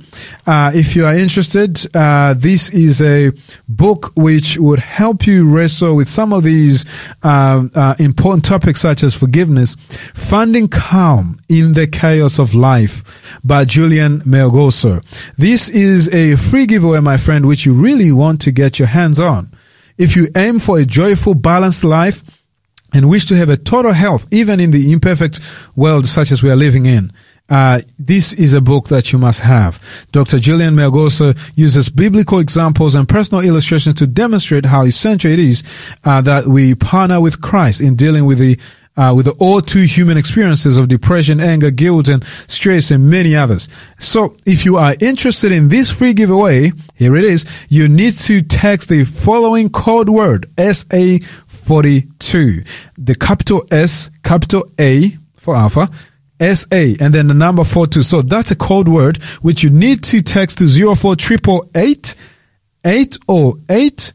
Uh, 0.46 0.72
if 0.74 0.96
you 0.96 1.04
are 1.04 1.16
interested, 1.16 1.78
uh, 1.94 2.34
this 2.36 2.70
is 2.70 3.00
a 3.00 3.32
book 3.68 4.12
which 4.14 4.56
would 4.58 4.78
help 4.78 5.26
you 5.26 5.48
wrestle 5.48 5.94
with 5.94 6.08
some 6.08 6.32
of 6.32 6.42
these 6.42 6.84
uh, 7.22 7.66
uh 7.74 7.94
important 7.98 8.44
topics 8.44 8.80
such 8.80 9.02
as 9.02 9.14
forgiveness. 9.14 9.76
Finding 10.14 10.68
Calm 10.68 11.40
in 11.48 11.74
the 11.74 11.86
Chaos 11.86 12.38
of 12.38 12.54
Life 12.54 13.02
by 13.44 13.64
Julian 13.64 14.20
Melgosa. 14.20 15.02
This 15.36 15.68
is 15.68 16.12
a 16.14 16.36
free 16.36 16.66
giveaway, 16.66 17.00
my 17.00 17.16
friend, 17.16 17.46
which 17.46 17.66
you 17.66 17.74
really 17.74 18.12
want 18.12 18.40
to 18.42 18.52
get 18.52 18.78
your 18.78 18.88
hands 18.88 19.20
on. 19.20 19.52
If 19.98 20.14
you 20.14 20.28
aim 20.36 20.60
for 20.60 20.78
a 20.78 20.86
joyful, 20.86 21.34
balanced 21.34 21.82
life, 21.82 22.22
and 22.92 23.08
wish 23.08 23.26
to 23.26 23.36
have 23.36 23.48
a 23.48 23.56
total 23.56 23.92
health, 23.92 24.26
even 24.30 24.60
in 24.60 24.70
the 24.70 24.92
imperfect 24.92 25.40
world 25.76 26.06
such 26.06 26.30
as 26.30 26.42
we 26.42 26.50
are 26.50 26.56
living 26.56 26.86
in, 26.86 27.12
uh, 27.48 27.80
this 27.98 28.34
is 28.34 28.52
a 28.52 28.60
book 28.60 28.88
that 28.88 29.12
you 29.12 29.18
must 29.18 29.40
have. 29.40 29.82
Dr. 30.12 30.38
Julian 30.38 30.74
Melgosa 30.74 31.38
uses 31.54 31.88
biblical 31.88 32.38
examples 32.38 32.94
and 32.94 33.08
personal 33.08 33.42
illustrations 33.42 33.94
to 33.96 34.06
demonstrate 34.06 34.66
how 34.66 34.84
essential 34.84 35.30
it 35.30 35.38
is 35.38 35.62
uh, 36.04 36.20
that 36.20 36.46
we 36.46 36.74
partner 36.74 37.20
with 37.20 37.40
Christ 37.40 37.80
in 37.80 37.96
dealing 37.96 38.26
with 38.26 38.38
the 38.38 38.58
uh, 38.98 39.14
with 39.14 39.26
the 39.26 39.32
all 39.38 39.62
too 39.62 39.84
human 39.84 40.18
experiences 40.18 40.76
of 40.76 40.88
depression, 40.88 41.38
anger, 41.38 41.70
guilt, 41.70 42.08
and 42.08 42.24
stress, 42.48 42.90
and 42.90 43.08
many 43.08 43.34
others. 43.34 43.68
So, 44.00 44.34
if 44.44 44.64
you 44.64 44.76
are 44.76 44.96
interested 45.00 45.52
in 45.52 45.68
this 45.68 45.88
free 45.88 46.12
giveaway, 46.12 46.72
here 46.96 47.14
it 47.14 47.24
is. 47.24 47.46
You 47.68 47.88
need 47.88 48.18
to 48.20 48.42
text 48.42 48.88
the 48.88 49.04
following 49.04 49.70
code 49.70 50.08
word 50.08 50.50
SA 50.58 51.18
42. 51.68 52.64
The 52.96 53.14
capital 53.14 53.66
S, 53.70 54.10
capital 54.24 54.70
A 54.80 55.18
for 55.36 55.54
Alpha, 55.54 55.90
SA, 56.40 56.94
and 56.98 57.12
then 57.12 57.26
the 57.26 57.34
number 57.34 57.62
42. 57.62 58.02
So 58.04 58.22
that's 58.22 58.50
a 58.50 58.56
code 58.56 58.88
word 58.88 59.18
which 59.42 59.62
you 59.62 59.68
need 59.68 60.02
to 60.04 60.22
text 60.22 60.58
to 60.58 60.68
04888 60.68 62.14
808 62.84 64.12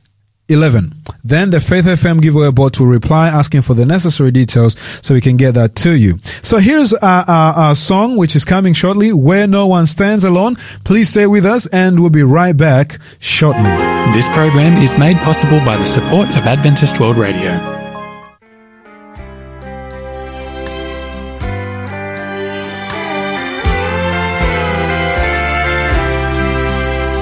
11. 0.50 0.94
Then 1.24 1.52
the 1.52 1.62
Faith 1.62 1.86
FM 1.86 2.22
giveaway 2.22 2.52
bot 2.52 2.80
will 2.80 2.88
reply 2.88 3.30
asking 3.30 3.62
for 3.62 3.74
the 3.74 3.86
necessary 3.86 4.32
details 4.32 4.76
so 5.02 5.14
we 5.14 5.22
can 5.22 5.38
get 5.38 5.54
that 5.54 5.76
to 5.78 5.92
you. 5.92 6.20
So 6.42 6.58
here's 6.58 6.94
our, 6.94 7.24
our, 7.30 7.54
our, 7.54 7.76
song 7.76 8.18
which 8.18 8.36
is 8.36 8.44
coming 8.44 8.74
shortly, 8.74 9.14
Where 9.14 9.48
No 9.48 9.68
One 9.68 9.88
Stands 9.88 10.26
Alone. 10.26 10.58
Please 10.84 11.10
stay 11.10 11.28
with 11.28 11.46
us 11.46 11.66
and 11.68 12.02
we'll 12.02 12.10
be 12.10 12.24
right 12.24 12.56
back 12.56 13.00
shortly. 13.20 13.64
This 14.14 14.28
program 14.30 14.82
is 14.82 14.98
made 14.98 15.18
possible 15.18 15.60
by 15.60 15.78
the 15.78 15.86
support 15.86 16.28
of 16.30 16.46
Adventist 16.46 17.00
World 17.00 17.18
Radio. 17.18 17.52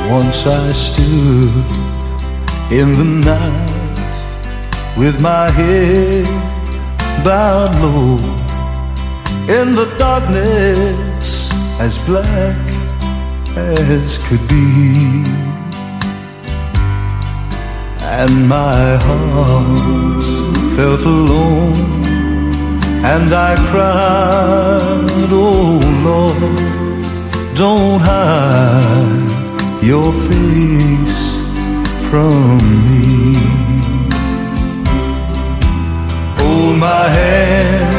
Once 0.10 0.46
I 0.46 0.72
stood 0.74 1.91
in 2.72 2.94
the 2.94 3.04
night 3.04 4.98
with 4.98 5.20
my 5.20 5.50
head 5.52 6.26
bowed 7.22 7.76
low. 7.82 8.18
In 9.60 9.76
the 9.76 9.94
darkness 10.00 11.52
as 11.80 11.98
black 12.06 12.58
as 13.58 14.18
could 14.26 14.48
be. 14.48 15.26
And 18.22 18.48
my 18.48 18.96
heart 19.06 20.26
felt 20.78 21.02
alone. 21.02 21.76
And 23.04 23.34
I 23.34 23.56
cried 23.70 25.32
oh 25.32 25.80
Lord 26.08 26.72
don't 27.56 28.00
hide 28.00 29.84
your 29.84 30.14
face 30.28 31.31
from 32.12 32.58
me. 32.58 33.36
Hold 36.38 36.76
my 36.78 37.08
hand 37.08 37.91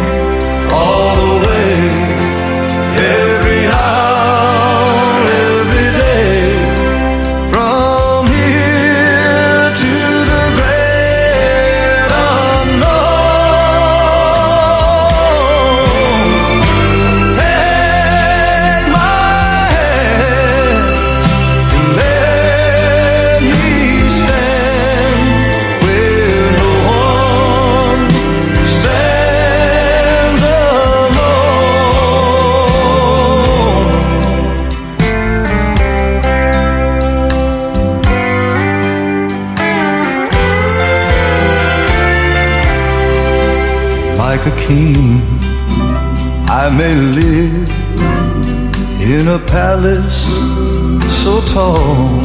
tall 51.52 52.16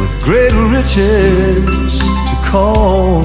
with 0.00 0.12
great 0.22 0.54
riches 0.74 1.98
to 2.28 2.34
call 2.50 3.20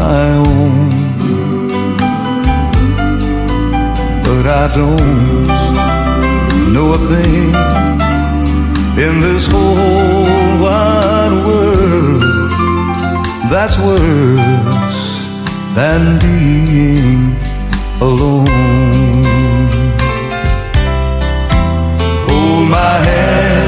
my 0.00 0.26
own. 0.48 0.88
But 4.26 4.44
I 4.62 4.66
don't 4.80 5.48
know 6.72 6.94
a 6.94 7.00
thing 7.12 7.52
in 9.06 9.14
this 9.20 9.46
whole 9.46 10.62
wide 10.64 11.44
world 11.46 12.22
that's 13.52 13.76
worse 13.78 15.02
than 15.76 16.18
being 16.18 17.36
alone. 18.00 19.33
My 22.68 23.04
hand 23.04 23.63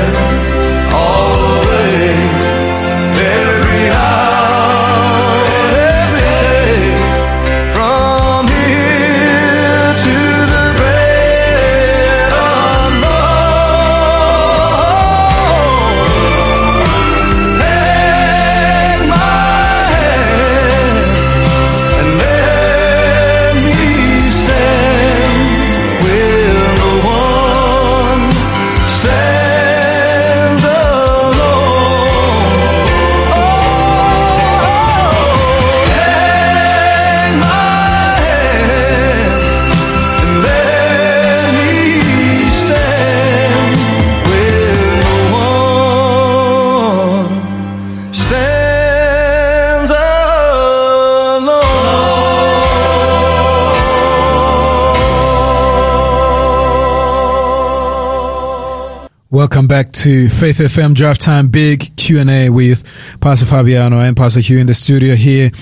Welcome 59.46 59.68
back 59.68 59.92
to 59.92 60.28
Faith 60.28 60.58
FM 60.58 60.92
Drive 60.92 61.18
Time 61.18 61.46
Big 61.46 61.94
Q&A 61.96 62.50
with 62.50 62.82
Pastor 63.20 63.46
Fabiano 63.46 64.00
and 64.00 64.16
Pastor 64.16 64.40
Hugh 64.40 64.58
in 64.58 64.66
the 64.66 64.74
studio 64.74 65.14
here. 65.14 65.52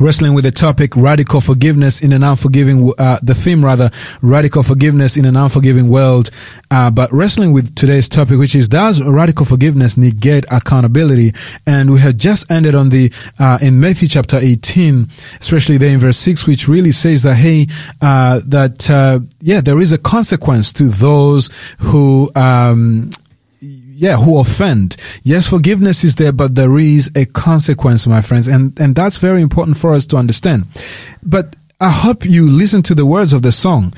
Wrestling 0.00 0.32
with 0.32 0.44
the 0.44 0.50
topic 0.50 0.96
radical 0.96 1.42
forgiveness 1.42 2.00
in 2.02 2.14
an 2.14 2.22
unforgiving, 2.22 2.90
uh, 2.98 3.18
the 3.22 3.34
theme 3.34 3.62
rather, 3.62 3.90
radical 4.22 4.62
forgiveness 4.62 5.14
in 5.14 5.26
an 5.26 5.36
unforgiving 5.36 5.90
world. 5.90 6.30
Uh, 6.70 6.90
but 6.90 7.12
wrestling 7.12 7.52
with 7.52 7.74
today's 7.74 8.08
topic, 8.08 8.38
which 8.38 8.54
is 8.54 8.66
does 8.66 9.02
radical 9.02 9.44
forgiveness 9.44 9.98
negate 9.98 10.46
accountability? 10.50 11.34
And 11.66 11.92
we 11.92 12.00
have 12.00 12.16
just 12.16 12.50
ended 12.50 12.74
on 12.74 12.88
the, 12.88 13.12
uh, 13.38 13.58
in 13.60 13.78
Matthew 13.78 14.08
chapter 14.08 14.38
18, 14.38 15.06
especially 15.38 15.76
there 15.76 15.92
in 15.92 15.98
verse 15.98 16.16
6, 16.16 16.46
which 16.46 16.66
really 16.66 16.92
says 16.92 17.22
that, 17.24 17.34
hey, 17.34 17.66
uh, 18.00 18.40
that, 18.46 18.88
uh, 18.88 19.20
yeah, 19.40 19.60
there 19.60 19.80
is 19.80 19.92
a 19.92 19.98
consequence 19.98 20.72
to 20.72 20.84
those 20.84 21.50
who, 21.78 22.30
um, 22.36 23.10
yeah, 24.00 24.16
who 24.16 24.40
offend. 24.40 24.96
Yes, 25.22 25.46
forgiveness 25.46 26.04
is 26.04 26.14
there, 26.14 26.32
but 26.32 26.54
there 26.54 26.78
is 26.78 27.10
a 27.14 27.26
consequence, 27.26 28.06
my 28.06 28.22
friends. 28.22 28.48
And, 28.48 28.78
and 28.80 28.94
that's 28.94 29.18
very 29.18 29.42
important 29.42 29.76
for 29.76 29.92
us 29.92 30.06
to 30.06 30.16
understand. 30.16 30.68
But 31.22 31.54
I 31.80 31.90
hope 31.90 32.24
you 32.24 32.50
listen 32.50 32.82
to 32.84 32.94
the 32.94 33.04
words 33.04 33.34
of 33.34 33.42
the 33.42 33.52
song. 33.52 33.92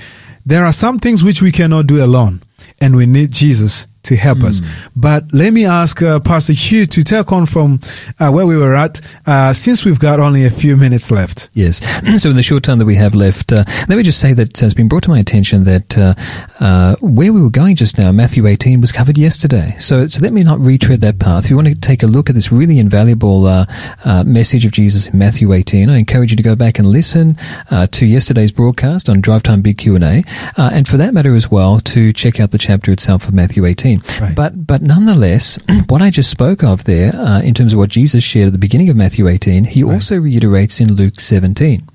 There 0.44 0.64
are 0.64 0.72
some 0.72 0.98
things 0.98 1.22
which 1.22 1.40
we 1.40 1.52
cannot 1.52 1.86
do 1.86 2.04
alone 2.04 2.42
and 2.80 2.96
we 2.96 3.06
need 3.06 3.30
Jesus 3.30 3.86
to 4.04 4.16
help 4.16 4.42
us. 4.42 4.60
But 4.96 5.32
let 5.32 5.52
me 5.52 5.64
ask 5.64 6.02
uh, 6.02 6.20
Pastor 6.20 6.52
Hugh 6.52 6.86
to 6.86 7.04
take 7.04 7.32
on 7.32 7.46
from 7.46 7.80
uh, 8.18 8.30
where 8.30 8.46
we 8.46 8.56
were 8.56 8.74
at, 8.74 9.00
uh, 9.26 9.52
since 9.52 9.84
we've 9.84 9.98
got 9.98 10.20
only 10.20 10.44
a 10.44 10.50
few 10.50 10.76
minutes 10.76 11.10
left. 11.10 11.48
Yes. 11.52 11.80
So 12.22 12.30
in 12.30 12.36
the 12.36 12.42
short 12.42 12.62
time 12.62 12.78
that 12.78 12.84
we 12.84 12.94
have 12.96 13.14
left, 13.14 13.52
uh, 13.52 13.64
let 13.88 13.96
me 13.96 14.02
just 14.02 14.20
say 14.20 14.32
that 14.34 14.62
it's 14.62 14.74
been 14.74 14.86
brought 14.86 15.02
to 15.04 15.10
my 15.10 15.18
attention 15.18 15.64
that 15.64 15.98
uh, 15.98 16.14
uh, 16.60 16.94
where 17.00 17.32
we 17.32 17.42
were 17.42 17.50
going 17.50 17.74
just 17.74 17.98
now, 17.98 18.12
Matthew 18.12 18.46
18, 18.46 18.80
was 18.80 18.92
covered 18.92 19.18
yesterday. 19.18 19.74
So, 19.78 20.06
so 20.06 20.20
let 20.20 20.32
me 20.32 20.44
not 20.44 20.60
retread 20.60 21.00
that 21.00 21.18
path. 21.18 21.44
If 21.44 21.50
you 21.50 21.56
want 21.56 21.68
to 21.68 21.74
take 21.74 22.02
a 22.02 22.06
look 22.06 22.28
at 22.28 22.34
this 22.34 22.52
really 22.52 22.78
invaluable 22.78 23.46
uh, 23.46 23.66
uh, 24.04 24.24
message 24.24 24.64
of 24.64 24.72
Jesus 24.72 25.08
in 25.08 25.18
Matthew 25.18 25.52
18, 25.52 25.88
I 25.88 25.98
encourage 25.98 26.30
you 26.30 26.36
to 26.36 26.42
go 26.42 26.54
back 26.54 26.78
and 26.78 26.86
listen 26.86 27.36
uh, 27.70 27.86
to 27.88 28.06
yesterday's 28.06 28.52
broadcast 28.52 29.08
on 29.08 29.20
Drive 29.20 29.42
Time 29.42 29.62
Big 29.62 29.78
Q&A, 29.78 30.22
uh, 30.56 30.70
and 30.72 30.86
for 30.86 30.96
that 30.98 31.14
matter 31.14 31.34
as 31.34 31.50
well, 31.50 31.80
to 31.80 32.12
check 32.12 32.38
out 32.38 32.50
the 32.50 32.58
chapter 32.58 32.92
itself 32.92 33.26
of 33.26 33.34
Matthew 33.34 33.64
18. 33.64 33.91
Right. 34.20 34.34
But, 34.34 34.66
but 34.66 34.82
nonetheless, 34.82 35.58
what 35.88 36.00
I 36.02 36.10
just 36.10 36.30
spoke 36.30 36.62
of 36.64 36.84
there, 36.84 37.14
uh, 37.14 37.40
in 37.42 37.54
terms 37.54 37.72
of 37.72 37.78
what 37.78 37.90
Jesus 37.90 38.22
shared 38.24 38.46
at 38.48 38.52
the 38.52 38.58
beginning 38.58 38.88
of 38.88 38.96
Matthew 38.96 39.28
18, 39.28 39.64
he 39.64 39.82
also 39.84 40.18
reiterates 40.18 40.80
in 40.80 40.92
Luke 40.94 41.20
17. 41.20 41.86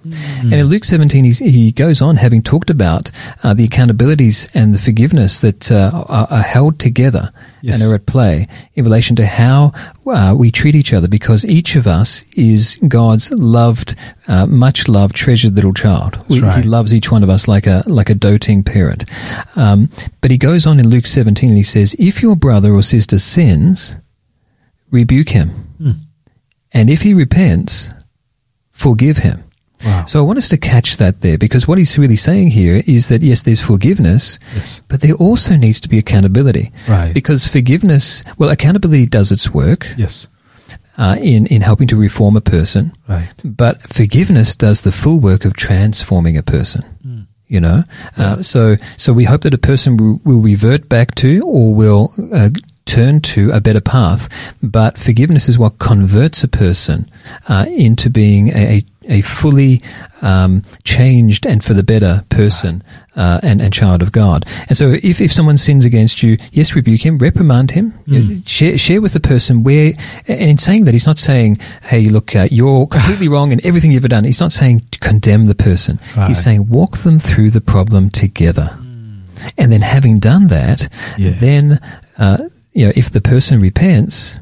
And 0.42 0.54
in 0.54 0.66
Luke 0.68 0.86
17, 0.86 1.26
he, 1.26 1.32
he 1.50 1.72
goes 1.72 2.02
on 2.02 2.16
having 2.18 2.42
talked 2.42 2.70
about 2.70 3.12
uh, 3.44 3.54
the 3.54 3.68
accountabilities 3.68 4.50
and 4.54 4.74
the 4.74 4.80
forgiveness 4.80 5.42
that 5.42 5.72
uh, 5.72 5.92
are, 6.08 6.28
are 6.30 6.42
held 6.42 6.80
together 6.80 7.32
Yes. 7.60 7.82
and 7.82 7.92
are 7.92 7.96
at 7.96 8.06
play 8.06 8.46
in 8.76 8.84
relation 8.84 9.16
to 9.16 9.26
how 9.26 9.74
uh, 10.06 10.34
we 10.38 10.52
treat 10.52 10.76
each 10.76 10.94
other 10.94 11.08
because 11.08 11.44
each 11.44 11.76
of 11.76 11.88
us 11.88 12.24
is 12.36 12.78
God's 12.88 13.32
loved, 13.32 13.96
uh, 14.28 14.46
much 14.46 14.88
loved, 14.88 15.16
treasured 15.16 15.56
little 15.56 15.74
child. 15.74 16.24
We- 16.30 16.40
right. 16.40 16.64
He 16.64 16.70
loves 16.70 16.94
each 16.94 17.12
one 17.12 17.24
of 17.24 17.30
us 17.32 17.48
like 17.48 17.66
a, 17.66 17.84
like 17.88 18.12
a 18.12 18.16
doting 18.16 18.64
parent. 18.64 19.06
Um, 19.56 19.90
but 20.22 20.30
he 20.30 20.38
goes 20.38 20.68
on 20.68 20.80
in 20.80 20.88
Luke 20.88 21.08
17 21.08 21.50
and 21.50 21.58
he 21.58 21.64
says, 21.64 21.87
if 21.96 22.22
your 22.22 22.36
brother 22.36 22.74
or 22.74 22.82
sister 22.84 23.20
sins, 23.20 23.96
rebuke 24.92 25.30
him. 25.30 25.50
Hmm. 25.78 25.92
And 26.74 26.90
if 26.90 27.02
he 27.02 27.14
repents, 27.14 27.90
forgive 28.72 29.18
him. 29.18 29.44
Wow. 29.86 30.06
So 30.06 30.20
I 30.20 30.24
want 30.24 30.40
us 30.40 30.50
to 30.50 30.58
catch 30.58 30.98
that 30.98 31.22
there 31.22 31.38
because 31.38 31.68
what 31.68 31.78
he's 31.78 32.00
really 32.00 32.16
saying 32.16 32.50
here 32.50 32.82
is 32.88 33.10
that 33.10 33.22
yes, 33.22 33.44
there's 33.44 33.62
forgiveness, 33.62 34.40
Yes. 34.56 34.82
but 34.88 35.02
there 35.02 35.14
also 35.14 35.56
needs 35.56 35.80
to 35.82 35.90
be 35.90 36.00
accountability. 36.00 36.72
Right. 36.88 37.14
Because 37.14 37.48
forgiveness, 37.48 38.24
well, 38.40 38.50
accountability 38.50 39.06
does 39.06 39.32
its 39.32 39.54
work 39.54 39.94
Yes. 39.96 40.28
uh, 40.98 41.18
in 41.22 41.46
in 41.48 41.62
helping 41.62 41.88
to 41.90 41.96
reform 41.96 42.36
a 42.36 42.42
person, 42.42 42.92
Right. 43.08 43.30
but 43.46 43.82
forgiveness 43.94 44.56
does 44.56 44.82
the 44.82 44.92
full 44.92 45.20
work 45.20 45.46
of 45.46 45.54
transforming 45.56 46.38
a 46.38 46.44
person. 46.44 47.27
You 47.48 47.62
know, 47.62 47.84
uh, 48.18 48.42
so 48.42 48.76
so 48.98 49.14
we 49.14 49.24
hope 49.24 49.42
that 49.42 49.54
a 49.54 49.58
person 49.58 49.96
will, 49.96 50.20
will 50.26 50.42
revert 50.42 50.90
back 50.90 51.16
to 51.16 51.42
or 51.46 51.74
will 51.74 52.14
uh, 52.34 52.50
turn 52.88 53.22
to 53.22 53.52
a 53.52 53.62
better 53.62 53.82
path. 53.82 54.28
But 54.64 54.98
forgiveness 54.98 55.48
is 55.48 55.60
what 55.60 55.78
converts 55.78 56.44
a 56.44 56.48
person 56.48 57.10
uh, 57.48 57.66
into 57.70 58.10
being 58.10 58.50
a, 58.50 58.78
a, 58.78 58.86
a 59.08 59.22
fully 59.22 59.82
um, 60.22 60.64
changed 60.84 61.46
and 61.46 61.64
for 61.64 61.74
the 61.74 61.84
better 61.84 62.24
person 62.30 62.84
uh, 63.16 63.40
and, 63.44 63.62
and 63.62 63.74
child 63.74 64.02
of 64.02 64.12
God. 64.12 64.46
And 64.68 64.78
so, 64.78 64.90
if, 65.02 65.22
if 65.22 65.32
someone 65.32 65.58
sins 65.58 65.86
against 65.86 66.22
you, 66.24 66.38
yes, 66.52 66.76
rebuke 66.76 67.06
him, 67.06 67.18
reprimand 67.18 67.72
him, 67.72 67.94
know, 68.06 68.42
share, 68.46 68.78
share 68.78 69.02
with 69.02 69.14
the 69.14 69.20
person 69.20 69.64
where, 69.64 69.94
and 70.28 70.42
in 70.42 70.58
saying 70.58 70.86
that, 70.86 70.94
he's 70.94 71.08
not 71.08 71.20
saying, 71.20 71.58
hey, 71.84 72.06
look, 72.10 72.36
uh, 72.36 72.48
you're 72.52 72.88
completely 72.88 73.28
wrong 73.28 73.52
in 73.52 73.66
everything 73.66 73.92
you've 73.92 74.02
ever 74.04 74.08
done. 74.10 74.24
He's 74.24 74.40
not 74.40 74.52
saying 74.52 74.82
condemn 75.00 75.48
the 75.48 75.56
person. 75.56 76.00
Right. 76.16 76.28
He's 76.28 76.44
saying 76.44 76.68
walk 76.68 76.98
them 76.98 77.20
through 77.20 77.52
the 77.52 77.62
problem 77.62 78.10
together. 78.10 78.78
And 79.58 79.72
then 79.72 79.82
having 79.82 80.20
done 80.20 80.48
that, 80.48 80.92
Yeah. 81.18 81.32
then, 81.32 81.80
uh, 82.18 82.50
you 82.74 82.86
know, 82.88 82.94
if 82.96 83.12
the 83.12 83.22
person 83.22 83.60
repents 83.62 84.40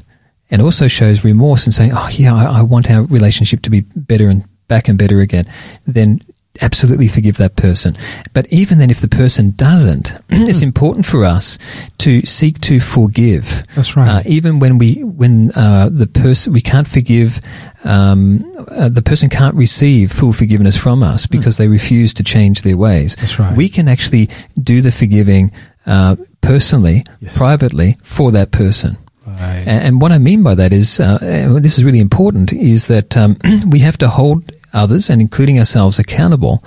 and 0.50 0.62
also 0.62 0.88
shows 0.88 1.24
remorse 1.24 1.64
and 1.66 1.74
saying, 1.74 1.90
oh, 1.94 2.08
yeah, 2.12 2.34
I, 2.34 2.58
I 2.60 2.62
want 2.62 2.90
our 2.90 3.02
relationship 3.04 3.62
to 3.62 3.70
be 3.70 3.80
better 3.80 4.28
and 4.28 4.44
back 4.68 4.88
and 4.88 4.98
better 4.98 5.20
again, 5.20 5.46
then 5.84 6.20
absolutely 6.62 7.06
forgive 7.06 7.36
that 7.36 7.54
person. 7.56 7.94
But 8.32 8.46
even 8.50 8.78
then, 8.78 8.90
if 8.90 9.00
the 9.02 9.08
person 9.08 9.50
doesn't, 9.50 10.14
it's 10.30 10.62
important 10.62 11.04
for 11.04 11.24
us 11.24 11.58
to 11.98 12.22
seek 12.24 12.60
to 12.62 12.80
forgive. 12.80 13.62
That's 13.74 13.94
right. 13.94 14.08
Uh, 14.08 14.22
even 14.24 14.58
when 14.58 14.78
we, 14.78 15.04
when 15.04 15.50
uh, 15.54 15.90
the 15.92 16.06
person, 16.06 16.54
we 16.54 16.62
can't 16.62 16.88
forgive, 16.88 17.40
um, 17.84 18.42
uh, 18.70 18.88
the 18.88 19.02
person 19.02 19.28
can't 19.28 19.54
receive 19.54 20.10
full 20.12 20.32
forgiveness 20.32 20.76
from 20.78 21.02
us 21.02 21.26
because 21.26 21.58
they 21.58 21.68
refuse 21.68 22.14
to 22.14 22.22
change 22.24 22.62
their 22.62 22.76
ways. 22.76 23.14
Hmm. 23.14 23.20
That's 23.20 23.38
right. 23.38 23.56
We 23.56 23.68
can 23.68 23.86
actually 23.86 24.30
do 24.58 24.80
the 24.80 24.90
forgiving 24.92 25.52
uh, 25.84 26.16
personally, 26.40 27.04
Yes. 27.20 27.36
privately 27.36 27.96
for 28.02 28.32
that 28.32 28.50
person. 28.50 28.96
Right. 29.26 29.64
And, 29.66 29.84
and 29.84 30.00
what 30.00 30.12
I 30.12 30.18
mean 30.18 30.42
by 30.42 30.54
that 30.54 30.72
is, 30.72 31.00
uh, 31.00 31.18
this 31.60 31.76
is 31.78 31.84
really 31.84 31.98
important, 32.00 32.52
is 32.52 32.86
that 32.86 33.16
um, 33.16 33.36
we 33.68 33.80
have 33.80 33.98
to 33.98 34.08
hold 34.08 34.52
others 34.72 35.10
and 35.10 35.20
including 35.20 35.58
ourselves 35.58 35.98
accountable 35.98 36.62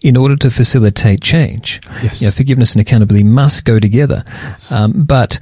in 0.00 0.16
order 0.16 0.36
to 0.36 0.50
facilitate 0.50 1.20
change. 1.20 1.80
Yes. 2.02 2.20
You 2.20 2.28
know, 2.28 2.32
forgiveness 2.32 2.74
and 2.74 2.80
accountability 2.80 3.24
must 3.24 3.64
go 3.64 3.78
together. 3.78 4.22
Um, 4.70 5.04
but 5.04 5.38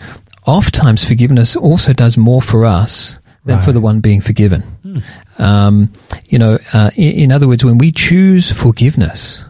oftentimes 0.47 1.05
forgiveness 1.05 1.57
also 1.57 1.93
does 1.93 2.17
more 2.17 2.43
for 2.43 2.65
us 2.65 3.19
than 3.45 3.61
for 3.63 3.73
the 3.73 3.81
one 3.81 4.01
being 4.01 4.21
forgiven. 4.21 4.63
Um, 5.39 5.93
you 6.27 6.39
know, 6.39 6.59
uh, 6.75 6.91
in, 6.95 7.13
in 7.13 7.33
other 7.33 7.49
words, 7.49 7.65
when 7.65 7.79
we 7.79 7.91
choose 7.91 8.53
forgiveness, 8.53 9.43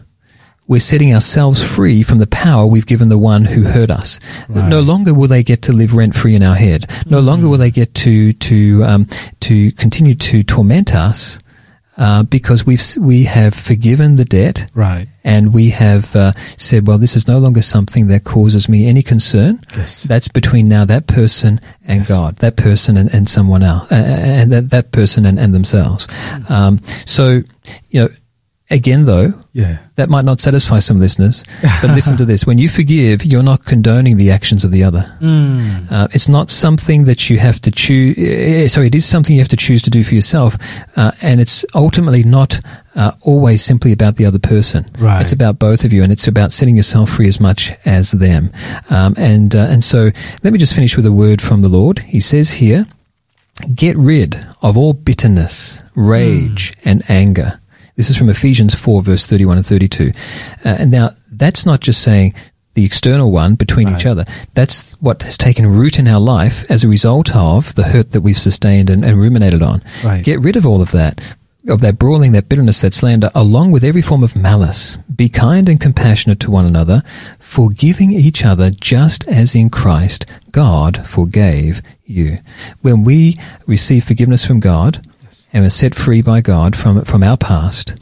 we're 0.69 0.79
setting 0.79 1.13
ourselves 1.13 1.61
free 1.61 2.05
from 2.05 2.19
the 2.19 2.29
power 2.29 2.65
we've 2.65 2.87
given 2.87 3.09
the 3.09 3.19
one 3.19 3.45
who 3.45 3.65
hurt 3.65 3.91
us. 3.91 4.21
No 4.49 4.79
longer 4.79 5.13
will 5.13 5.27
they 5.27 5.43
get 5.43 5.63
to 5.63 5.73
live 5.73 5.93
rent 5.95 6.15
free 6.15 6.37
in 6.37 6.45
our 6.45 6.55
head. 6.55 6.89
No 7.07 7.19
longer 7.19 7.49
will 7.49 7.59
they 7.59 7.73
get 7.73 7.93
to 7.95 8.33
to 8.33 8.85
um, 8.85 9.09
to 9.41 9.73
continue 9.73 10.15
to 10.15 10.45
torment 10.45 10.95
us. 10.95 11.41
Uh, 12.01 12.22
because 12.22 12.64
we've 12.64 12.82
we 12.98 13.24
have 13.24 13.53
forgiven 13.53 14.16
the 14.16 14.24
debt, 14.24 14.64
Right. 14.74 15.07
and 15.22 15.53
we 15.53 15.68
have 15.68 16.16
uh, 16.16 16.32
said, 16.57 16.86
well, 16.86 16.96
this 16.96 17.14
is 17.14 17.28
no 17.28 17.36
longer 17.38 17.61
something 17.61 18.07
that 18.09 18.24
causes 18.24 18.70
me 18.70 18.86
any 18.86 19.03
concern. 19.03 19.61
Yes. 19.76 20.05
That's 20.05 20.26
between 20.28 20.66
now 20.66 20.86
that 20.86 21.07
person 21.07 21.61
and 21.84 21.98
Yes. 22.01 22.09
God, 22.09 22.36
that 22.36 22.57
person 22.57 22.96
and, 22.96 23.12
and 23.14 23.28
someone 23.28 23.62
else, 23.62 23.92
uh, 23.92 23.96
and 23.96 24.51
that, 24.51 24.70
that 24.70 24.92
person 24.92 25.26
and, 25.26 25.38
and 25.38 25.53
themselves. 25.53 26.07
Mm. 26.07 26.51
Um, 26.51 26.80
so, 27.05 27.42
you 27.90 28.01
know, 28.01 28.09
again, 28.71 29.05
though, 29.07 29.33
Yeah. 29.53 29.79
that 29.97 30.09
might 30.09 30.25
not 30.25 30.41
satisfy 30.41 30.79
some 30.81 31.01
listeners, 31.01 31.43
but 31.83 31.91
listen 31.91 32.16
to 32.16 32.25
this. 32.25 32.47
When 32.47 32.59
you 32.59 32.68
forgive, 32.68 33.25
you're 33.25 33.43
not 33.43 33.64
condoning 33.64 34.16
the 34.16 34.31
actions 34.31 34.64
of 34.64 34.71
the 34.73 34.85
other. 34.85 35.05
Mm. 35.21 35.91
Uh, 35.93 36.07
it's 36.12 36.29
not 36.29 36.51
something 36.51 37.05
that 37.05 37.29
you 37.29 37.39
have 37.39 37.61
to 37.61 37.71
choose. 37.71 38.16
eh, 38.18 38.68
Sorry, 38.68 38.87
it 38.87 38.95
is 38.95 39.05
something 39.05 39.35
you 39.35 39.41
have 39.43 39.49
to 39.49 39.57
choose 39.57 39.83
to 39.83 39.91
do 39.91 40.03
for 40.05 40.14
yourself, 40.14 40.57
uh, 40.97 41.11
and 41.21 41.41
it's 41.41 41.64
ultimately 41.75 42.23
not 42.23 42.61
uh, 42.95 43.12
always 43.23 43.62
simply 43.64 43.93
about 43.93 44.16
the 44.16 44.25
other 44.27 44.39
person. 44.39 44.87
Right. 44.99 45.21
It's 45.23 45.33
about 45.33 45.59
both 45.59 45.85
of 45.85 45.93
you, 45.93 46.03
and 46.03 46.12
it's 46.12 46.27
about 46.29 46.53
setting 46.53 46.77
yourself 46.77 47.11
free 47.11 47.29
as 47.29 47.41
much 47.41 47.73
as 47.85 48.12
them. 48.12 48.51
Um, 48.91 49.14
and 49.16 49.55
uh, 49.55 49.66
and 49.71 49.83
so, 49.85 50.11
let 50.43 50.53
me 50.53 50.59
just 50.59 50.75
finish 50.75 50.97
with 50.97 51.07
a 51.07 51.12
word 51.12 51.41
from 51.43 51.62
the 51.62 51.68
Lord. 51.68 51.99
He 52.01 52.21
says 52.21 52.51
here, 52.53 52.87
"Get 53.75 53.97
rid 53.97 54.35
of 54.62 54.77
all 54.77 54.93
bitterness, 54.95 55.83
rage, 55.95 56.73
and 56.85 57.03
anger." 57.09 57.61
This 57.97 58.11
is 58.11 58.16
from 58.16 58.28
Ephesians 58.28 58.74
4, 58.74 59.03
verse 59.03 59.26
31 59.26 59.59
and 59.59 59.66
32. 59.66 60.12
Uh, 60.64 60.68
and 60.78 60.91
now, 60.91 61.11
that's 61.30 61.64
not 61.64 61.80
just 61.80 62.03
saying 62.03 62.34
the 62.74 62.84
external 62.84 63.32
one 63.32 63.57
between 63.57 63.88
each 63.95 64.07
other. 64.07 64.24
That's 64.55 64.93
what 64.93 65.22
has 65.22 65.36
taken 65.36 65.66
root 65.66 65.99
in 65.99 66.07
our 66.07 66.20
life 66.20 66.70
as 66.70 66.84
a 66.84 66.88
result 66.88 67.34
of 67.34 67.74
the 67.74 67.82
hurt 67.84 68.12
that 68.12 68.20
we've 68.20 68.38
sustained 68.38 68.91
and, 68.91 69.05
and 69.05 69.18
ruminated 69.18 69.62
on. 69.62 69.82
Right. 70.05 70.24
Get 70.24 70.41
rid 70.41 70.57
of 70.57 70.64
all 70.64 70.80
of 70.80 70.93
that, 70.93 71.20
of 71.68 71.80
that 71.80 71.99
brawling, 71.99 72.32
that 72.32 72.49
bitterness, 72.49 72.80
that 72.82 72.95
slander, 72.95 73.30
along 73.34 73.72
with 73.72 73.82
every 73.82 74.03
form 74.03 74.22
of 74.22 74.36
malice. 74.36 74.97
Be 75.14 75.28
kind 75.28 75.68
and 75.68 75.80
compassionate 75.80 76.41
to 76.41 76.51
one 76.51 76.64
another, 76.64 77.03
forgiving 77.38 78.12
each 78.12 78.45
other 78.45 78.70
just 78.70 79.26
as 79.26 79.55
in 79.55 79.68
Christ 79.68 80.24
God 80.53 81.07
forgave 81.09 81.82
you. 82.05 82.38
When 82.82 83.03
we 83.03 83.36
receive 83.66 84.05
forgiveness 84.05 84.47
from 84.47 84.61
God, 84.61 85.05
and 85.53 85.64
are 85.64 85.70
set 85.70 85.94
free 85.94 86.22
by 86.22 86.40
God 86.40 86.76
from 86.76 87.05
from 87.05 87.22
our 87.22 87.36
past, 87.36 87.94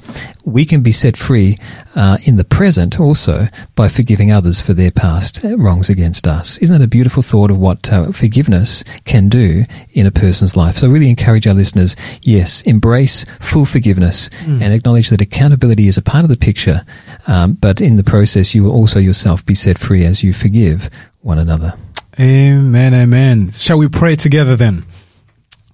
we 0.45 0.65
can 0.65 0.83
be 0.83 0.93
set 0.93 1.17
free 1.17 1.57
uh, 1.95 2.19
in 2.25 2.37
the 2.37 2.45
present 2.45 3.01
also 3.01 3.47
by 3.75 3.89
forgiving 3.89 4.31
others 4.31 4.61
for 4.61 4.75
their 4.75 4.91
past 4.91 5.41
wrongs 5.43 5.89
against 5.89 6.27
us. 6.27 6.59
Isn't 6.59 6.79
that 6.79 6.85
a 6.85 6.89
beautiful 6.89 7.23
thought 7.23 7.51
of 7.51 7.59
what 7.59 7.93
uh, 7.93 8.13
forgiveness 8.13 8.85
can 9.05 9.29
do 9.29 9.65
in 9.93 10.07
a 10.07 10.11
person's 10.11 10.57
life? 10.57 10.79
So, 10.79 10.89
I 10.89 10.91
really 10.91 11.11
encourage 11.11 11.47
our 11.47 11.55
listeners. 11.55 11.97
Yes, 12.23 12.63
embrace 12.63 13.25
full 13.41 13.65
forgiveness 13.65 14.31
and 14.63 14.73
acknowledge 14.73 15.09
that 15.11 15.21
accountability 15.21 15.89
is 15.89 15.97
a 15.97 16.03
part 16.03 16.25
of 16.25 16.31
the 16.31 16.37
picture, 16.37 16.85
um, 17.27 17.55
but 17.55 17.81
in 17.81 17.97
the 17.97 18.05
process, 18.05 18.55
you 18.55 18.65
will 18.65 18.73
also 18.73 18.99
yourself 18.99 19.45
be 19.45 19.55
set 19.55 19.79
free 19.79 20.05
as 20.05 20.23
you 20.23 20.33
forgive 20.33 20.91
one 21.21 21.39
another. 21.39 21.75
Amen, 22.21 22.95
amen. 22.95 23.53
Shall 23.53 23.79
we 23.79 23.89
pray 23.89 24.17
together 24.17 24.57
then? 24.57 24.85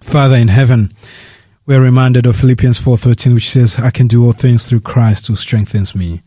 Father 0.00 0.36
in 0.36 0.48
heaven, 0.48 0.92
we 1.66 1.74
are 1.74 1.80
reminded 1.80 2.26
of 2.26 2.36
Philippians 2.36 2.78
4:13 2.78 3.32
which 3.34 3.48
says, 3.48 3.78
"I 3.78 3.90
can 3.90 4.06
do 4.06 4.24
all 4.24 4.32
things 4.32 4.64
through 4.64 4.80
Christ 4.80 5.28
who 5.28 5.36
strengthens 5.36 5.94
me." 5.94 6.22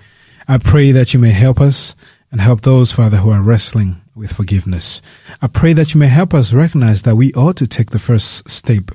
I 0.47 0.57
pray 0.57 0.91
that 0.91 1.13
you 1.13 1.19
may 1.19 1.31
help 1.31 1.61
us 1.61 1.95
and 2.31 2.41
help 2.41 2.61
those, 2.61 2.91
Father, 2.91 3.17
who 3.17 3.29
are 3.29 3.41
wrestling 3.41 3.97
with 4.15 4.31
forgiveness. 4.33 5.01
I 5.41 5.47
pray 5.47 5.73
that 5.73 5.93
you 5.93 5.99
may 5.99 6.07
help 6.07 6.33
us 6.33 6.53
recognize 6.53 7.03
that 7.03 7.15
we 7.17 7.33
ought 7.33 7.55
to 7.57 7.67
take 7.67 7.91
the 7.91 7.99
first 7.99 8.49
step 8.49 8.91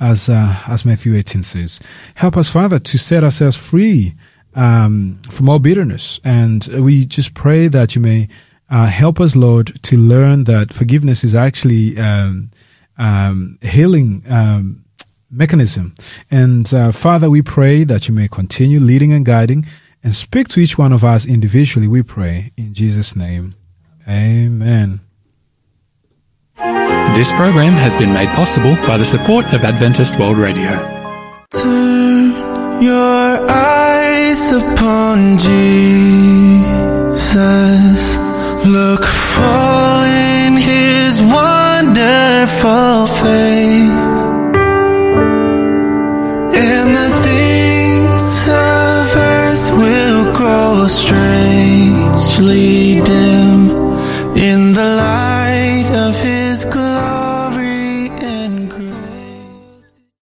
as 0.00 0.28
uh, 0.28 0.56
as 0.66 0.84
Matthew 0.84 1.14
18 1.14 1.44
says. 1.44 1.80
Help 2.16 2.36
us, 2.36 2.48
Father, 2.48 2.80
to 2.80 2.98
set 2.98 3.22
ourselves 3.22 3.56
free 3.56 4.14
um, 4.56 5.20
from 5.30 5.48
all 5.48 5.60
bitterness, 5.60 6.18
and 6.24 6.66
we 6.66 7.04
just 7.04 7.34
pray 7.34 7.68
that 7.68 7.94
you 7.94 8.00
may 8.00 8.28
uh, 8.68 8.86
help 8.86 9.20
us, 9.20 9.36
Lord, 9.36 9.80
to 9.84 9.96
learn 9.96 10.44
that 10.44 10.72
forgiveness 10.72 11.22
is 11.22 11.36
actually 11.36 11.96
um, 11.98 12.50
um, 12.98 13.58
healing 13.62 14.24
um, 14.28 14.83
mechanism. 15.34 15.94
And 16.30 16.72
uh, 16.72 16.92
Father, 16.92 17.28
we 17.28 17.42
pray 17.42 17.84
that 17.84 18.08
you 18.08 18.14
may 18.14 18.28
continue 18.28 18.80
leading 18.80 19.12
and 19.12 19.24
guiding, 19.24 19.66
and 20.02 20.14
speak 20.14 20.48
to 20.48 20.60
each 20.60 20.76
one 20.78 20.92
of 20.92 21.02
us 21.02 21.26
individually. 21.26 21.88
We 21.88 22.02
pray 22.02 22.52
in 22.56 22.74
Jesus' 22.74 23.16
name, 23.16 23.52
Amen. 24.08 25.00
This 27.16 27.32
program 27.32 27.72
has 27.72 27.96
been 27.96 28.12
made 28.12 28.28
possible 28.30 28.74
by 28.86 28.96
the 28.98 29.04
support 29.04 29.46
of 29.52 29.64
Adventist 29.64 30.18
World 30.18 30.36
Radio. 30.36 30.72
Turn 31.50 32.32
your 32.82 33.48
eyes 33.48 34.52
upon 34.52 35.38
Jesus. 35.38 35.76
Look 38.66 39.04
full 39.04 40.02
in 40.02 40.56
his 40.56 41.22
wonderful 41.22 43.06
face. 43.06 44.13